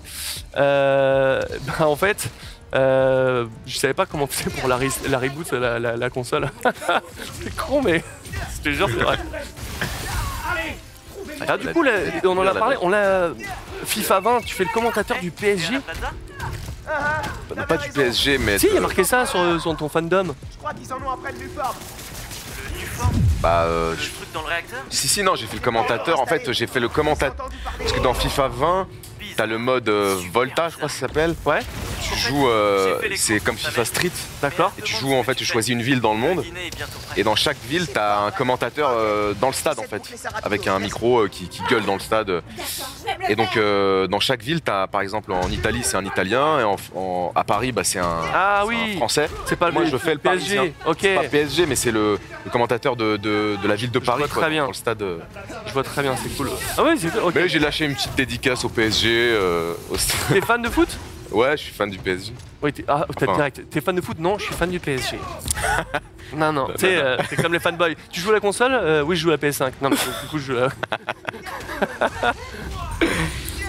[0.57, 1.41] euh,
[1.79, 2.29] bah, en fait.
[2.75, 6.51] Euh, je savais pas comment faisait pour la, re- la reboot la, la- la console.
[7.43, 8.03] c'est con mais
[8.57, 9.17] je te jure c'est vrai.
[11.47, 11.83] Ah, du coup
[12.25, 13.29] on en a parlé, on l'a
[13.85, 15.79] FIFA 20, tu fais le commentateur du PSG
[17.55, 18.57] Bah, Pas du PSG, mais.
[18.59, 20.35] Si, il y a marqué ça sur, sur ton fandom.
[20.51, 21.75] Je crois qu'ils en ont après le Nuform.
[23.41, 26.19] Bah, euh, je- truc dans le réacteur Si, si, non, j'ai fait le commentateur.
[26.19, 27.49] En fait, j'ai fait le commentateur.
[27.77, 28.87] Parce que dans FIFA 20,
[29.39, 31.33] t'as le mode euh, Volta, je crois que ça s'appelle.
[31.45, 31.59] Ouais.
[32.01, 34.11] Tu joues, euh, c'est comme FIFA Street.
[34.41, 34.73] D'accord.
[34.77, 36.43] Et tu joues, en fait, tu choisis une ville dans le monde.
[37.15, 40.01] Et dans chaque ville, t'as un commentateur euh, dans le stade, en fait.
[40.43, 42.41] Avec un micro euh, qui, qui gueule dans le stade.
[43.29, 43.57] Et donc,
[44.09, 46.59] dans chaque ville, t'as, par exemple, en Italie, c'est un Italien.
[46.59, 48.97] Et en, en- à Paris, bah, c'est un, Ah un.
[48.97, 49.29] Français.
[49.45, 50.55] C'est pas le Moi, le je fais le PSG.
[50.55, 50.73] parisien.
[50.85, 50.97] Ok.
[51.01, 54.19] C'est pas PSG, mais c'est le, le commentateur de, de- de la ville de Paris,
[54.19, 54.63] vois quoi, très bien.
[54.63, 55.03] dans le stade.
[55.67, 56.49] Je vois très bien, c'est cool.
[56.77, 57.35] Ah ouais, c'est ok.
[57.35, 59.09] Mais j'ai lâché une petite dédicace au PSG.
[59.29, 60.17] Euh, au stade.
[60.33, 60.89] T'es fan de foot
[61.31, 62.33] Ouais, je suis fan du PSG.
[62.61, 63.35] Oui, t'es ah, t'as Enfin.
[63.35, 63.61] direct.
[63.69, 65.17] T'es fan de foot Non, je suis fan du PSG.
[66.35, 67.95] non, non, euh, t'es comme les fanboys.
[68.11, 68.71] Tu joues à la console?
[68.73, 69.71] Euh, Oui, je joue à la PS5.
[69.81, 70.69] Non, mais du coup, je joue à...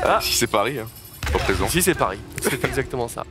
[0.02, 0.18] Ah.
[0.22, 0.86] Si c'est Paris, hein.
[1.30, 1.68] Pas présent.
[1.68, 2.18] Si, c'est Paris.
[2.40, 3.24] C'est exactement ça.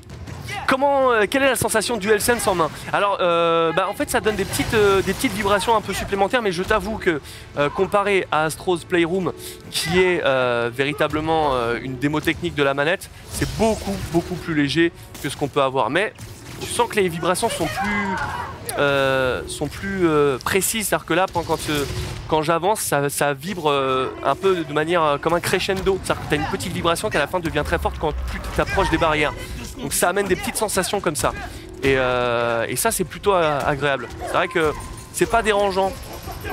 [0.68, 4.20] Comment, euh, quelle est la sensation DualSense en main Alors, euh, bah, en fait, ça
[4.20, 7.22] donne des petites, euh, des petites vibrations un peu supplémentaires, mais je t'avoue que
[7.76, 9.34] comparé à Astro's Playroom,
[9.72, 10.22] qui est
[10.70, 14.92] véritablement une démo technique de la manette, c'est beaucoup, beaucoup plus léger
[15.22, 15.90] que ce qu'on peut avoir.
[15.90, 16.14] Mais
[16.62, 18.16] tu sens que les vibrations sont plus,
[20.46, 20.88] précises.
[20.88, 21.26] C'est-à-dire que là,
[22.28, 23.74] quand, j'avance, ça, vibre
[24.24, 26.00] un peu de manière comme un crescendo.
[26.04, 28.14] C'est-à-dire que tu as une petite vibration qui à la fin devient très forte quand
[28.32, 29.34] tu t'approches des barrières.
[29.82, 31.32] Donc ça amène des petites sensations comme ça.
[31.84, 34.08] Et, euh, et ça, c'est plutôt agréable.
[34.28, 34.74] C'est vrai que
[35.14, 35.92] c'est pas dérangeant.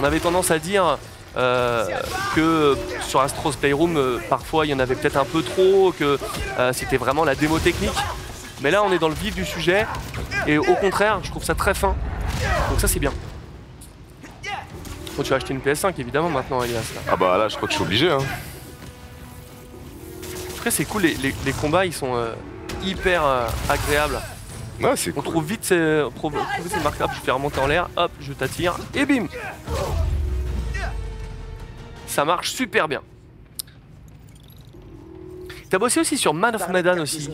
[0.01, 0.99] On avait tendance à dire
[1.37, 1.85] euh,
[2.35, 6.18] que sur Astro's Playroom, euh, parfois il y en avait peut-être un peu trop, que
[6.72, 7.91] c'était vraiment la démo technique.
[8.62, 9.87] Mais là, on est dans le vif du sujet.
[10.47, 11.95] Et au contraire, je trouve ça très fin.
[12.70, 13.12] Donc ça, c'est bien.
[15.16, 16.77] Bon, tu vas acheter une PS5 évidemment maintenant, Elias.
[16.95, 17.01] là.
[17.11, 18.11] Ah bah là, je crois que je suis obligé.
[18.11, 18.18] Hein.
[20.57, 22.33] Après, c'est cool, les, les- les combats ils sont euh,
[22.85, 24.20] hyper euh, agréables.
[24.83, 26.79] Ouais, c'est On trouve vite ces, on trouve- vite ces.
[27.14, 29.27] Je fais remonter en l'air, hop, je t'attire, et bim
[32.07, 33.01] Ça marche super bien.
[35.68, 37.29] T'as bossé aussi sur Man of Medan aussi.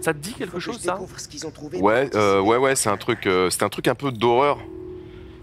[0.00, 0.98] Ça te dit quelque chose ça
[1.80, 4.58] Ouais, euh, ouais, ouais, c'est un truc, euh, c'était un truc un peu d'horreur.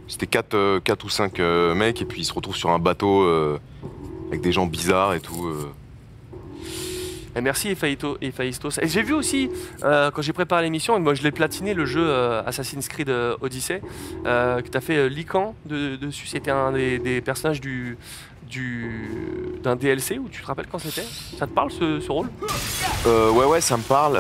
[0.08, 1.40] C'était 4, quatre ou 5
[1.76, 3.60] mecs et puis ils se retrouvent sur un bateau euh,
[4.30, 5.52] avec des gens bizarres et tout.
[7.36, 8.80] Et merci Ephaïstos.
[8.82, 9.50] Et j'ai vu aussi,
[9.84, 13.10] euh, quand j'ai préparé l'émission, et moi je l'ai platiné le jeu euh, Assassin's Creed
[13.10, 13.82] euh, Odyssey,
[14.24, 16.28] que tu as fait Lycan de- dessus.
[16.28, 17.98] C'était un des, des personnages du
[18.50, 19.10] du
[19.64, 21.04] d'un DLC où tu te rappelles quand c'était?
[21.40, 22.30] Ça te parle ce, ce rôle?
[23.08, 24.20] Euh, ouais, ouais, ça me parle.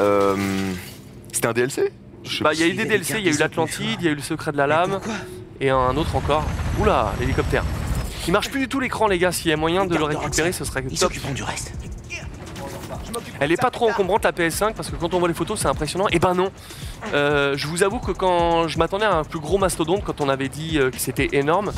[1.31, 1.91] C'était un DLC
[2.23, 4.07] sais Bah il y a eu des DLC, il y a eu l'Atlantide, il y
[4.07, 4.99] a eu le secret de la lame
[5.61, 6.43] et un autre encore.
[6.79, 7.63] Oula, l'hélicoptère.
[8.27, 10.51] Il marche plus du tout l'écran les gars, s'il y a moyen de le récupérer
[10.51, 11.13] ce serait top.
[11.35, 11.73] du reste.
[13.39, 15.67] Elle est pas trop encombrante la PS5 parce que quand on voit les photos c'est
[15.67, 16.07] impressionnant.
[16.11, 16.51] Et ben non.
[17.13, 20.29] Euh, je vous avoue que quand je m'attendais à un plus gros mastodonte quand on
[20.29, 21.71] avait dit euh, que c'était énorme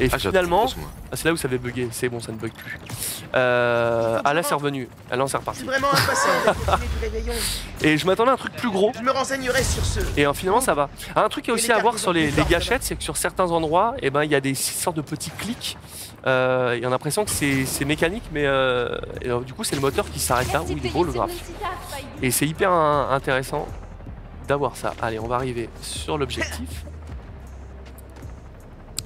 [0.00, 0.66] et Ah, finalement.
[1.10, 1.88] Ah, c'est là où ça avait bugué.
[1.90, 2.78] C'est bon ça ne bug plus.
[3.34, 4.88] Euh, ah là c'est revenu.
[5.10, 5.64] Ah là c'est reparti.
[5.64, 5.88] Vraiment.
[7.80, 8.92] Et je m'attendais à un truc plus gros.
[8.96, 10.00] Je me renseignerai sur ce.
[10.16, 10.88] Et euh, finalement ça va.
[11.14, 13.16] Ah, un truc qui est aussi à voir sur les, les gâchettes, c'est que sur
[13.16, 15.76] certains endroits, eh ben, il y a des sortes de petits clics.
[16.26, 19.76] Euh, et on a l'impression que c'est mécanique, mais euh, et alors, du coup c'est
[19.76, 20.62] le moteur qui s'arrête là.
[20.62, 21.50] où il est beau le graphe.
[22.22, 23.66] Et c'est hyper in- intéressant
[24.48, 24.94] d'avoir ça.
[25.00, 26.84] Allez, on va arriver sur l'objectif.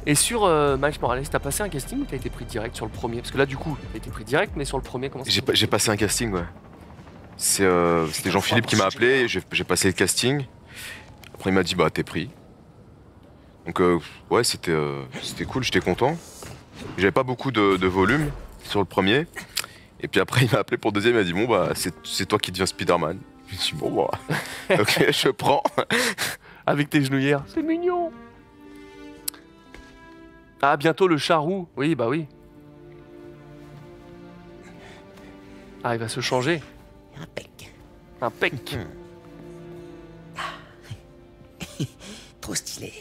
[0.04, 2.86] Et sur euh, Miles Morales, t'as passé un casting ou t'as été pris direct sur
[2.86, 3.18] le premier?
[3.18, 5.30] Parce que là, du coup, t'as été pris direct, mais sur le premier, comment ça
[5.30, 6.42] J'ai pa- j'ai passé un casting, ouais.
[7.60, 10.44] Euh, C'était Jean-Philippe qui m'a appelé, j'ai passé le casting.
[11.34, 12.30] Après, il m'a dit, bah, t'es pris.
[13.66, 13.98] Donc, euh,
[14.30, 16.16] ouais, c'était euh, c'était cool, j'étais content.
[16.96, 18.30] J'avais pas beaucoup de, de volume
[18.64, 19.26] sur le premier.
[20.00, 22.26] Et puis après, il m'a appelé pour le deuxième, il m'a dit Bon, bah, c'est
[22.26, 23.18] toi qui deviens Spider-Man.
[23.48, 24.10] Je me suis dit Bon, bah,
[24.80, 25.62] ok, je prends.
[26.66, 27.42] Avec tes genouillères.
[27.48, 28.12] C'est mignon.
[30.60, 31.66] Ah, bientôt le charou.
[31.76, 32.26] Oui, bah oui.
[35.82, 36.62] Ah, il va se changer.
[37.20, 37.72] Un pec.
[38.20, 38.78] Un pec.
[42.40, 42.92] Trop stylé.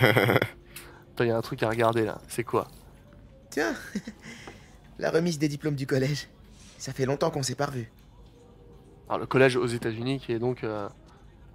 [0.00, 2.18] Attends, il y a un truc à regarder là.
[2.28, 2.68] C'est quoi?
[3.56, 3.74] Tiens,
[4.98, 6.28] la remise des diplômes du collège.
[6.76, 7.90] Ça fait longtemps qu'on s'est pas revus.
[9.08, 10.86] Alors, le collège aux États-Unis qui est donc euh,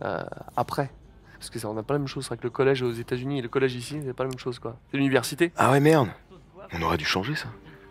[0.02, 0.24] euh,
[0.58, 0.90] après.
[1.38, 2.24] Parce que ça, on n'a pas la même chose.
[2.24, 4.40] C'est vrai que le collège aux États-Unis et le collège ici, c'est pas la même
[4.40, 4.78] chose quoi.
[4.90, 5.52] C'est l'université.
[5.56, 6.10] Ah ouais, merde.
[6.74, 7.50] On aurait dû changer ça.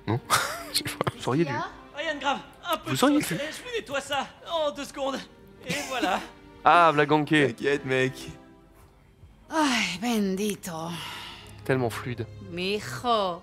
[0.09, 0.19] Non?
[1.15, 1.53] Vous sauriez dû.
[1.95, 2.39] Rien de grave.
[2.69, 5.21] Un peu Vous de Eh, Je vous nettoie ça en deux secondes.
[5.69, 6.19] Et voilà.
[6.65, 7.29] Ah, Vlaganke.
[7.29, 8.29] T'inquiète, mec.
[9.51, 10.73] Ay, bendito.
[11.65, 12.27] Tellement fluide.
[12.51, 13.41] Mijo,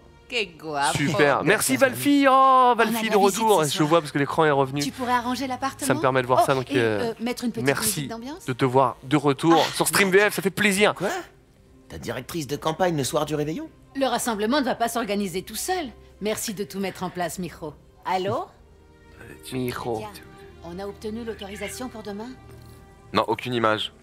[0.57, 0.97] guapo.
[0.97, 1.43] Super.
[1.43, 2.25] Merci Valfi.
[2.27, 3.63] Oh, a Valfi de retour.
[3.63, 4.81] Je vois parce que l'écran est revenu.
[4.81, 6.53] Tu pourrais arranger l'appartement Ça me permet de voir Oh, ça.
[6.53, 8.09] Donc, et, euh, euh, mettre une petite merci
[8.47, 10.33] de te voir de retour sur Stream VF.
[10.33, 10.93] Ça fait plaisir.
[10.93, 11.09] Quoi?
[11.89, 13.69] Ta directrice de campagne le soir du réveillon?
[13.95, 15.87] Le rassemblement ne va pas s'organiser tout seul.
[16.21, 17.73] Merci de tout mettre en place, Mijo.
[18.05, 18.45] Allô?
[19.53, 19.97] Mijo.
[19.99, 20.09] Tiens,
[20.63, 22.27] On a obtenu l'autorisation pour demain?
[23.13, 23.93] Non, aucune image.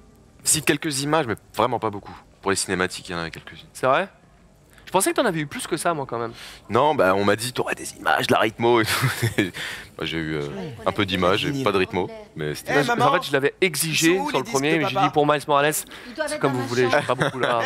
[0.45, 2.15] Si, quelques images, mais vraiment pas beaucoup.
[2.43, 3.67] Pour les cinématiques, il y en avait quelques-unes.
[3.73, 4.09] C'est vrai?
[4.95, 6.33] Pensais que t'en avais eu plus que ça, moi, quand même.
[6.71, 9.07] Non, bah on m'a dit t'aurais des images, de la rythmo et tout.
[9.97, 10.41] Bah, j'ai eu euh,
[10.87, 12.73] un peu d'images et pas de rythmo, mais c'était.
[12.73, 15.41] Moi, je- en fait, je l'avais exigé sur le premier, mais j'ai dit pour Miles
[15.47, 17.61] Morales, c'est comme vous voulez, j'ai pas beaucoup là.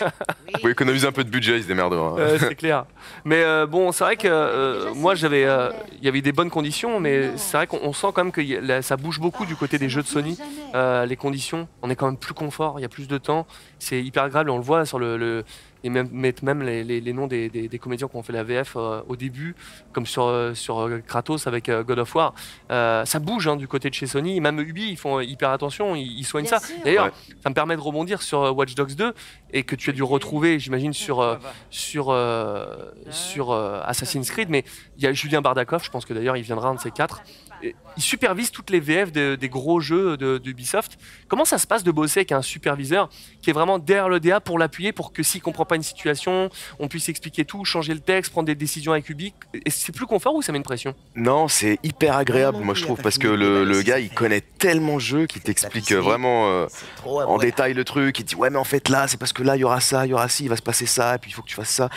[0.00, 2.16] Vous pouvez économiser un peu de budget, ils se démerderont.
[2.16, 2.18] hein.
[2.18, 2.84] Euh, c'est clair.
[3.24, 5.70] Mais euh, bon, c'est vrai que euh, moi, j'avais, euh,
[6.00, 8.40] il y avait des bonnes conditions, mais c'est vrai qu'on on sent quand même que
[8.40, 10.36] y a- là, ça bouge beaucoup du côté des jeux de Sony.
[10.74, 13.46] Euh, les conditions, on est quand même plus confort, il y a plus de temps,
[13.78, 14.50] c'est hyper agréable.
[14.50, 15.44] On le voit sur le, le-
[15.84, 18.32] et même mettre même les, les- les noms des, des- des comédiens qui ont fait
[18.32, 19.54] la VF euh, au début,
[19.92, 22.34] comme sur euh, sur euh, Kratos avec euh, God of War.
[22.70, 25.94] Euh, ça bouge hein, du côté de chez Sony, même Ubi, ils font hyper attention,
[25.96, 26.66] ils, ils soignent Bien ça.
[26.84, 27.12] D'ailleurs, Ouais.
[27.42, 29.12] ça me permet de rebondir sur Watch Dogs 2
[29.52, 31.36] et que tu as dû retrouver, j'imagine, sur, euh,
[31.70, 32.66] sur, euh,
[33.10, 34.48] sur euh, Assassin's Creed.
[34.50, 34.64] Mais
[34.96, 37.22] il y a Julien Bardakov, je pense que d'ailleurs il viendra un de ces quatre.
[37.62, 40.96] Il supervise toutes les VF de- des gros jeux de- d'Ubisoft.
[41.26, 43.08] Comment ça se passe de bosser avec un superviseur
[43.42, 46.48] qui est vraiment derrière le DA pour l'appuyer pour que s'il comprend pas une situation,
[46.78, 49.34] on puisse expliquer tout, changer le texte, prendre des décisions avec Ubi?
[49.68, 50.94] C'est plus confort ou ça met une pression?
[51.16, 54.94] Non, c'est hyper agréable, moi je trouve, parce que le, le gars il connaît tellement
[54.94, 56.66] le jeu qu'il t'explique euh, vraiment euh,
[57.04, 58.20] en détail le truc.
[58.20, 60.06] Il dit ouais, mais en fait là, c'est parce que là il y aura ça,
[60.06, 61.56] il y aura ci, il va se passer ça, et puis il faut que tu
[61.56, 61.88] fasses ça.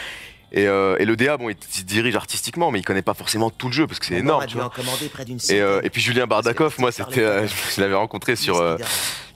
[0.53, 3.49] Et, euh, et le DA, bon, il se dirige artistiquement, mais il connaît pas forcément
[3.49, 4.43] tout le jeu parce que c'est énorme.
[4.43, 4.65] a tu vois.
[4.65, 8.35] en près d'une Et, euh, et puis Julien Bardakov, moi c'était, euh, je l'avais rencontré
[8.35, 8.77] sur, euh,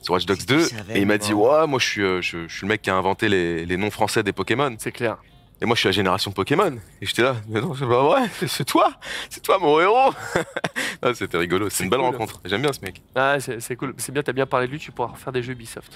[0.01, 2.63] sur Watch Dogs 2 et il m'a dit ouais, moi je suis, je, je suis
[2.63, 4.76] le mec qui a inventé les, les noms français des Pokémon.
[4.78, 5.18] C'est clair.
[5.61, 6.78] Et moi je suis la génération Pokémon.
[7.01, 8.91] Et j'étais là, mais non, c'est pas vrai, c'est toi,
[9.30, 10.13] c'est toi mon héros.
[11.13, 12.09] C'était rigolo, c'est une belle cool.
[12.09, 12.41] rencontre.
[12.45, 13.01] J'aime bien ce mec.
[13.13, 13.93] Ah, c'est c'est cool.
[13.97, 15.95] C'est bien, t'as bien parlé de lui, tu pourras refaire des jeux Ubisoft.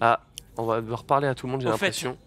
[0.00, 0.20] ah,
[0.58, 2.18] on va devoir parler à tout le monde, j'ai l'impression.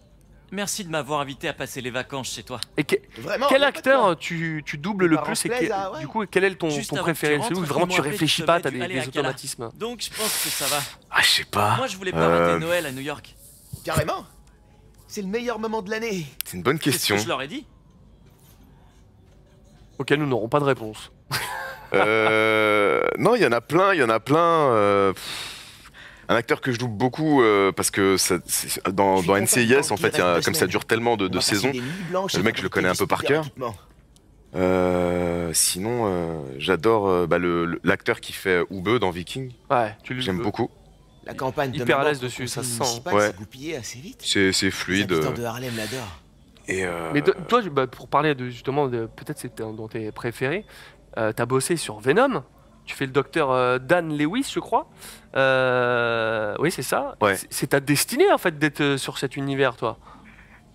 [0.54, 2.60] Merci de m'avoir invité à passer les vacances chez toi.
[2.76, 5.98] Et que- Vraiment, quel acteur tu, tu doubles le plus et que- plaisent à- ouais.
[6.00, 6.68] du coup quel est ton,
[7.02, 7.40] préféré?
[7.42, 9.70] Celui où vraiment tu réfléchis pas, t'as des, automatismes.
[9.76, 10.80] Donc je pense que ça va.
[11.10, 11.76] Ah, je sais pas.
[11.76, 13.34] Moi je voulais pas Euh, rater Noël à New York.
[13.84, 14.24] Carrément
[15.08, 16.26] C'est le meilleur moment de l'année.
[16.44, 17.16] C'est une bonne question.
[17.16, 17.66] que je leur ai dit?
[19.98, 21.10] Auquel nous n'aurons pas de réponse.
[21.92, 24.72] Euh, non, il y en a plein, il y en a plein.
[24.72, 25.53] euh, pff,
[26.28, 28.38] un acteur que je double beaucoup euh, parce que ça-
[28.92, 31.72] dans, dans NCIS, en fait, il y a- comme ça dure tellement de, de saisons,
[31.72, 33.44] le mec, je le connais un peu par cœur.
[34.56, 37.38] Euh, sinon, euh, j'adore euh, bah,
[37.82, 39.50] l'acteur qui fait Ube dans Viking.
[39.70, 40.70] Ouais, tu le J'aime beaucoup.
[41.26, 43.00] La campagne de Hyper à l'aise dessus, ça se sent.
[43.12, 43.32] Ouais.
[44.20, 45.08] C'est fluide.
[45.08, 45.72] de Harlem.
[46.68, 50.12] Et euh, Mais toi, bah, pour parler de justement, de, peut-être c'est un- dans tes
[50.12, 50.64] préférés,
[51.18, 52.42] euh, t'as bossé sur Venom.
[52.86, 54.86] Tu fais le docteur euh, Dan Lewis, je crois.
[55.36, 57.16] Euh, oui, c'est ça.
[57.20, 57.36] Ouais.
[57.50, 59.98] C'est- ta destinée en fait d'être euh, sur cet univers, toi?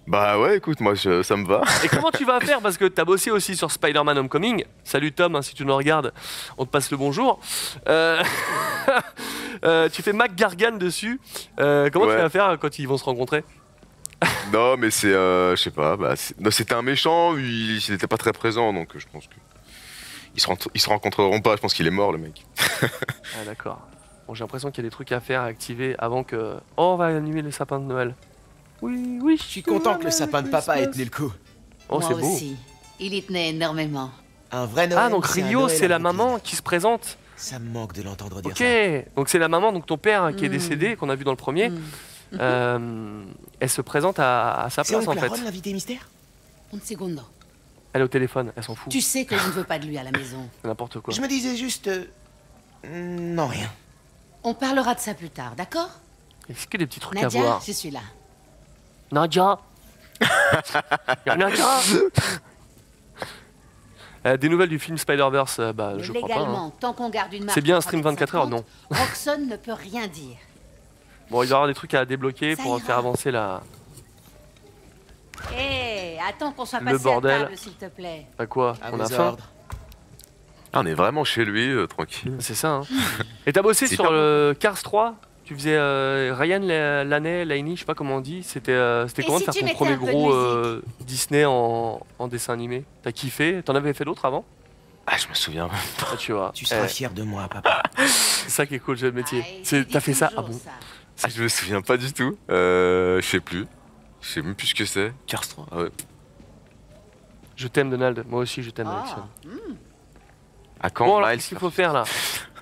[0.08, 1.62] Bah ouais, écoute, moi je- ça me va.
[1.84, 2.62] Et comment tu vas faire?
[2.62, 4.66] Parce que tu as bossé aussi sur Spider-Man Homecoming.
[4.84, 6.12] Salut Tom, hein, si tu nous regardes,
[6.58, 7.40] on te passe le bonjour.
[7.88, 8.24] Euh,
[9.66, 11.20] euh, tu fais Mac Gargan dessus.
[11.58, 12.16] Comment Ouais.
[12.16, 13.44] tu vas faire quand ils vont se rencontrer?
[14.52, 18.74] Non, mais c'est, je sais pas, bah, c'était un méchant, il n'était pas très présent,
[18.74, 19.36] donc je pense que
[20.36, 21.56] ils se, ils se rencontreront pas.
[21.56, 22.46] Je pense qu'il est mort, le mec.
[22.84, 23.80] Ah d'accord.
[24.28, 26.56] Bon, j'ai l'impression qu'il y a des trucs à faire, à activer avant que...
[26.78, 28.16] Oh, on va allumer le sapin de Noël.
[28.82, 31.32] Oui, oui, je suis content que le sapin de papa ait tenu le coup.
[31.90, 32.20] Oh, c'est beau.
[32.28, 32.56] aussi.
[33.00, 34.12] Il y tenait énormément.
[34.52, 35.04] Un vrai Noël.
[35.06, 37.18] Ah, donc c'est un Rio, c'est la maman qui se présente.
[37.36, 39.10] Ça me manque de l'entendre dire Ok, ça.
[39.16, 40.52] donc c'est la maman, donc ton père hein, qui est Mm.
[40.52, 41.72] décédé, qu'on a vu dans le premier.
[42.40, 43.24] Euh,
[43.60, 45.26] elle se présente à, à sa C'est place en fait.
[45.26, 46.08] Aaron, l'invité mystère?
[46.74, 47.22] Un segundo.
[47.94, 48.92] Elle est au téléphone, elle s'en fout.
[48.92, 50.48] Tu sais que je ne veux pas de lui à la maison.
[50.64, 51.14] N'importe quoi.
[51.14, 51.88] Je me disais juste...
[51.88, 52.06] euh,
[52.86, 53.70] Non, rien.
[54.44, 55.90] On parlera de ça plus tard, d'accord?
[56.50, 57.62] Est-ce que des petits trucs à Nadia, voir?
[57.66, 58.02] je suis là.
[59.12, 59.60] Nadia
[61.26, 61.66] Nadia?
[64.26, 66.36] Euh, Des nouvelles du film Spider-Verse, euh, bah, je crois pas.
[66.36, 66.74] légalement, hein.
[66.80, 68.66] tant qu'on garde une marque C'est bien un stream 3,50, 24 heures, non.
[68.90, 70.36] Roxane ne peut rien dire.
[71.30, 72.86] Bon, il doit y avoir des trucs à débloquer Ça pour ira.
[72.86, 73.62] faire avancer la.
[75.58, 77.32] Hé, attends qu'on soit Le passé bordel.
[77.32, 78.28] à table, s'il te plaît.
[78.38, 79.50] À quoi À On vos a faim ordres.
[80.72, 82.36] Ah, on est vraiment chez lui, euh, tranquille.
[82.40, 82.70] C'est ça.
[82.76, 82.82] Hein.
[83.48, 87.80] Et t'as bossé sur le Cars 3 Tu faisais euh, Ryan La- Laney, Laney, je
[87.80, 88.44] sais pas comment on dit.
[88.44, 92.54] C'était euh, c'était comment si de faire ton premier gros euh, Disney en, en dessin
[92.54, 92.84] animé?
[93.02, 93.62] T'as kiffé?
[93.64, 94.46] T'en avais fait d'autres avant?
[95.08, 96.08] Ah, je me souviens même pas.
[96.14, 96.52] Ah, Tu vois.
[96.54, 97.82] Tu seras eh, fier de moi, papa.
[98.06, 99.44] C'est ça qui est cool, j'ai le métier.
[99.74, 100.70] Ah, T'as fait ça Ah bon ça.
[101.24, 102.38] Ah, je me souviens pas du tout.
[102.52, 103.66] Euh, je sais plus.
[104.22, 105.14] Je sais même plus ce que c'est.
[105.28, 105.90] Cars 3 Ah ouais.
[107.56, 108.24] Je t'aime, Donald.
[108.28, 109.30] Moi aussi, je t'aime, Ah, Alexandre.
[109.46, 109.76] hmm.
[110.82, 112.04] À quand Bon, qu'est-ce qu'il faut faire là?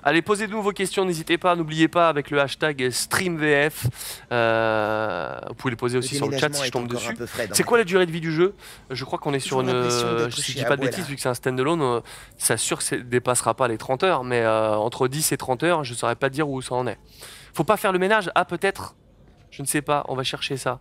[0.02, 3.86] Allez, posez-nous vos questions, n'hésitez pas, n'oubliez pas avec le hashtag StreamVF.
[4.32, 7.14] Euh, vous pouvez les poser aussi sur le chat si je tombe dessus.
[7.52, 8.54] C'est quoi la durée de vie du jeu?
[8.90, 9.68] Je crois qu'on est sur une.
[9.68, 12.00] Euh, si je dis pas de bêtises, vu que c'est un standalone, euh,
[12.38, 15.62] c'est sûr que ça dépassera pas les 30 heures, mais euh, entre 10 et 30
[15.64, 16.98] heures, je saurais pas dire où ça en est.
[17.52, 18.30] Faut pas faire le ménage?
[18.34, 18.94] Ah, peut-être?
[19.50, 20.80] Je ne sais pas, on va chercher ça.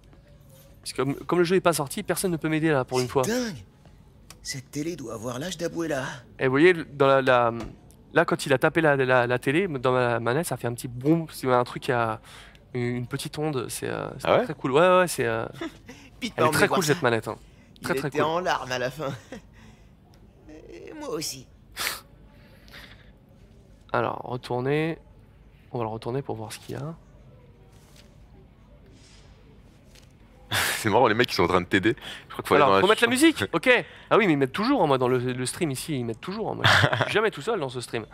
[0.87, 3.01] Parce que comme, comme le jeu est pas sorti, personne ne peut m'aider là pour
[3.01, 3.23] une fois.
[3.23, 3.57] Dingue
[4.41, 6.05] Cette télé doit avoir l'âge d'Abuela.
[6.39, 7.53] Et vous voyez, dans la, la-
[8.13, 10.73] là, quand il a tapé la, la- la télé, dans la manette, ça fait un
[10.73, 11.25] petit boum.
[11.29, 12.21] C'est un truc à
[12.73, 13.67] une petite onde.
[13.67, 14.71] C'est euh, Ah ouais très cool.
[14.71, 15.25] Ouais, ouais, c'est.
[15.25, 15.45] euh,
[16.21, 17.27] Elle m'a est très cool cette manette.
[17.27, 17.35] hein.
[17.83, 18.27] Très Il très était cool.
[18.27, 19.09] en larmes à la fin.
[20.71, 21.47] Et moi aussi.
[23.91, 24.97] Alors, retourner.
[25.71, 26.95] On va le retourner pour voir ce qu'il y a.
[30.81, 31.95] C'est marrant, les mecs qui sont en train de t'aider.
[32.27, 33.69] Je crois qu'il faut aller Alors, dans faut mettre la musique Ok.
[34.09, 36.21] Ah oui, mais ils mettent toujours, hein, moi, dans le, le stream ici, ils mettent
[36.21, 36.51] toujours.
[36.51, 36.63] hein, moi.
[36.99, 38.05] Je suis jamais tout seul dans ce stream.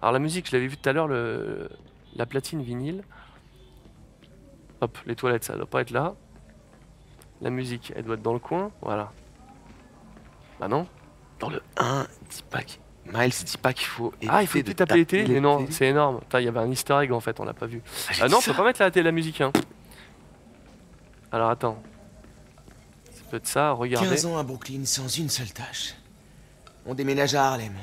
[0.00, 1.68] Alors, la musique, je l'avais vu tout à l'heure, le,
[2.16, 3.02] la platine vinyle.
[4.80, 6.14] Hop, les toilettes, ça doit pas être là.
[7.40, 8.70] La musique, elle doit être dans le coin.
[8.82, 9.12] Voilà.
[10.60, 10.86] Bah non.
[11.40, 12.80] Dans le 1, dis pas qu'il...
[13.12, 14.12] Miles, dis pas qu'il faut.
[14.28, 16.20] Ah, il faut peut-être taper les télés Mais non, c'est énorme.
[16.34, 17.82] Il y avait un easter egg en fait, on l'a pas vu.
[17.84, 19.50] Ah, Ah dit non, on peut pas mettre la, la musique, hein.
[21.32, 21.82] Alors attends.
[23.44, 24.08] Ça regardez.
[24.08, 25.94] 15 ans à Brooklyn sans une seule tâche.
[26.86, 27.74] On déménage à Harlem.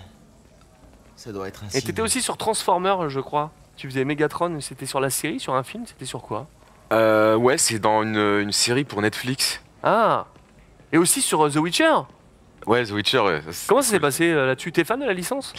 [1.16, 3.52] Ça doit être un Et t'étais aussi sur Transformers, je crois.
[3.76, 6.48] Tu faisais Megatron, c'était sur la série, sur un film, c'était sur quoi?
[6.92, 9.62] Euh, ouais, c'est dans une, une série pour Netflix.
[9.84, 10.26] Ah
[10.92, 11.94] Et aussi sur euh, The Witcher
[12.66, 13.42] Ouais, The Witcher, ouais.
[13.68, 14.72] Comment ça s'est passé euh, là-dessus?
[14.74, 15.54] T'es fan de la licence?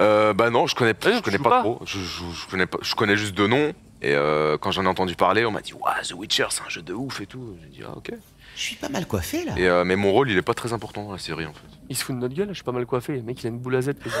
[0.00, 1.80] Euh, bah non, je connais, Ah, je connais pas, pas trop.
[1.84, 3.72] Je, je, je connais pas, je connais juste de nom.
[4.02, 6.68] Et euh, quand j'en ai entendu parler, on m'a dit Ouah, The Witcher, c'est un
[6.68, 7.56] jeu de ouf et tout.
[7.62, 8.10] J'ai dit Ah, ok.
[8.56, 9.52] Je suis pas mal coiffé là.
[9.56, 11.60] Et, euh, mais mon rôle, il est pas très important dans la série en fait.
[11.88, 13.14] Il se fout de notre gueule, je suis pas mal coiffé.
[13.16, 13.94] Le mec, il a une boule à Z.
[13.94, 14.16] que j'ai.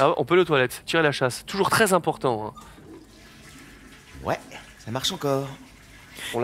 [0.00, 1.44] Ah, on peut le toilette, tirer la chasse.
[1.46, 2.54] Toujours très important.
[2.56, 2.60] hein.
[4.24, 4.38] Ouais,
[4.78, 5.48] ça marche encore.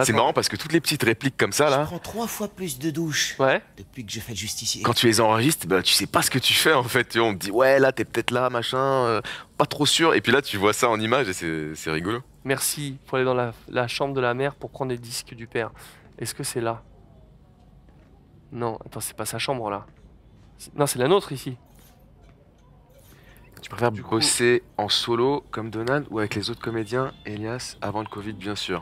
[0.05, 2.49] C'est marrant parce que toutes les petites répliques comme ça Je là, prends trois fois
[2.49, 3.63] plus de douches Ouais.
[3.77, 4.83] depuis que je fais le justicier.
[4.83, 7.09] quand tu les enregistres, bah, tu sais pas ce que tu fais en fait.
[7.09, 9.21] Tu vois, on te dit Ouais, là t'es peut-être là, machin, euh,
[9.57, 10.15] pas trop sûr.
[10.15, 12.21] Et puis là, tu vois ça en image et c'est rigolo.
[12.45, 12.99] Merci.
[13.07, 15.71] Faut aller dans la, la chambre de la mère pour prendre les disques du père.
[16.19, 16.83] Est-ce que c'est là?
[18.53, 19.87] Non, attends, c'est pas sa chambre là.
[20.75, 21.57] Non, c'est la nôtre ici.
[23.61, 27.77] Tu préfères Du coup- bosser en solo comme Donald ou avec les autres comédiens, Elias,
[27.81, 28.81] avant le Covid bien sûr?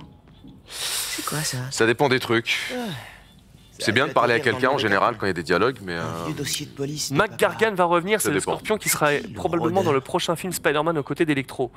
[0.68, 2.72] C'est quoi ça Ça dépend des trucs.
[3.78, 5.94] C'est bien de parler à quelqu'un en général quand il y a des dialogues, mais
[5.94, 7.12] Un euh, vieux dossier de police.
[7.12, 7.36] de Mac.
[7.38, 8.52] Gargan va revenir, c'est le dépend.
[8.52, 11.70] scorpion qui sera Le probablement dans le prochain film Spider-Man aux côtés d'Electro.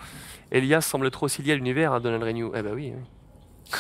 [0.52, 2.52] Elias semble trop aussi lié à l'univers à Donald Renew.
[2.56, 2.94] Eh bah oui.
[2.96, 3.76] hein.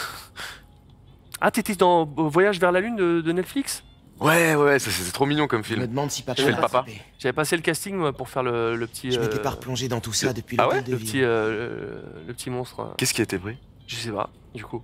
[1.41, 3.83] ah, t'étais dans Voyage vers la Lune de, de Netflix?
[4.19, 5.87] Ouais, ouais, c'est trop mignon comme Je me film.
[5.87, 6.85] demande si papa Je fais le papa.
[7.19, 9.11] J'avais passé le casting moi, pour faire le, le petit.
[9.13, 10.97] Je m'étais euh, pas replongé dans tout ça le- depuis Ah le ouais de le
[10.97, 11.05] vie.
[11.05, 12.81] petit, euh, le, le petit monstre.
[12.81, 12.93] hein.
[12.97, 13.57] Qu'est-ce qui a été pris?
[13.87, 14.83] Je sais pas, du coup.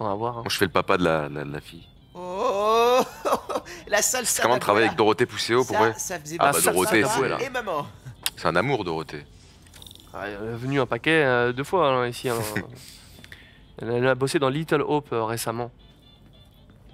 [0.00, 0.32] On va voir.
[0.38, 0.40] hein.
[0.42, 1.86] Moi, je fais le papa de la, la, de la fille.
[2.14, 3.00] Oh,
[3.88, 7.04] la salle C'est comment travailler avec Dorothée Pousseo pour vrai Ça, faisait Ah, bah, Dorothée,
[7.04, 7.40] c'est- là.
[7.40, 7.86] et maman.
[8.36, 9.24] C'est un amour, Dorothée.
[10.12, 12.28] Ah, elle est venue un paquet euh, deux fois hein, ici.
[12.28, 12.34] hein.
[13.80, 15.70] elle, elle a bossé dans Little Hope euh, récemment.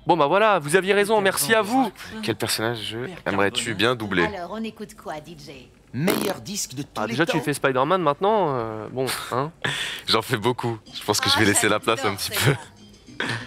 [0.07, 1.91] Bon bah voilà, vous aviez raison, merci à vous.
[2.23, 7.07] Quel personnage aimerais-tu bien doubler Alors, on écoute quoi, DJ Meilleur disque de tous Ah,
[7.07, 7.33] les déjà temps.
[7.39, 9.51] tu fais Spider-Man maintenant, euh, bon, hein.
[10.07, 10.79] J'en fais beaucoup.
[10.95, 12.55] Je pense que je Ah, vais laisser la place un petit peu.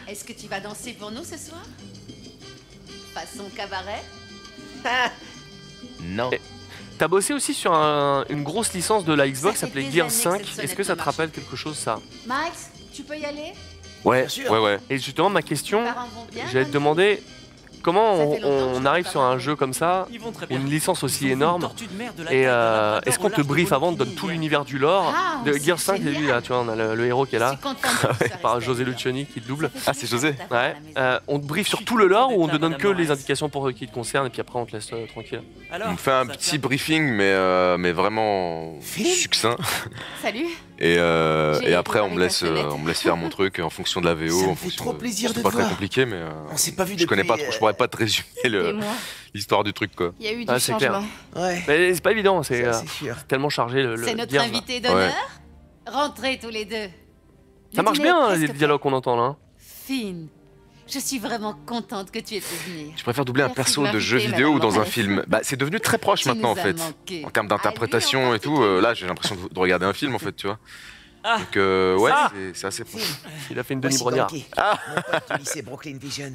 [0.07, 1.61] Est-ce que tu vas danser pour nous ce soir?
[3.13, 4.03] Façon cabaret?
[6.01, 6.29] Non.
[6.97, 9.91] T'as bossé aussi sur un- une grosse licence de la Xbox Ça fait s'appelait des
[9.91, 10.45] Gears années que 5.
[10.55, 11.99] cette Est-ce que ça te marche rappelle quelque chose ça?
[12.25, 13.53] Max, tu peux y aller?
[14.05, 14.51] Ouais, Bien sûr.
[14.51, 14.79] ouais, ouais.
[14.89, 17.21] Et justement, ma question, parents vont bien, j'allais te demander
[17.81, 20.07] comment on, arrive sur un jeu comme ça,
[20.49, 21.69] une licence aussi énorme.
[22.29, 24.77] Et euh, est-ce qu'on te large de brief avant, on te donne tout l'univers du
[24.77, 27.05] lore Ah, De c'est Gear 5, t'as vu là, tu vois, on a le, le
[27.05, 27.55] héros qui est là,
[28.41, 28.93] par José bien.
[28.93, 29.69] Lucioni qui te double.
[29.85, 30.35] Ah, c'est José.
[30.51, 33.11] Ouais, euh, on te brief sur tout le lore ou on te donne que les
[33.11, 35.41] indications pour qui te concernent et puis après on te laisse euh, tranquille.
[35.85, 39.57] On me fait un petit briefing, mais, euh, mais vraiment succinct.
[40.21, 40.47] Salut.
[40.81, 43.69] Et, euh, et après, on me, laisse, euh, on me laisse faire mon truc en
[43.69, 44.29] fonction de la VO.
[44.39, 45.71] Ça me en fait trop de- plaisir C'est de pas te très voir.
[45.73, 47.47] compliqué, mais euh, On s'est pas vu je connais pas trop.
[47.49, 48.25] Je euh, pourrais pas te résumer
[49.33, 50.13] l'histoire du truc, quoi.
[50.21, 51.03] Il y a eu du Ah, changement.
[51.35, 51.61] Ouais.
[51.67, 52.73] Mais c'est pas évident, c'est euh,
[53.27, 54.43] tellement chargé le, C'est notre là.
[54.43, 55.11] invité d'honneur.
[55.85, 56.87] Rentrez tous les deux.
[57.75, 59.23] Ça marche bien presque les dialogues qu'on entend là.
[59.23, 59.37] hein.
[59.57, 60.27] Fine.
[60.91, 62.93] Je suis vraiment contente que tu aies pu venir.
[62.97, 65.23] Je préfère doubler un Merci perso de jeu vidéo ou dans un film.
[65.27, 66.73] Bah, c'est devenu très proche Tu maintenant en fait.
[66.73, 67.23] manqué.
[67.25, 70.19] En termes d'interprétation et tout, euh, là j'ai l'impression de, de regarder un film en
[70.19, 70.57] fait, tu vois.
[71.23, 71.37] Ah.
[71.37, 72.31] Donc euh, ouais, Ah.
[72.53, 73.03] c'est- assez proche.
[73.51, 74.27] Il a fait une Denis Voici Brognard.
[74.31, 74.79] Ganki, Ah.
[74.87, 76.33] mon pote du lycée Brooklyn Visions.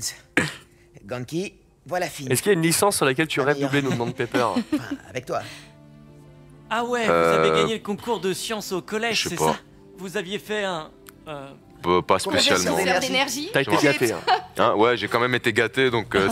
[1.05, 1.55] Ganki,
[1.87, 2.31] voilà Finn.
[2.31, 4.63] Est-ce qu'il y a une licence sur laquelle tu rêves doubler nous demande Pepper Enfin,
[5.11, 5.41] avec toi.
[6.71, 9.57] Ah ouais, Euh, vous avez gagné le concours de sciences au collège, c'est ça?
[9.99, 10.91] Vous aviez fait un...
[11.29, 11.51] euh,
[11.85, 12.77] Pas- pas spécialement.
[13.01, 13.51] d'énergie.
[13.53, 14.13] T'as été gâté.
[14.13, 14.21] hein.
[14.59, 16.15] Hein, ouais, j'ai quand même été gâté donc.
[16.15, 16.29] euh,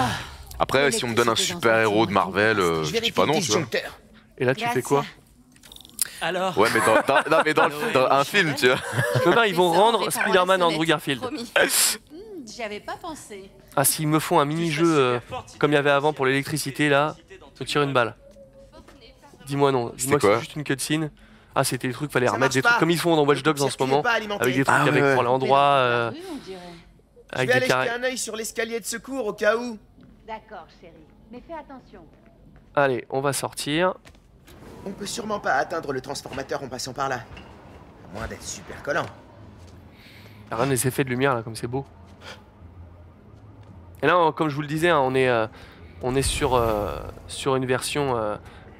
[0.58, 3.32] Après, si on me donne un super héros de Marvel, euh, Je dis pas non,
[3.34, 3.40] tu vois.
[3.40, 3.98] disjoncteur.
[4.38, 5.04] Et là tu fais quoi
[6.20, 8.78] Alors Ouais, mais dans, dans- non, mais dans, le- dans un film, tu vois.
[9.26, 11.20] Demain ils vont rendre Spider-Man à Andrew Garfield.
[11.20, 11.50] promis.
[12.12, 13.50] Hmm, J'y avais pas pensé.
[13.74, 15.18] Ah s'ils me font un mini-jeu euh,
[15.58, 17.16] comme il y avait avant pour l'électricité là,
[17.58, 18.14] te tire une balle.
[19.46, 21.10] Dis-moi non, dis-moi que quoi c'est juste une cutscene.
[21.54, 23.62] Ah c'était des trucs, fallait Ça remettre des trucs comme ils font dans Watch Dogs
[23.62, 25.14] en ce moment, avec des trucs Ah avec ouais.
[25.14, 26.10] pour l'endroit, euh,
[26.44, 26.58] dirait.
[27.32, 27.86] Je avec vais des aller carrés.
[27.88, 29.78] jeter un œil sur l'escalier de secours au cas où.
[30.26, 30.92] D'accord, chérie.
[31.30, 32.00] Mais fais attention.
[32.74, 33.94] Allez, on va sortir.
[34.84, 37.16] On peut sûrement pas atteindre le transformateur en passant par là.
[37.16, 39.06] À moins d'être super collant.
[40.50, 41.84] Rien des effets de lumière là, comme c'est beau.
[44.02, 45.46] Et là, comme je vous le disais, hein, on est, euh,
[46.02, 48.14] on est sur, euh, sur une version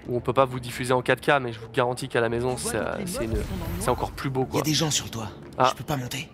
[0.08, 2.56] où on peut pas vous diffuser en 4K, mais je vous garantis qu'à la maison,
[2.56, 4.60] c'est euh, une- encore plus beau Il y quoi.
[4.60, 5.28] a des gens sur le toit.
[5.58, 5.68] Ah.
[5.70, 6.30] Je peux pas monter.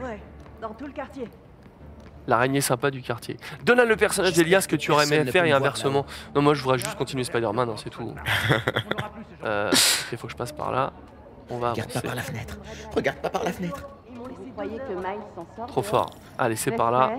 [0.00, 0.20] Ouais,
[0.60, 1.28] dans tout le quartier.
[2.26, 3.38] L'araignée sympa du quartier.
[3.64, 6.04] Donne le personnage d'Elias que que tu aurais aimé faire et voir inversement.
[6.34, 8.12] Non, moi je voudrais juste continuer Spider-Man, hein, c'est tout.
[9.44, 9.70] euh,
[10.12, 10.92] il faut que je passe par là.
[11.48, 12.06] On va Regarde pas avancer.
[12.06, 12.58] par la fenêtre.
[12.94, 13.88] Regarde pas par la fenêtre.
[14.12, 16.10] Vous croyez que Miles s'en sort Trop fort.
[16.36, 17.12] Allez, c'est par là.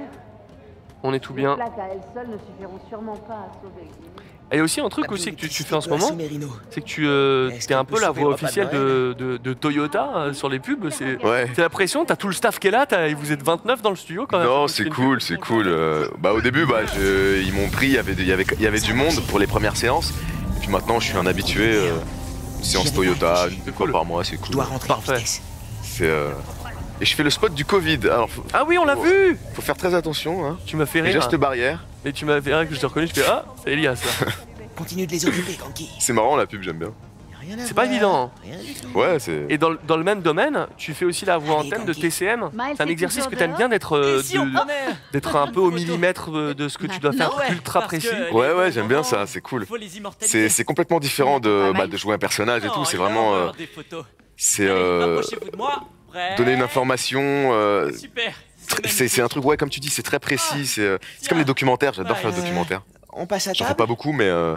[1.01, 1.57] On est tout bien.
[4.51, 6.09] Et il y a aussi un truc aussi que tu, fais en ce moment,
[6.71, 10.33] c'est que tu euh, t'es un peu la voix officielle de, de- de Toyota euh,
[10.33, 10.89] sur les pubs.
[10.89, 11.47] C'est Ouais.
[11.55, 13.91] la pression, t'as tout le staff qui est là, t'as- et vous êtes 29 dans
[13.91, 14.47] le studio quand même.
[14.47, 15.65] Non, C'est cool, c'est cool.
[15.67, 18.33] euh, bah au début, bah je- ils m'ont pris, il y avait, des- il y
[18.33, 20.11] avait, il y avait du monde pour les premières séances.
[20.57, 21.71] Et puis maintenant, je suis un habitué.
[21.75, 21.91] euh,
[22.57, 24.51] une séance Toyota, une fois par mois, c'est cool.
[24.55, 25.23] dois rentrer en Parfait.
[25.83, 26.31] C'est euh,
[26.99, 27.99] et je fais le spot du Covid.
[28.05, 30.45] Alors, faut, Ah oui, on l'a vu faut faire très attention.
[30.45, 30.57] Hein.
[30.65, 31.13] Tu m'as fait rire.
[31.13, 34.01] gestes barrières, Mais tu m'as fait que je t'ai reconnu, je fais Ah, c'est Elias
[34.21, 34.27] là.
[34.77, 35.89] Continue de les occuper, Ganki.
[35.99, 36.93] c'est marrant la pub, j'aime bien.
[37.65, 38.25] C'est pas évident.
[38.35, 38.41] hein.
[38.43, 38.87] Rien du tout.
[38.99, 39.45] Ouais, c'est.
[39.49, 41.93] Et dans, le- dans le même domaine, tu fais aussi la voix Allez, antenne de.
[41.93, 42.51] TCM.
[42.53, 45.47] Miles C'est un exercice toujours que t'aimes dehors bien d'être euh, Et de- d'être un
[45.47, 48.07] peu au millimètre euh, de ce que tu dois faire, Ouais, ultra parce précis.
[48.09, 49.65] que Ouais, les ouais, j'aime bien ça, c'est cool.
[49.65, 50.43] Faut les immortaliser.
[50.43, 52.85] C'est c'est complètement différent de, bah, de jouer un personnage et Non, tout.
[52.85, 53.33] C'est il va y vraiment.
[53.33, 54.05] avoir euh, des photos.
[54.37, 55.79] c'est Allez, euh, approchez-vous de moi.
[56.09, 57.19] Prêt donner une information.
[57.23, 58.33] euh, Super.
[58.85, 60.65] C'est un truc, ouais, comme tu dis, c'est très précis.
[60.67, 62.43] C'est euh, c'est comme les documentaires, j'adore faire des Ouais.
[62.43, 62.83] documentaires.
[63.13, 63.77] On passe à J'en fais table.
[63.77, 64.55] pas beaucoup, mais euh,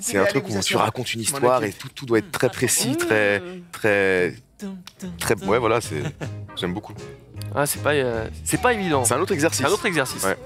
[0.00, 2.96] c'est un truc où tu racontes une histoire et tout, tout doit être très précis,
[2.96, 4.34] très, très,
[5.18, 5.34] très.
[5.44, 6.02] Ouais, voilà, c'est.
[6.56, 6.94] J'aime beaucoup.
[7.54, 9.04] Ah, c'est pas, euh, c'est pas évident.
[9.04, 9.64] C'est un autre exercice.
[9.64, 10.24] Un autre exercice.
[10.24, 10.38] Ouais.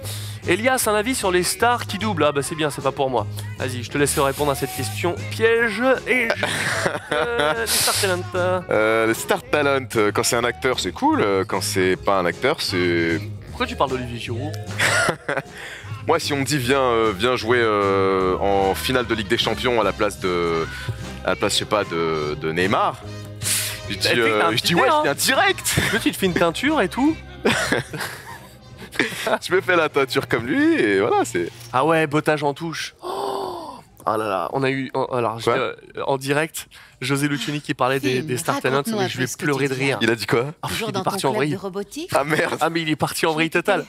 [0.48, 3.10] Elias, un avis sur les stars qui doublent Ah bah c'est bien, c'est pas pour
[3.10, 3.26] moi.
[3.58, 6.28] Vas-y, je te laisse répondre à cette question piège et
[7.12, 8.64] euh, les star talent.
[8.70, 11.24] Euh, le Star Talent, quand c'est un acteur, c'est cool.
[11.48, 13.20] Quand c'est pas un acteur, c'est.
[13.48, 14.52] Pourquoi tu parles d'Olivier Giroud?
[16.06, 17.64] Moi, si on me dit viens, viens jouer
[18.40, 20.66] en finale de Ligue des Champions à la place de,
[21.24, 23.00] à la place, je sais pas, de, de Neymar,
[23.88, 24.98] je dis, t'es euh, un je dis ouais, terrain.
[24.98, 25.74] je viens direct.
[25.92, 27.16] Tu tu te fais une teinture et tout
[29.42, 31.50] je me fais la teinture comme lui et voilà, c'est.
[31.72, 32.94] Ah ouais, bottage en touche.
[33.02, 33.26] Oh
[34.08, 35.74] ah là là, on a eu, en- alors Quoi euh,
[36.06, 36.68] en direct
[37.00, 39.74] José Luciani qui parlait des, Film, des Star Talents, mais un je vais pleurer de
[39.74, 39.98] rire.
[40.00, 41.50] Il a dit quoi Ah, Toujours il est dans ton parti en vrille.
[41.50, 42.56] de robotique Ah merde.
[42.60, 43.84] Ah mais il est parti en vrille totale.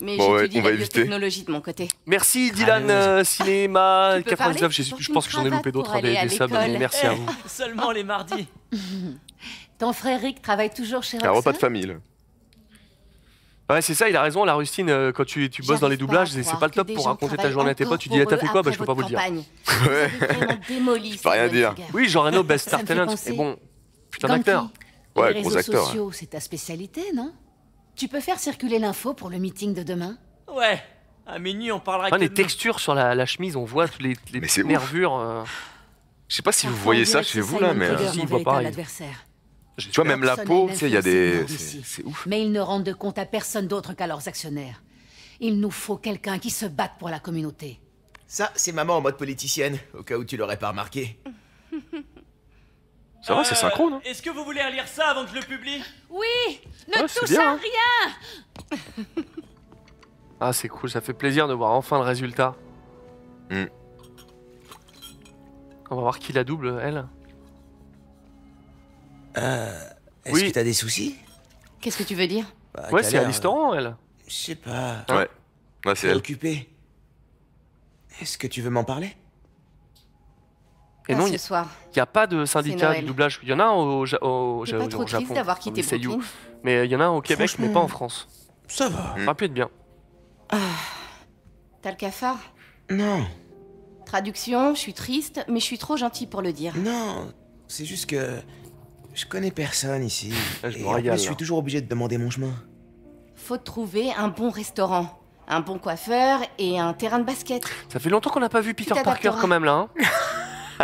[0.00, 1.00] Mais Bon, ouais, on va éviter.
[1.00, 1.88] biotechnologie de mon côté.
[2.06, 5.70] Merci Dylan euh, Cinéma Tu peux 99, parler je, je pense que j'en ai loupé
[5.72, 7.26] d'autres des, à des mais merci à vous.
[7.46, 8.48] Seulement les mardis.
[9.78, 11.86] Ton frère Rick travaille toujours chez Un repas de Roxane famille.
[11.86, 11.94] là.
[13.70, 15.96] Ouais, c'est ça, il a raison, la rustine, euh, quand tu, tu bosses dans les
[15.96, 18.00] doublages, c'est pas le top pour raconter ta journée à tes potes.
[18.00, 19.20] Tu dis, pour t'as fait quoi Bah, je peux pas vous le dire.
[19.86, 20.10] Ouais.
[20.68, 21.74] Démoli peux rien dire.
[21.94, 23.56] Oui, Jean Reno, Best Star Talent, mais bon,
[24.10, 24.68] putain d'acteur.
[25.16, 27.32] Ouais, les gros réseaux acteur, sociaux, c'est ta spécialité, non?
[28.00, 30.16] Tu peux faire circuler l'info pour le meeting de demain
[30.50, 30.82] Ouais.
[31.26, 34.00] À minuit, on parlera Ah, que les textures sur la, la chemise, on voit toutes
[34.00, 34.68] les, les Mais c'est ouf.
[34.68, 35.14] nervures.
[35.16, 35.44] euh.
[36.26, 37.88] Je sais pas si vous voyez ça chez vous là, mais.
[37.90, 38.72] Euh, Si, il voit pareil.
[39.76, 41.46] Tu vois, même la peau, tu sais, il y a des.
[41.46, 42.24] c'est ouf.
[42.26, 44.82] Mais ils ne rendent de compte à personne d'autre qu'à leurs actionnaires.
[45.38, 47.80] Il nous faut quelqu'un qui se batte pour la communauté.
[48.26, 51.18] Ça, c'est maman en mode politicienne, au cas où tu l'aurais pas remarqué.
[53.22, 53.94] Ça va, c'est Euh, synchrone.
[53.94, 56.26] hein Est-ce que vous voulez lire ça avant que je le publie Oui
[56.88, 57.58] Ne Ouais, c'est touche bien, à hein.
[58.70, 59.06] rien
[60.40, 62.54] Ah, c'est cool, ça fait plaisir de voir enfin le résultat.
[63.50, 63.64] Hmm.
[65.90, 67.06] On va voir qui la double, elle.
[69.36, 69.84] Euh.
[70.24, 70.48] Est-ce Oui.
[70.48, 71.16] que t'as des soucis?
[71.80, 72.46] Qu'est-ce que tu veux dire?
[72.74, 73.86] Bah, Ouais, t'as c'est à l'air, l'historant, elle.
[73.86, 73.92] euh,
[74.28, 75.04] Je sais pas.
[75.08, 75.28] Ouais.
[75.84, 76.22] Ouais, c'est elle.
[78.20, 79.16] Est-ce que tu veux m'en parler?
[81.08, 81.66] Et Pas non, ce il soir.
[81.96, 83.40] n'y a pas de syndicat du doublage.
[83.42, 85.24] Il y en a un au, au, Ja- pas au trop Japon.
[85.24, 85.82] triste d'avoir quitté.
[85.82, 86.20] Brooklyn
[86.62, 88.28] Mais il y en a un au Québec, mais pas en France.
[88.68, 89.14] Ça va.
[89.16, 89.68] Ça aurait pu être bien.
[91.82, 92.38] T'as le cafard?
[92.90, 93.24] Non,
[94.04, 96.74] Traduction, je suis triste, mais je suis trop gentil pour le dire.
[96.76, 97.32] non.
[97.68, 98.40] C'est juste que.
[99.14, 100.32] Je connais personne ici.
[100.62, 102.52] Ah, je me Et en régale, plus, je suis toujours obligé de demander mon chemin.
[103.36, 107.62] Faut trouver un bon restaurant, un bon coiffeur et un terrain de basket.
[107.88, 109.72] Ça fait longtemps qu'on n'a pas vu Peter Parker quand même là.
[109.72, 109.88] hein.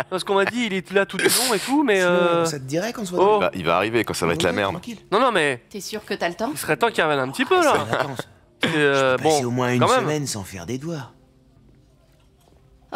[0.09, 2.01] Parce qu'on m'a dit il est là tout le long et tout, mais.
[2.01, 3.25] Euh, ça te dirait qu'on soit Oh.
[3.25, 4.73] dans Bah, il va arriver quand ça va être la merde.
[4.73, 4.99] tranquille.
[5.11, 7.29] Non, non, mais T'es sûr que t'as le temps il serait temps qu'il revienne un
[7.29, 7.77] petit peu C'est là.
[7.85, 8.19] les vacances.
[8.63, 10.01] Et, euh, Passer bon, au moins une quand même.
[10.01, 11.11] semaine sans faire des doigts.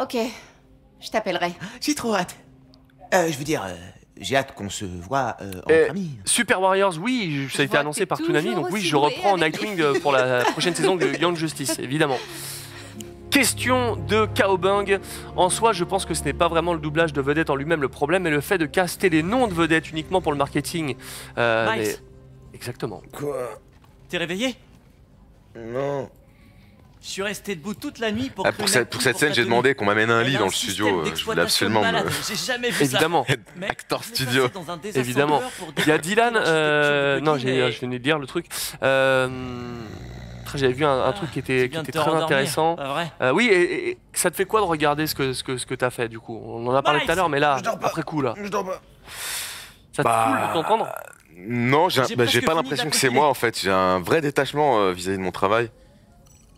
[0.02, 0.16] Ok,
[1.00, 1.54] je t'appellerai.
[1.82, 2.36] J'ai trop hâte.
[3.14, 3.76] Euh, je veux dire, euh,
[4.20, 6.12] j'ai hâte qu'on se voit euh, entre Eh, amis.
[6.24, 8.88] Super Warriors, oui, ça a Je été vois annoncé par Toonami, toujours donc oui, aussi
[8.88, 12.18] je doué reprends avec les Nightwing euh, pour la prochaine saison de Young Justice, évidemment.
[13.32, 15.00] Question de Cowbung.
[15.36, 17.82] En soi, je pense que ce n'est pas vraiment le doublage de vedette en lui-même
[17.82, 20.96] le problème, mais le fait de caster les noms de vedettes uniquement pour le marketing.
[21.38, 21.96] Euh, mais-
[22.54, 23.02] Exactement.
[23.14, 23.58] Quoi?
[24.10, 24.56] T'es réveillé?
[25.58, 26.10] Non.
[27.02, 29.34] Je suis resté debout toute la nuit pour Ah, pour cette, pour cette pour scène,
[29.34, 31.02] j'ai demandé qu'on m'amène un lit dans un le studio.
[31.02, 31.82] euh, Je voulais absolument.
[32.28, 33.26] J'ai jamais vu Évidemment.
[33.28, 33.34] ça.
[33.56, 34.50] Vais studio.
[34.50, 35.42] passer dans un Évidemment.
[35.80, 36.36] Il y a Dylan.
[36.36, 38.46] euh, Non, Brooklyn, j'ai- mais- je venais de lire le truc.
[38.84, 39.28] Euh,
[40.56, 42.76] J'avais vu un, un Ah, truc qui était, qui était très intéressant.
[42.76, 45.58] vrai Euh, oui, et, et ça te fait quoi de regarder ce que, ce que,
[45.58, 46.40] ce que tu as fait du coup?
[46.44, 47.88] On en a parlé tout à l'heure, mais là, Je dors pas.
[47.88, 48.34] après coup, là.
[48.42, 48.82] Je dors pas.
[49.94, 50.88] Ça te Bah, fout de t'entendre?
[51.36, 53.60] Non, j'ai bah, pas l'impression que c'est moi en fait.
[53.60, 55.70] J'ai un vrai détachement euh, vis-à-vis de mon travail.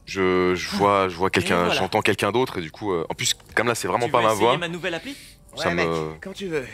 [0.06, 1.74] Je, je vois, je vois quelqu'un, voilà.
[1.76, 4.18] j'entends quelqu'un d'autre et du coup, euh, en plus, comme là, c'est vraiment Tu pas
[4.20, 4.58] veux ma voix.
[4.58, 5.16] ma nouvelle appli?
[5.56, 6.66] Ça ouais, mec, me- quand tu veux.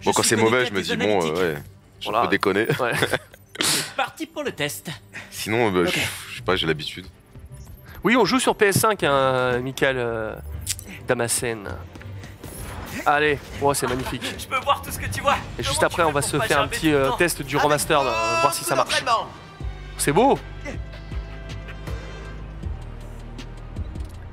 [0.00, 1.56] Je Bon, quand c'est mauvais, je me dis bon, ouais,
[2.00, 2.22] je Voilà.
[2.22, 2.66] peux déconner.
[3.60, 4.90] C'est parti pour le test.
[5.30, 5.90] Sinon, bah, je-
[6.36, 7.06] sais pas, j'ai l'habitude.
[8.04, 10.34] Oui, on joue sur PS5, hein, Michael euh,
[11.06, 11.68] Damascène.
[13.06, 14.22] Allez, oh, c'est magnifique.
[14.38, 15.36] Je peux voir tout ce que tu vois.
[15.58, 18.40] Et juste Comment après, on va se faire un petit euh, test du remaster, euh,
[18.40, 19.02] voir si ça marche.
[19.96, 20.38] C'est beau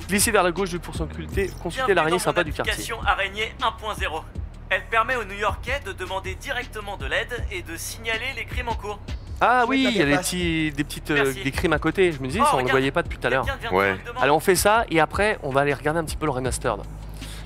[0.07, 2.73] Glisser vers la gauche pour s'occulter, consulter l'araignée sympa du quartier.
[2.73, 4.23] application Araignée 1.0.
[4.69, 8.73] Elle permet aux New-Yorkais de demander directement de l'aide et de signaler les crimes en
[8.75, 8.99] cours.
[9.41, 11.43] Ah oui, il y a des petits, des petites euh, Merci.
[11.43, 12.11] des crimes à côté.
[12.11, 12.71] Je me disais, Oh, ça on ne le regarde.
[12.79, 13.45] voyait pas depuis tout à l'heure.
[13.45, 13.91] Quelqu'un vient de Ouais.
[13.93, 14.21] directement.
[14.21, 16.79] Allez, on fait ça et après, on va aller regarder un petit peu le remastered.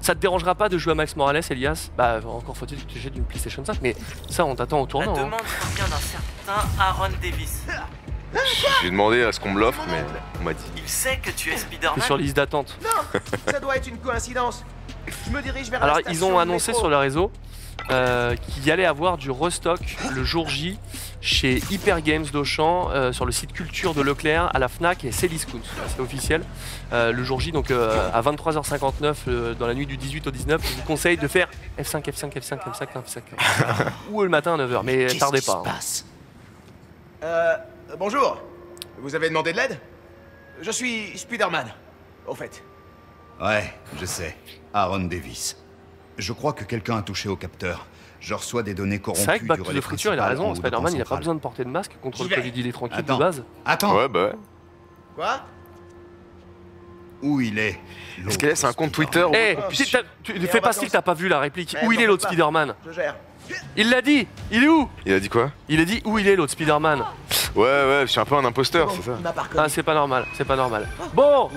[0.01, 1.89] Ça te dérangera pas de jouer à Max Morales, Elias?
[1.97, 3.95] Bah, encore faut-il que tu jettes une PlayStation 5, mais
[4.29, 5.11] ça, on t'attend au La tournant.
[5.13, 5.25] hein.
[5.25, 7.63] demande provient d'un certain Aaron Davis.
[8.81, 10.03] J'ai demandé à ce qu'on me l'offre, mais
[10.39, 10.63] on m'a dit.
[10.77, 12.01] Il sait que tu es Spider-Man.
[12.01, 12.77] sur liste d'attente.
[12.83, 13.19] Non,
[13.51, 14.63] ça doit être une coïncidence.
[15.25, 17.31] Je me dirige vers Alors, la ils station ont annoncé sur le réseau
[17.89, 19.79] euh, qu'il y allait avoir du restock
[20.13, 20.77] le jour J
[21.21, 25.11] chez Hyper Games d'Auchan, euh, sur le site Culture de Leclerc, à la Fnac et
[25.11, 25.61] Céliscoons.
[25.87, 26.43] C'est officiel.
[26.93, 30.31] Euh, le jour J, donc euh, à 23h59, euh, dans la nuit du 18 au
[30.31, 31.47] 19, je vous conseille de faire
[31.79, 33.21] F5, F5, F5, F5, F5.
[34.11, 35.51] Ou le matin à 9h, mais Qu'est-ce tardez qui pas.
[35.53, 35.61] se hein.
[35.63, 36.05] passe?
[37.89, 38.41] Euh, bonjour.
[38.99, 39.79] Vous avez demandé de l'aide?
[40.61, 41.67] Je suis Spider-Man,
[42.27, 42.63] au fait.
[43.41, 44.35] Ouais, je sais.
[44.73, 45.57] Aaron Davis.
[46.17, 47.85] Je crois que quelqu'un a touché au capteur.
[48.19, 50.19] Je reçois des données corrompues C'est vrai que Back du to relais the Friture, il
[50.19, 50.53] a raison.
[50.53, 52.35] Spider-Man, il n'a pas besoin de porter de masque contre le.
[52.35, 53.13] Covid, il est tranquille Attends.
[53.15, 53.43] de base.
[53.65, 54.35] Attends, Ouais, bah ouais.
[55.15, 55.39] Quoi?
[57.21, 57.79] Où il est
[58.27, 59.83] Est-ce qu'elle laisse un compte Twitter ou- Eh, qu'on tu
[60.23, 60.91] tu fais pas vacances.
[60.91, 61.75] t'as pas vu la réplique.
[61.81, 62.25] Ouais, Où il est l'autre.
[62.27, 62.75] Spider-Man?
[62.85, 63.15] Je gère.
[63.75, 66.27] Il l'a dit Il est où Il a dit quoi Il a dit où il
[66.27, 67.03] est l'autre Spider-Man
[67.55, 69.17] Ouais, ouais, je suis un peu un imposteur, c'est ça.
[69.57, 70.87] Ah, c'est pas normal, c'est pas normal.
[71.13, 71.49] Bon,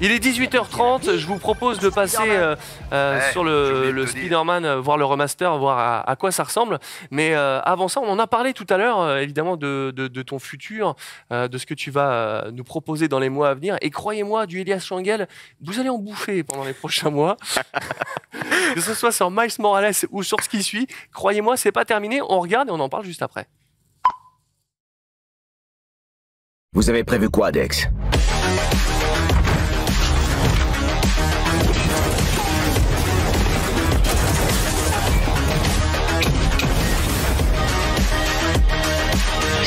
[0.00, 2.54] il est 18h30, je vous propose de passer euh,
[2.92, 4.06] euh, Ouais, sur le.
[4.06, 6.78] Spider-Man, euh, voir le remaster, voir à, à quoi ça ressemble.
[7.10, 10.22] Mais euh, avant ça, on en a parlé tout à l'heure, évidemment, de, de- de
[10.22, 10.94] ton futur,
[11.32, 13.76] euh, de ce que tu vas nous proposer dans les mois à venir.
[13.80, 15.26] Et croyez-moi, du Elias Changel,
[15.60, 17.36] vous allez en bouffer pendant les prochains mois.
[18.74, 22.20] que ce soit sur Miles Morales ou sur ce qui suit, croyez-moi, c'est pas terminé.
[22.22, 23.46] On regarde et on en parle juste après.
[26.72, 27.88] Vous avez prévu quoi, Dex?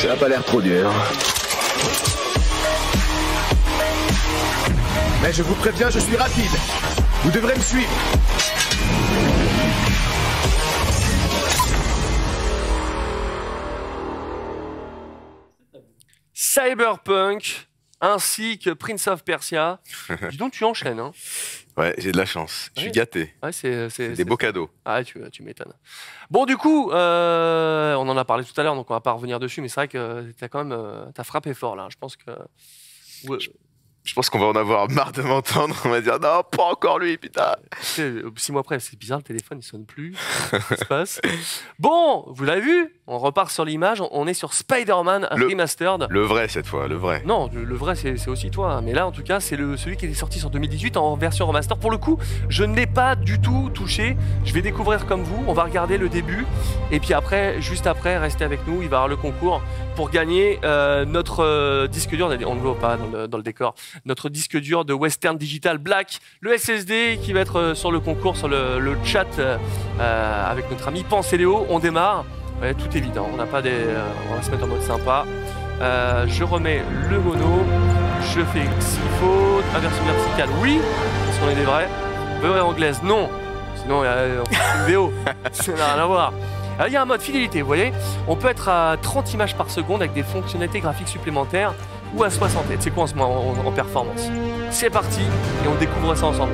[0.02, 0.92] Ça a pas l'air trop dur.
[5.22, 6.50] Mais je vous préviens, je suis rapide.
[7.22, 7.88] Vous devrez me suivre.
[16.34, 17.68] Cyberpunk
[18.00, 19.78] ainsi que Prince of Persia.
[20.30, 20.98] Dis donc, tu enchaînes.
[20.98, 21.12] Hein.
[21.76, 22.70] Ouais, j'ai de la chance.
[22.76, 22.94] Je suis Ouais.
[22.94, 23.34] gâté.
[23.42, 24.70] Ouais, c'est, Des beaux cadeaux.
[24.84, 25.72] Ah, tu, tu m'étonnes.
[26.30, 29.12] Bon, du coup, euh, on en a parlé tout à l'heure, donc on va pas
[29.12, 31.88] revenir dessus, mais c'est vrai que t'as quand même euh, t'as frappé fort là.
[31.90, 32.30] Je pense que.
[33.28, 33.38] Ouais.
[34.04, 35.76] Je pense qu'on va en avoir marre de m'entendre.
[35.84, 37.54] On va dire non, pas encore lui, putain.
[37.94, 40.14] Tu euh, six mois après, c'est bizarre, le téléphone il sonne plus.
[40.50, 41.20] Qu'est-ce qui se passe?
[41.78, 43.00] Bon, vous l'avez vu?
[43.08, 44.00] On repart sur l'image.
[44.12, 46.06] on- est sur Spider-Man Le- Remastered.
[46.08, 47.22] Le vrai cette fois, le vrai.
[47.26, 48.74] Non, le, le vrai, c'est aussi toi.
[48.74, 48.80] hein.
[48.82, 51.76] Mais là, en tout cas, c'est celui qui est sorti sur 2018 en version remaster.
[51.76, 52.18] Pour le coup,
[52.48, 54.16] je ne l'ai pas du tout touché.
[54.44, 55.42] Je vais découvrir comme vous.
[55.48, 56.46] On va regarder le début.
[56.92, 58.82] Et puis après, juste après, restez avec nous.
[58.82, 59.60] Il va y avoir le concours
[59.96, 62.28] pour gagner euh, notre euh, disque dur.
[62.28, 63.74] On ne le voit pas dans le, dans le décor.
[64.04, 66.20] Notre disque dur de Western Digital Black.
[66.40, 69.58] Le SSD qui va être euh, sur le concours, sur le, le chat euh,
[70.50, 71.66] avec notre ami Léo.
[71.68, 72.24] On démarre.
[72.62, 73.28] Ouais, tout évident.
[73.32, 73.70] On n'a pas des.
[73.72, 75.26] euh, on va se mettre en mode sympa.
[75.80, 77.64] Euh, je remets le mono,
[78.20, 80.78] je fais s'il faut, inversion verticale, oui,
[81.26, 81.88] parce qu'on est des vrais.
[82.40, 83.28] Vraie anglaise, non,
[83.74, 85.12] sinon euh, on fait une VO,
[85.52, 86.32] ça n'a rien à voir.
[86.78, 87.92] Alors, Il y a un mode fidélité, vous voyez,
[88.28, 91.74] on peut être à 30 images par seconde avec des fonctionnalités graphiques supplémentaires
[92.14, 92.70] ou à 60.
[92.70, 94.28] Et c'est quoi en ce moment en, en performance
[94.70, 96.52] C'est parti et on découvre ça ensemble.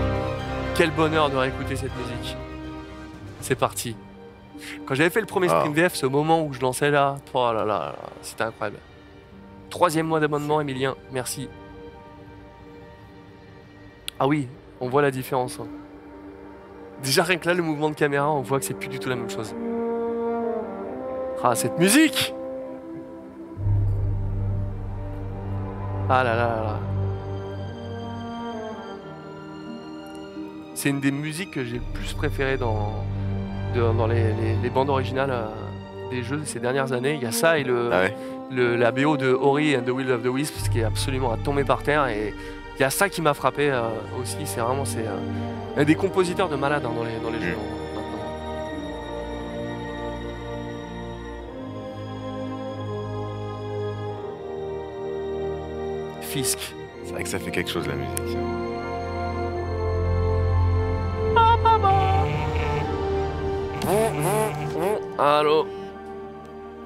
[0.74, 2.36] Quel bonheur de réécouter cette musique.
[3.42, 3.94] C'est parti.
[4.86, 5.58] Quand j'avais fait le premier Ah.
[5.60, 8.78] stream VF, ce moment où je lançais là, oh là là, là, c'était incroyable.
[9.70, 11.48] Troisième mois d'abonnement, Emilien, merci.
[14.18, 14.48] Ah oui,
[14.80, 15.58] on voit la différence.
[15.60, 15.66] hein.
[17.02, 19.08] Déjà rien que là, le mouvement de caméra, on voit que c'est plus du tout
[19.08, 19.54] la même chose.
[21.44, 22.34] Ah, cette musique
[26.10, 26.78] Ah là là là là.
[30.74, 33.04] C'est une des musiques que j'ai le plus préférées dans,
[33.74, 35.46] de- dans les, les- les bandes originales euh,
[36.10, 37.14] des jeux de ces dernières années.
[37.14, 38.14] Il y a ça et le, Ah ouais.
[38.50, 41.36] le- la BO de Ori and the Will of the Wisps qui est absolument à
[41.36, 42.06] tomber par terre.
[42.08, 42.34] Et
[42.78, 43.82] il y a ça qui m'a frappé euh,
[44.20, 44.36] aussi.
[44.44, 45.04] C'est vraiment c'est
[45.78, 47.56] euh, des compositeurs de malades hein, dans les, dans les jeux.
[56.22, 56.74] Fisk.
[57.04, 58.36] C'est vrai que ça fait quelque chose la musique.
[65.18, 65.66] Allô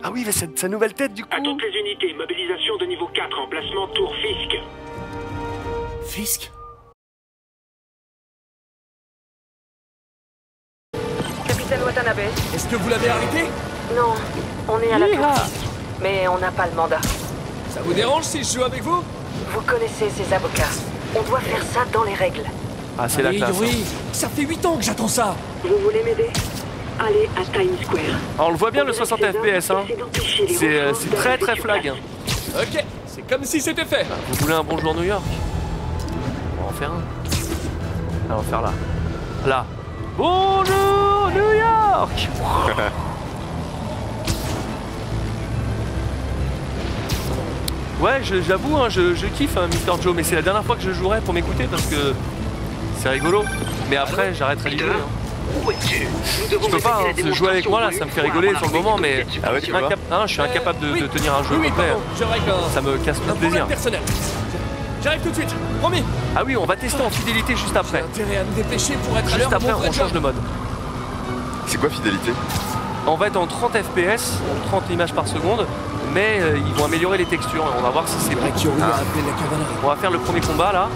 [0.04, 2.86] Ah oui, mais c'est sa nouvelle tête du coup À toutes les unités, mobilisation de
[2.86, 4.60] niveau 4, emplacement Tour Fisk.
[6.06, 6.52] Fisk
[11.48, 12.18] Capitaine Watanabe
[12.54, 13.44] Est-ce que vous l'avez arrêté?
[13.96, 14.14] Non,
[14.68, 15.66] on est à la tour Fisk,
[16.00, 17.00] mais on n'a pas le mandat.
[17.70, 19.02] Ça vous dérange si je joue avec vous?
[19.48, 20.70] Vous connaissez ces avocats.
[21.16, 22.44] On doit faire ça dans les règles.
[22.96, 23.58] Ah, c'est la classe.
[23.58, 23.84] oui.
[24.12, 25.34] Ça fait 8 ans que j'attends ça
[25.64, 26.28] Vous voulez m'aider?
[26.98, 28.00] Allez à Times Square.
[28.36, 29.82] Alors, on le voit bien le 60 FPS, hein.
[30.48, 31.88] C'est euh, c'est très très flag.
[31.88, 31.94] hein.
[32.60, 34.06] Ok, c'est comme si c'était fait.
[34.28, 35.22] Vous voulez un bonjour New York?
[36.58, 37.02] On va en faire un.
[38.30, 38.72] Ah, on va faire là.
[39.46, 39.66] Là.
[40.16, 42.28] Bonjour New York
[48.00, 50.74] Ouais, je- j'avoue, hein, je, je kiffe hein, Mister Joe, mais c'est la dernière fois
[50.76, 52.14] que je jouerai pour m'écouter parce que
[52.98, 53.44] c'est rigolo.
[53.90, 54.84] Mais après, j'arrêterai l'idée.
[54.84, 55.21] hein.
[56.50, 58.96] Je peux pas hein, jouer avec moi là, ça me fait rigoler sur le moment,
[58.98, 61.50] mais Ah ouais, tu pas incap- ah je suis incapable de, de tenir un jeu
[61.52, 61.84] Oui, oui, complet.
[61.88, 63.66] pardon, un, Ça me casse un le plaisir.
[63.66, 64.00] personnel.
[65.02, 66.04] J'arrive tout de suite, promis.
[66.36, 68.00] Ah oui, on va tester en fidélité juste après.
[68.00, 70.36] Intérêt à me dépêcher pour être à Juste après, on change de mode.
[71.66, 72.32] C'est quoi fidélité?
[73.06, 74.38] On va être en 30 FPS,
[74.68, 75.66] 30 images par seconde,
[76.14, 77.64] mais euh, ils vont améliorer les textures.
[77.76, 78.50] On va voir si c'est vrai.
[78.50, 79.02] Cavalerie
[79.82, 80.88] On va faire le premier combat là,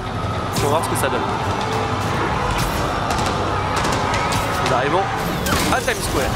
[0.57, 1.20] et on va voir ce que ça donne.
[4.68, 5.02] Nous arrivons
[5.72, 6.30] à Times Square.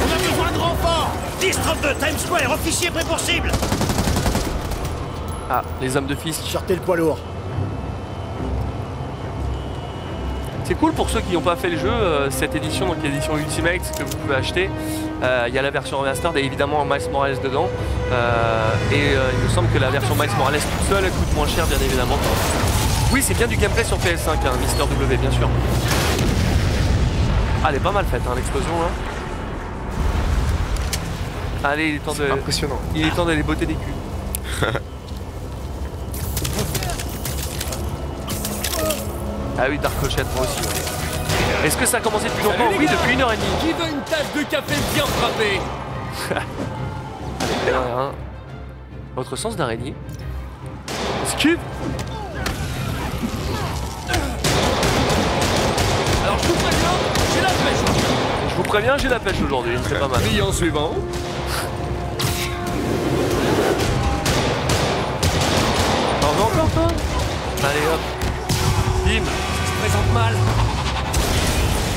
[0.00, 3.52] On a besoin de renforts 10-32, Times Square, officier prêt pour cible
[5.50, 6.40] Ah, les hommes de Fisk.
[6.46, 7.18] Sortez le poids lourd.
[10.64, 13.36] C'est cool pour ceux qui n'ont pas fait le jeu, euh, cette édition, donc l'édition
[13.36, 14.70] Ultimate que vous pouvez acheter.
[15.22, 17.68] Euh, Il y a la version remastered et évidemment Miles Morales dedans.
[18.12, 21.46] Euh, et euh, il me semble que la version Miles Morales toute seule coûte moins
[21.48, 22.16] cher bien évidemment.
[23.12, 25.48] Oui c'est bien du gameplay sur PS5, hein, Mister W bien sûr.
[27.64, 28.88] Ah, elle est pas mal faite, hein, l'explosion là.
[31.68, 32.32] Allez, il est temps de.
[32.32, 32.80] Impressionnant.
[32.94, 34.68] Il est temps d'aller botter des culs.
[39.58, 40.60] ah oui, Dark Rochette, moi aussi.
[40.60, 41.66] ouais.
[41.66, 43.46] Est-ce que ça a commencé depuis longtemps Oui, depuis une heure et demie.
[43.60, 45.60] Qui veut une tasse de café bien frappée
[47.66, 48.12] Allez, un.
[49.14, 49.94] Votre sens d'araignée.
[51.26, 51.58] Esquive
[56.24, 56.96] Alors je vous préviens,
[57.34, 57.92] j'ai la pêche.
[58.48, 60.20] Je vous préviens, j'ai la pêche aujourd'hui, c'est pas mal.
[60.22, 60.92] Client suivant.
[66.20, 66.88] T'en veux encore toi?
[67.68, 68.00] Allez hop.
[69.92, 70.34] Présente mal.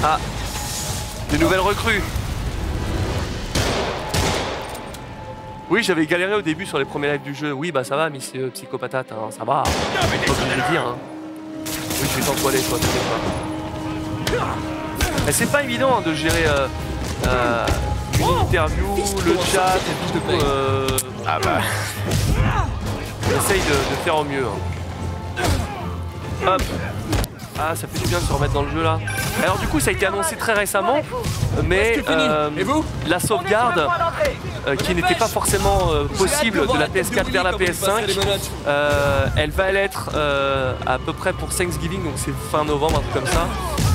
[0.03, 0.17] Ah
[1.31, 2.03] Des nouvelles recrues
[5.69, 7.53] Oui, j'avais galéré au début sur les premiers lives du jeu.
[7.53, 9.63] Oui, bah ça va, Miss euh, Psychopatate, hein, ça va.
[9.63, 10.81] Pas obligé de le dire.
[10.85, 10.95] Hein.
[11.65, 14.45] Oui, je vais t'en toiler, toi, t'inquiète pas.
[15.25, 16.67] Mais c'est pas évident hein, de gérer euh,
[17.27, 17.65] euh,
[18.19, 18.95] une interview,
[19.25, 20.43] le chat et tout.
[20.43, 20.87] Euh...
[21.25, 21.61] Ah bah.
[23.27, 24.45] On essaye de, de faire au mieux.
[24.45, 25.43] hein.
[26.45, 26.61] Hop.
[27.57, 28.99] Ah, ça fait du bien de se remettre dans le jeu là.
[29.41, 30.97] Alors du coup, ça a été annoncé très récemment,
[31.63, 33.87] mais euh, Et vous la sauvegarde,
[34.67, 38.19] euh, qui n'était pas forcément euh, possible de la PS4 vers la PS5,
[38.67, 43.01] euh, elle va l'être euh, à peu près pour Thanksgiving, donc c'est fin novembre, un
[43.01, 43.47] truc comme ça,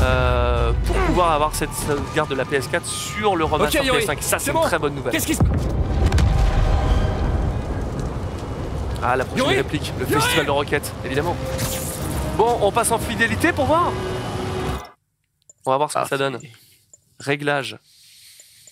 [0.05, 4.16] euh, pour pouvoir avoir cette sauvegarde de la PS4 sur le remaster Ok, Yuri, PS5.
[4.20, 5.12] Ça, c'est une très bonne nouvelle.
[5.12, 5.43] Qu'est-ce qui se
[9.03, 11.37] Ah, la prochaine Yuri réplique, le festival de roquettes, évidemment.
[12.36, 13.93] Bon, on passe en fidélité pour voir
[15.66, 16.40] On va voir ce que Ah, ça donne.
[17.19, 17.77] Réglage,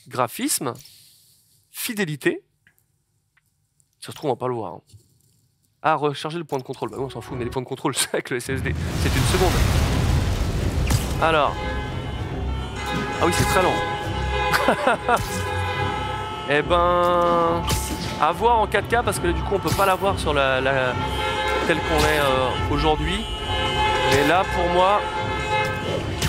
[0.09, 0.72] graphisme,
[1.70, 2.43] fidélité.
[4.01, 4.74] Ça se trouve, on va pas le voir.
[4.74, 4.80] hein.
[5.82, 6.89] Ah, recharger le point de contrôle.
[6.90, 8.74] Bah oui, on s'en fout, mais les points de contrôle, c'est avec le SSD.
[9.02, 9.52] C'est une seconde.
[11.22, 11.55] Alors.
[13.20, 13.74] Ah oui, c'est très lent.
[16.51, 17.62] Eh ben.
[18.22, 20.32] À voir en 4K parce que là, du coup, on peut pas la voir sur
[20.32, 20.94] la, la-
[21.66, 23.22] telle qu'on est euh, aujourd'hui.
[24.10, 25.01] Mais là, pour moi,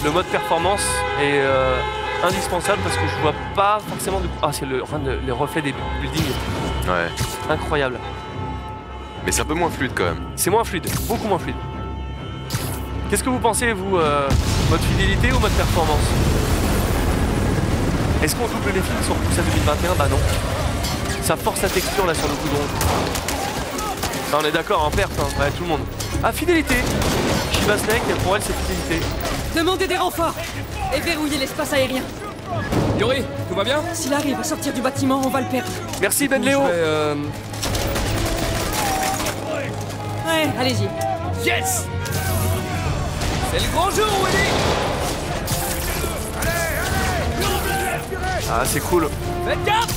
[0.03, 0.85] le mode performance
[1.21, 1.79] est euh,
[2.23, 4.27] indispensable parce que je vois pas forcément de.
[4.41, 4.83] Ah, c'est le,
[5.25, 6.33] les reflets des buildings.
[6.87, 7.07] Ouais.
[7.49, 7.99] Incroyable.
[9.25, 10.21] Mais c'est un peu moins fluide quand même.
[10.35, 11.55] C'est moins fluide, beaucoup moins fluide.
[13.09, 14.29] Qu'est-ce que vous pensez, vous, euh,
[14.69, 15.99] mode fidélité ou mode performance?
[18.23, 20.19] Est-ce qu'on double les films sont repoussés à 2021 Bah non.
[21.21, 22.63] Ça force la texture là sur le goudron.
[24.31, 25.27] Ah, on est d'accord, en perte, hein.
[25.39, 25.81] ouais, tout le monde.
[26.21, 26.75] Ah, fidélité
[27.53, 29.05] Shiba Snake, pour elle, c'est fidélité.
[29.55, 30.35] Demandez des renforts
[30.93, 32.01] et verrouillez l'espace aérien.
[32.99, 33.81] Yuri, tout va bien?
[33.93, 35.69] S'il arrive à sortir du bâtiment, on va le perdre.
[36.01, 37.15] Merci Ben Léo euh,
[40.27, 40.89] Ouais, allez-y.
[41.45, 41.85] Yes
[43.51, 44.43] C'est le grand jour, Willy
[48.51, 49.07] Ah, c'est cool.
[49.47, 49.87] Faites gaffe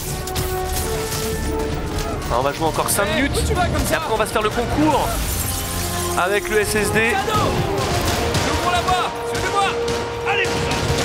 [2.30, 3.32] Ah, on va jouer encore 5 minutes.
[3.36, 5.08] Où tu vas comme Et après, on va se faire le concours
[6.18, 7.14] avec le SSD.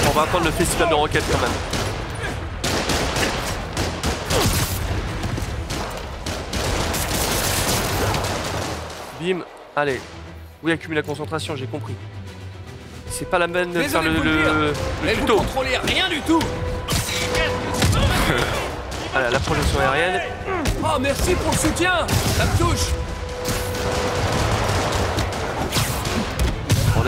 [0.07, 1.51] On va attendre le festival de roquettes quand même.
[9.19, 9.39] Bim,
[9.75, 9.99] allez.
[10.63, 11.93] Oui, accumuler la concentration, j'ai compris.
[13.09, 14.73] C'est pas la peine de faire le, le le,
[15.05, 15.37] le tuto.
[15.37, 16.39] contrôlez rien du tout
[19.13, 20.21] Voilà, la projection aérienne.
[20.83, 22.05] Oh, merci pour le soutien
[22.37, 22.87] Ça me touche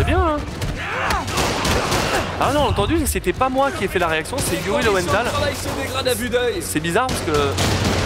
[0.05, 0.38] Bien, hein
[2.39, 5.26] Ah non, entendu, c'était pas moi qui ai fait la réaction, c'est Yuri Lowenthal.
[6.61, 7.31] C'est bizarre parce que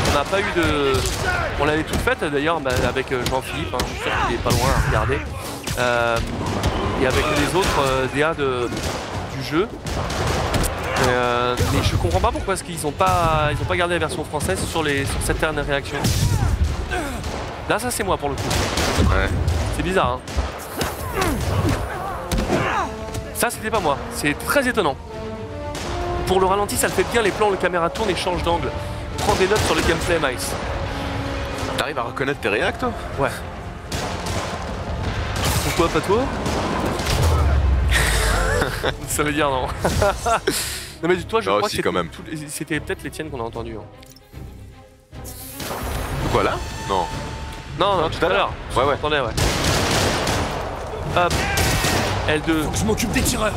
[0.09, 0.93] on n'a pas eu de.
[1.59, 4.39] On l'avait toute faite d'ailleurs bah, avec euh, Jean-Philippe, hein, je suis sûr qu'il est
[4.39, 5.17] pas loin à regarder.
[5.77, 6.17] Euh,
[7.01, 8.69] et avec les autres euh, DA de,
[9.35, 9.67] du jeu.
[11.07, 13.99] Euh, mais je comprends pas pourquoi est-ce qu'ils ont pas ils ont pas gardé la
[13.99, 15.97] version française sur les sur cette dernière réaction.
[17.69, 18.41] Là ça c'est moi pour le coup.
[19.09, 19.27] Ouais.
[19.75, 20.19] C'est bizarre hein.
[23.43, 24.95] Ça c'était pas moi, c'est très étonnant.
[26.27, 28.69] Pour le ralenti ça le fait bien, les plans, le caméra tourne et change d'angle.
[29.17, 30.39] Prends des notes sur le gameplay Miles.
[31.77, 33.27] T'arrives à reconnaître tes réacts toi Ouais.
[35.65, 36.21] Pourquoi pas toi
[39.09, 39.67] Ça veut dire non.
[41.03, 41.89] non mais toi je Ah, crois si, que
[42.47, 43.75] c'était peut-être les tiennes qu'on a entendues.
[43.75, 45.25] hein.
[46.31, 46.53] Quoi là?
[46.87, 47.03] Non.
[47.77, 48.53] Non, non, tout à l'heure.
[48.77, 48.93] Ouais, ouais.
[48.93, 49.33] Attendez, ouais.
[51.17, 51.33] Hop.
[52.27, 52.63] L2.
[52.63, 53.53] Faut que je m'occupe des tireurs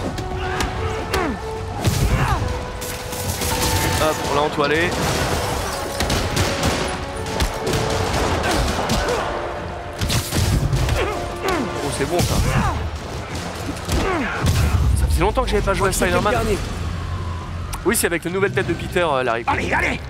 [4.03, 4.91] Hop, on l'a entoilé.
[10.99, 12.35] Oh, c'est bon ça.
[14.97, 16.35] Ça faisait longtemps que j'avais pas joué à Spider-Man.
[17.87, 19.45] Oui, c'est avec la nouvelle tête de Peter, euh, Larry.
[19.47, 20.01] Allez, allez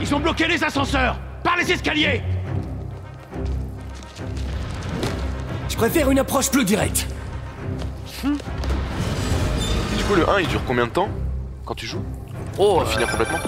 [0.00, 2.22] Ils ont bloqué les ascenseurs Par les escaliers
[5.74, 7.08] Je préfère une approche plus directe.
[8.22, 8.30] Du
[10.04, 11.08] coup, le 1, il dure combien de temps
[11.64, 12.04] quand tu joues
[12.58, 13.38] Oh, Pour finir complètement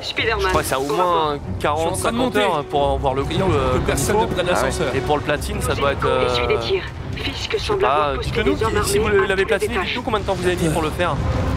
[0.00, 0.46] Je Spider-Man.
[0.48, 2.38] crois que ça a au moins 40, Je suis en train de 50 monter.
[2.38, 3.34] heures pour en voir le coup.
[3.34, 4.94] Euh, personne ne prenne l'ascenseur.
[4.96, 6.00] Et pour le platine, ça doit être.
[6.48, 6.58] Des Euh...
[6.60, 6.82] tirs.
[7.14, 10.24] Fisk semble Ah, avoir posté dites-nous des hommes si vous l'avez platiné, dites-nous combien de
[10.24, 11.14] temps vous avez mis pour le faire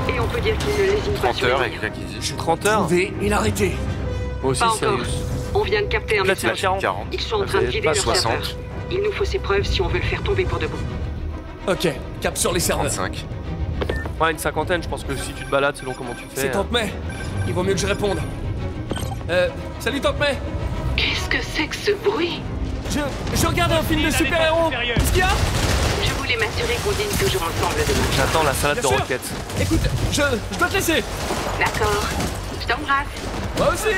[0.09, 2.34] Et on peut dire qu'il ne lésine pas 30 sur les heures, dit.
[2.38, 3.77] 30 heures Trouver et l'arrêter.
[4.43, 4.64] Moi aussi.
[5.55, 6.61] On vient de capter un Platine message.
[6.61, 6.81] 40.
[6.81, 7.07] 40.
[7.14, 8.57] Ils sont en train de leur 60.
[8.91, 10.77] Il nous faut ces preuves si on veut le faire tomber pour de bon.
[11.68, 11.88] Ok,
[12.22, 12.85] cap sur les serveurs.
[12.91, 13.26] 35.
[14.22, 16.41] Ouais, une cinquantaine, je pense que si tu te balades selon comment tu fais.
[16.41, 16.91] C'est Tante May.
[17.47, 18.19] Il vaut mieux que je réponde.
[19.30, 19.49] Euh,
[19.80, 20.38] salut Tante May.
[20.95, 22.41] Qu'est-ce que c'est que ce bruit?
[22.89, 22.99] Je,
[23.35, 24.69] je regarde un film de super-héros.
[24.72, 25.27] Qu'est-ce qu'il y a?
[26.03, 27.99] Je voulais m'assurer qu'on dîne toujours ensemble demain.
[28.15, 28.99] J'attends la salade Bien de sûr.
[29.03, 29.30] roquettes.
[29.61, 29.81] Écoute,
[30.11, 30.22] je,
[30.53, 31.03] je dois te laisser.
[31.59, 32.03] D'accord.
[32.61, 33.07] Je t'embrasse.
[33.57, 33.95] Moi aussi.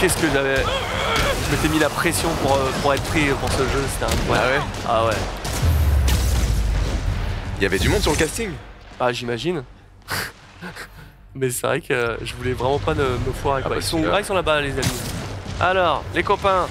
[0.00, 0.62] Qu'est-ce que j'avais?
[1.50, 4.62] Je m'étais mis la pression pour, euh, pour être pris pour ce jeu, c'était incroyable.
[4.88, 5.14] Ah ouais
[7.58, 8.50] Il y avait du monde sur le casting
[9.00, 9.62] Ah, j'imagine.
[11.34, 13.62] Mais c'est vrai que euh, je voulais vraiment pas me, me foirer.
[13.62, 13.70] Quoi.
[13.70, 14.14] bah, ils, sont, celui-là.
[14.16, 15.00] ah, ils sont là-bas, les amis.
[15.60, 16.66] Alors, les copains.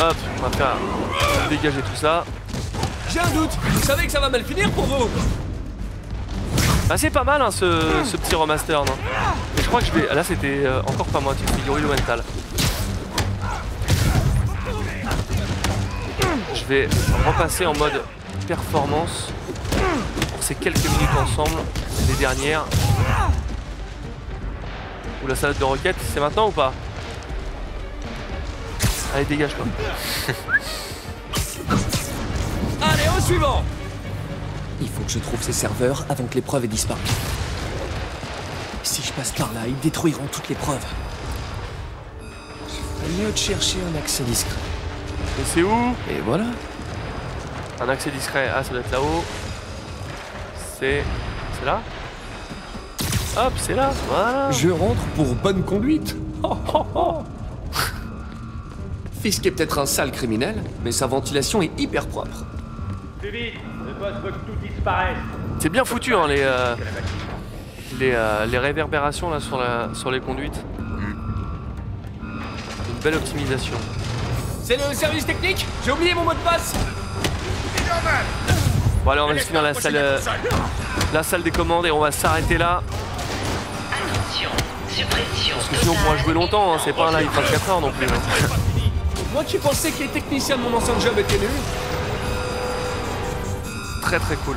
[0.00, 0.76] Hop, on va faire
[1.48, 2.24] dégager tout ça.
[3.10, 3.50] J'ai un doute.
[3.62, 5.08] Vous savez que ça va mal finir pour vous.
[6.90, 8.92] Ah, c'est pas mal hein, ce, ce petit remaster, non?
[9.56, 10.08] Mais je crois que je vais.
[10.10, 12.22] ah, Là, c'était euh, encore pas moi, c'était Yuri Lowenthal.
[16.62, 16.88] Je vais
[17.26, 18.02] repasser en mode
[18.46, 19.32] performance
[20.30, 21.60] pour ces quelques minutes ensemble,
[22.06, 22.64] les dernières.
[25.24, 26.72] Ou la salade de roquette, c'est maintenant ou pas?
[29.14, 29.66] Allez, dégage toi.
[32.80, 33.64] Allez, au suivant.
[34.80, 37.00] Il faut que je trouve ces serveurs avant que les preuves aient disparu.
[38.84, 40.84] Si je passe par là, ils détruiront toutes les preuves.
[43.04, 44.58] Il mieux de chercher un accès discret.
[45.40, 46.44] Et c'est où Et voilà.
[47.80, 48.50] Un accès discret.
[48.54, 49.24] Ah, ça doit être là-haut.
[50.78, 51.02] C'est.
[51.58, 51.80] C'est là
[53.36, 53.90] Hop, c'est là.
[54.08, 54.50] Voilà.
[54.50, 56.16] Je rentre pour bonne conduite.
[56.42, 57.22] Oh, oh, oh.
[59.22, 62.44] Fisk est peut-être un sale criminel, mais sa ventilation est hyper propre.
[63.20, 63.54] Plus vite,
[63.86, 65.16] le boss veut que tout disparaisse.
[65.60, 66.74] C'est bien foutu, hein, les, euh,
[68.00, 70.60] les, euh, les réverbérations là sur, la, sur les conduites.
[72.20, 73.76] Une belle optimisation.
[74.62, 76.74] C'est le service technique J'ai oublié mon mot de passe
[79.04, 80.18] Bon, allez, on va finir la salle, euh,
[81.12, 82.82] la salle des commandes et on va s'arrêter là.
[83.90, 84.48] Attention,
[84.88, 85.56] suppression.
[85.56, 87.90] Parce que sinon, on pourra jouer longtemps, hein, c'est pas un live 24 heures non
[87.90, 88.06] plus.
[88.06, 88.10] hein.
[89.32, 91.48] Moi qui pensais que les techniciens de mon ancien job étaient nuls.
[94.02, 94.56] Très très cool.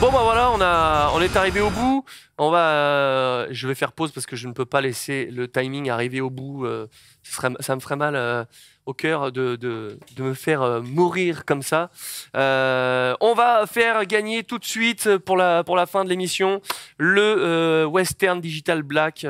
[0.00, 2.04] Bon bah voilà, on, a, on est arrivé au bout.
[2.36, 5.48] On va, euh, je vais faire pause parce que je ne peux pas laisser le
[5.48, 6.66] timing arriver au bout.
[6.66, 6.88] euh,
[7.22, 8.44] ce serait- ça me ferait mal euh,
[8.86, 11.90] au cœur de, de- de me faire euh, mourir comme ça.
[12.36, 16.60] Euh, on va faire gagner tout de suite pour la, pour la fin de l'émission
[16.98, 19.26] le euh, Western Digital Black.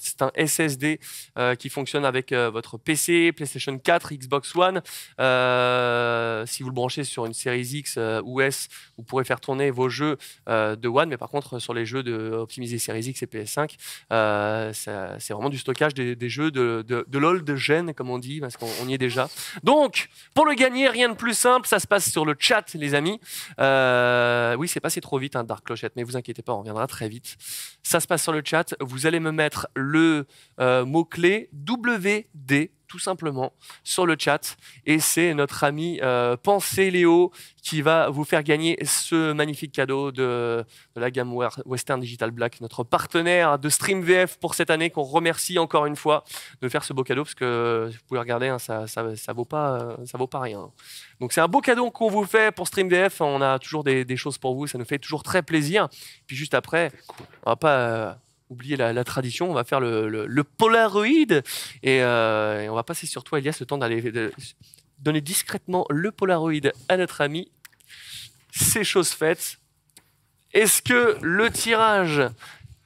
[0.00, 1.00] C'est un SSD
[1.58, 4.80] qui fonctionne avec votre PC, PlayStation 4, Xbox One.
[6.46, 9.88] Si vous le branchez sur une série X ou S, vous pourrez faire tourner vos
[9.88, 10.16] jeux
[10.46, 13.74] de One, mais par contre sur les jeux de optimiser série X et PS5,
[14.12, 18.10] euh, ça- c'est vraiment du stockage des, jeux de, de, de LOL de gêne, comme
[18.10, 19.28] on dit, parce qu'on on y déjà.
[19.62, 22.94] Donc, pour le gagner, rien de plus simple, ça se passe sur le chat, les
[22.94, 23.20] amis.
[23.58, 26.86] Euh, oui, c'est passé trop vite, hein, Dark Clochette, mais vous inquiétez pas, on reviendra
[26.86, 27.36] très vite.
[27.82, 28.74] Ça se passe sur le chat.
[28.80, 30.26] Vous allez me mettre le
[30.60, 33.52] euh, mot-clé WD, tout simplement,
[33.82, 34.56] sur le chat.
[34.86, 37.32] Et c'est notre ami euh, Pensée Léo
[37.62, 41.34] qui va vous faire gagner ce magnifique cadeau de, de la gamme
[41.64, 45.96] Western Digital Black, notre partenaire de Stream VF pour cette année, qu'on remercie encore une
[45.96, 46.24] fois
[46.60, 49.46] de faire ce beau cadeau, parce que vous pouvez regarder, hein, ça, ça, ça vaut
[49.46, 50.70] pas, vaut pas rien.
[51.20, 53.20] Donc c'est un beau cadeau qu'on vous fait pour Stream VF.
[53.20, 55.88] On a toujours des, choses pour vous, ça nous fait toujours très plaisir.
[56.26, 56.92] Puis juste après,
[57.44, 58.18] on va pas
[58.50, 61.42] oublier la, la tradition, on va faire le, le- le Polaroid et,
[62.02, 64.30] euh, et on va passer sur toi, Elias, le temps d'aller
[64.98, 66.52] donner discrètement le Polaroid
[66.88, 67.50] à notre ami.
[68.52, 69.58] C'est chose faite.
[70.52, 72.22] Est-ce que le tirage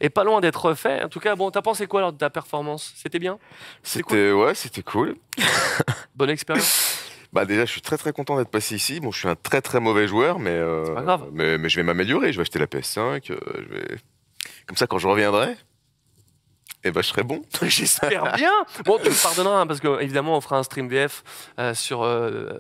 [0.00, 1.04] est pas loin d'être fait?
[1.04, 2.92] En tout cas, bon, t'as pensé quoi alors de ta performance?
[2.96, 3.38] C'était bien?
[3.82, 5.16] C'était ouais, c'était cool.
[6.14, 7.04] Bonne expérience?
[7.30, 9.00] Bah déjà, je suis très très content d'être passé ici.
[9.00, 11.28] Bon, je suis un très très mauvais joueur, mais euh, pas grave.
[11.32, 12.32] Mais, mais je vais m'améliorer.
[12.32, 13.30] Je vais acheter la PS5.
[13.30, 13.96] euh, je vais
[14.68, 15.56] comme ça quand je reviendrai.
[16.84, 17.42] Eh ben, je serais bon.
[17.62, 18.52] J'espère bien.
[18.84, 21.24] Bon, tu me pardonneras, hein, parce que évidemment, on fera un stream VF
[21.58, 22.50] euh, sur euh,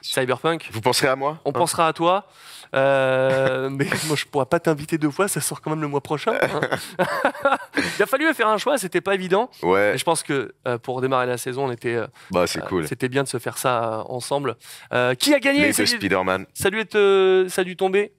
[0.00, 0.68] Cyberpunk.
[0.70, 2.28] Vous penserez à moi On hein pensera à toi.
[2.76, 6.02] Euh, mais moi, je pourrais pas t'inviter deux fois, ça sort quand même le mois
[6.02, 6.34] prochain.
[6.40, 6.60] hein.
[7.98, 9.50] Il a fallu faire un choix, c'était pas évident.
[9.62, 9.94] Ouais.
[9.96, 11.98] Je pense que pour démarrer la saison, on était.
[12.30, 12.86] Bah, c'est cool.
[12.86, 14.56] C'était bien de se faire ça ensemble.
[15.18, 15.60] Qui a gagné?
[15.62, 16.46] Les deux Salut- Spider-Man.
[16.54, 18.12] Ça a dû être, ça a dû tomber.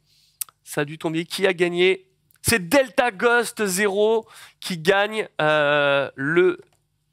[0.65, 1.23] Ça a dû tomber.
[1.25, 2.07] Qui a gagné?
[2.47, 4.27] C'est Delta Ghost Zero
[4.59, 6.59] qui gagne euh, le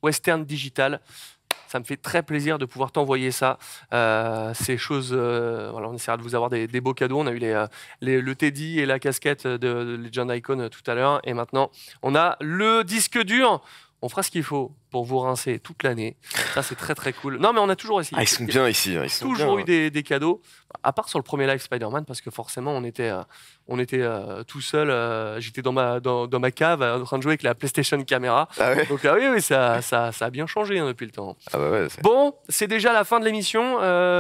[0.03, 1.01] Western Digital.
[1.69, 3.59] Ça me fait très plaisir de pouvoir t'envoyer ça.
[3.95, 7.19] Euh, ces euh, on essaiera de vous avoir des, beaux cadeaux.
[7.19, 7.41] On a eu
[8.03, 11.23] le Teddy et la casquette de, de Legend Icon tout à l'heure.
[11.25, 11.71] Et maintenant,
[12.03, 13.63] on a le disque dur.
[14.03, 16.17] On fera ce qu'il faut pour vous rincer toute l'année.
[16.55, 17.39] Ça, c'est très très cool.
[17.39, 18.17] Non, mais on a toujours essayé.
[18.17, 18.95] Ah, ils sont bien ici.
[19.03, 19.63] Ils sont toujours bien.
[19.63, 20.41] eu des, des cadeaux,
[20.85, 23.23] à part sur le premier live Spider-Man, parce que forcément, on était, euh,
[23.67, 24.91] on était euh, tout seul.
[24.91, 28.01] euh, J'étais dans ma, dans, dans ma cave en train de jouer avec la PlayStation
[28.05, 28.49] Camera.
[28.89, 31.37] Donc, ah oui, oui ça, ça, ça a bien changé hein, depuis le temps.
[31.53, 33.79] Ah bah ouais, Bon, c'est déjà la fin de l'émission.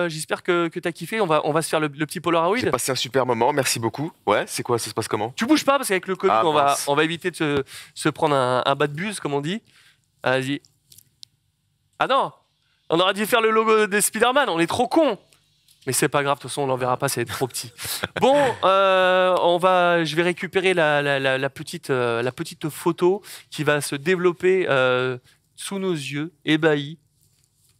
[0.09, 1.20] J'espère que, que tu as kiffé.
[1.20, 2.57] On va, on va se faire le, le petit Polaroid.
[2.57, 4.11] J'ai passé un super moment, merci beaucoup.
[4.27, 5.32] Ouais, c'est quoi Ça se passe comment?
[5.36, 7.65] Tu bouges pas parce qu'avec le Covid, Ah, on, va, on va éviter de se,
[7.94, 9.61] se prendre un, un bas de bus, comme on dit.
[10.24, 10.61] Vas-y.
[11.99, 12.32] Ah non
[12.90, 15.19] On aurait dû faire le logo des Spider-Man, on est trop cons
[15.85, 17.73] mais c'est pas grave, de toute façon, on l'enverra pas, c'est trop petit.
[18.20, 22.69] Bon, euh, on va, je vais récupérer la, la- la- la petite, euh, la petite
[22.69, 23.20] photo
[23.51, 25.19] qui va se développer euh,
[25.57, 27.01] sous nos yeux, ébahis.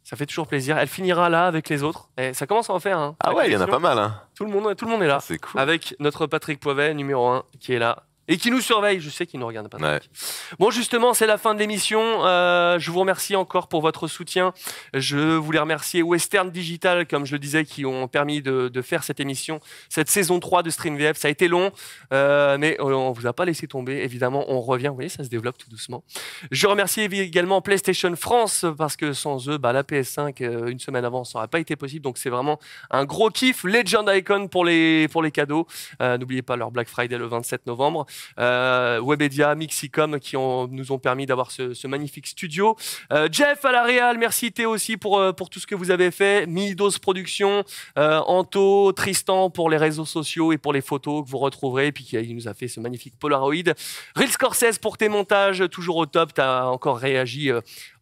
[0.03, 0.77] Ça fait toujours plaisir.
[0.77, 2.09] Elle finira là avec les autres.
[2.17, 2.99] Et ça commence à en faire.
[2.99, 3.15] hein.
[3.21, 3.97] Ah ouais, il y en a pas mal.
[3.97, 4.19] Hein.
[4.35, 5.19] Tout le monde, tout le monde est là.
[5.21, 5.61] C'est cool.
[5.61, 8.03] Avec notre Patrick Poivet, numéro 1, qui est là.
[8.27, 9.01] Et qui nous surveille.
[9.01, 10.09] Je sais qu'il nous regarde, Patrick.
[10.57, 12.25] Bon, justement, c'est la fin de l'émission.
[12.25, 14.53] Euh, je vous remercie encore pour votre soutien.
[14.93, 19.03] Je voulais remercier Western Digital, comme je le disais, qui ont permis de, de faire
[19.03, 19.59] cette émission,
[19.89, 21.17] cette saison 3 de Stream VF.
[21.17, 21.71] Ça a été long,
[22.13, 23.97] euh, mais on vous a pas laissé tomber.
[24.03, 24.87] Évidemment, on revient.
[24.87, 26.03] Vous voyez, ça se développe tout doucement.
[26.51, 31.03] Je remercie également PlayStation France, parce que sans eux, bah, la PS5, euh, une semaine
[31.03, 32.03] avant, ça n'aurait pas été possible.
[32.03, 32.59] Donc, c'est vraiment
[32.89, 33.65] un gros kiff.
[33.65, 35.67] Legend Icon pour les, pour les cadeaux.
[36.01, 38.05] Euh, N'oubliez pas leur Black Friday le 27 novembre.
[38.39, 42.75] Euh, Webedia, Mixicom qui nous ont permis d'avoir ce, magnifique studio.
[43.11, 46.11] Euh, Jeff à la Réal, merci Théo aussi pour, euh, tout ce que vous avez
[46.11, 46.47] fait.
[46.47, 47.63] Midos Productions,
[47.95, 51.87] Anto, Tristan pour les réseaux sociaux et pour les photos que vous retrouverez.
[51.87, 53.73] Et puis il nous a fait ce magnifique Polaroid.
[54.15, 56.33] Real Scorsese pour tes montages, toujours au top.
[56.33, 57.51] Tu as encore réagi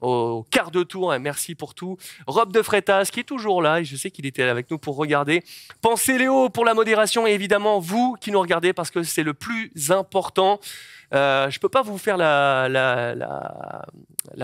[0.02, 1.12] au quart de tour.
[1.12, 1.98] hein, merci pour tout.
[2.28, 4.98] Rob de Freitas qui est toujours là et je sais qu'il était avec nous pour
[4.98, 5.44] regarder.
[5.82, 9.34] Pensez Léo pour la modération et évidemment vous qui nous regardez parce que c'est le
[9.34, 10.60] plus important.
[11.14, 12.68] Euh, je peux pas vous faire la,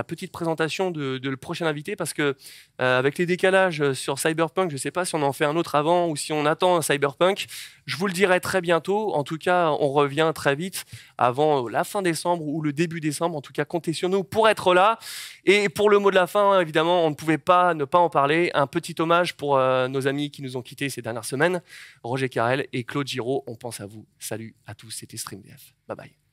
[0.05, 2.35] petite présentation de, le prochain invité parce que
[2.81, 5.75] euh, avec les décalages sur Cyberpunk, je sais pas si on en fait un autre
[5.75, 7.47] avant ou si on attend un Cyberpunk.
[7.85, 9.13] Je vous le dirai très bientôt.
[9.15, 10.85] En tout cas, on revient très vite
[11.17, 13.37] avant la fin décembre ou le début décembre.
[13.37, 14.99] En tout cas, comptez sur nous pour être là.
[15.45, 18.09] Et pour le mot de la fin, évidemment, on ne pouvait pas ne pas en
[18.09, 18.51] parler.
[18.53, 21.61] Un petit hommage pour euh, nos amis qui nous ont quittés ces dernières semaines,
[22.03, 23.43] Roger Carrel et Claude Giraud.
[23.47, 24.05] On pense à vous.
[24.19, 24.91] Salut à tous.
[24.91, 25.73] C'était StreamDF.
[25.87, 26.26] Bye bye.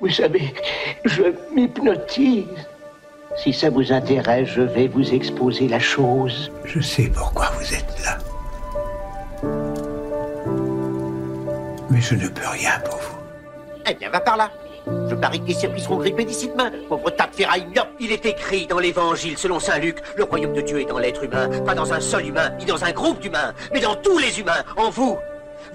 [0.00, 0.54] Vous savez,
[1.04, 2.46] je m'hypnotise.
[3.36, 6.52] Si ça vous intéresse, je vais vous exposer la chose.
[6.64, 8.18] Je sais pourquoi vous êtes là.
[11.90, 13.18] Mais je ne peux rien pour vous.
[13.90, 14.50] Eh bien, va par là.
[15.10, 16.70] Je parie que les circuits seront grippés d'ici demain.
[16.88, 17.88] Pauvre tas de ferraille myope.
[17.98, 21.24] Il est écrit dans l'évangile selon saint Luc, le royaume de Dieu est dans l'être
[21.24, 24.38] humain, pas dans un seul humain, ni dans un groupe d'humains, mais dans tous les
[24.40, 25.18] humains, en vous.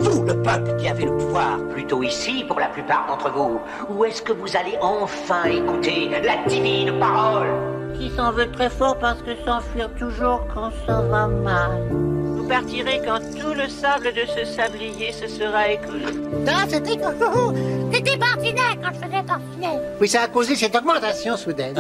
[0.04, 1.58] Vous, le peuple qui avez le pouvoir.
[1.70, 3.62] Plutôt ici pour la plupart d'entre vous.
[3.90, 7.83] Ou est-ce que vous allez enfin écouter la divine parole?
[7.98, 11.72] Qui s'en veut très fort parce que s'enfuir toujours quand ça va mal.
[11.92, 16.06] Vous partirez quand tout le sable de ce sablier se sera écoulé.
[16.46, 16.98] Ça, c'était
[17.94, 19.80] C'était Martinet quand je faisais Martinet.
[20.02, 21.76] Oui, ça a causé cette augmentation soudaine.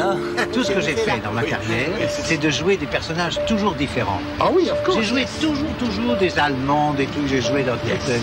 [0.53, 4.21] Tout ce que j'ai fait dans ma carrière, c'est de jouer des personnages toujours différents.
[4.39, 7.27] Ah oui, of J'ai joué toujours, toujours des Allemandes et tout.
[7.27, 8.21] J'ai joué dans les personnes.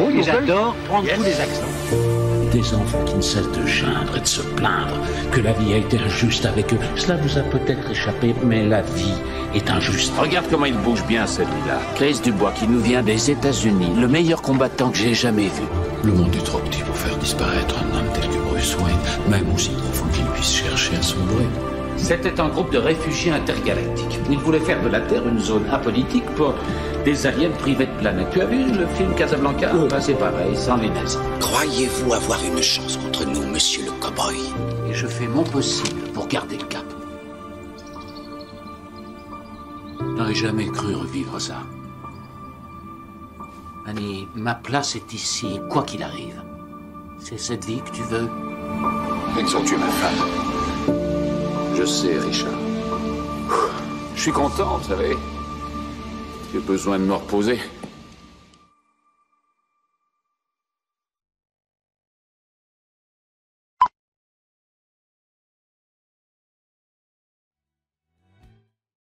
[0.00, 1.16] Oh, j'adore prendre Yes.
[1.18, 2.29] tous les accents.
[2.52, 4.96] Des enfants qui ne cessent de geindre et de se plaindre
[5.30, 6.78] que la vie a été injuste avec eux.
[6.96, 9.14] Cela vous a peut-être échappé, mais la vie
[9.54, 10.12] est injuste.
[10.18, 11.80] Regarde comment il bouge bien celui-là.
[11.94, 15.62] Chris Dubois qui nous vient des États-Unis, le meilleur combattant que j'ai jamais vu.
[16.02, 18.96] Le monde est trop petit pour faire disparaître un homme tel que Bruce Wayne,
[19.28, 21.46] même aussi profond qu'il puisse chercher à sombrer.
[22.02, 24.18] C'était un groupe de réfugiés intergalactiques.
[24.30, 26.54] Ils voulaient faire de la Terre une zone apolitique pour
[27.04, 28.28] des aliens privés de planète.
[28.32, 29.72] Tu as vu le film Casablanca?
[29.72, 31.18] Ben, C'est pareil, sans les nazis.
[31.40, 34.36] Croyez-vous avoir une chance contre nous, monsieur le cowboy?
[34.88, 36.84] Et je fais mon possible pour garder le cap.
[40.16, 41.58] J'aurais jamais cru revivre ça.
[43.86, 46.42] Annie, ma place est ici, quoi qu'il arrive.
[47.18, 48.28] C'est cette vie que tu veux
[49.38, 50.59] Ils ont tué ma femme?
[51.74, 52.58] Je sais, Richard.
[54.14, 55.16] Je suis content, vous savez.
[56.52, 57.58] J'ai besoin de me reposer.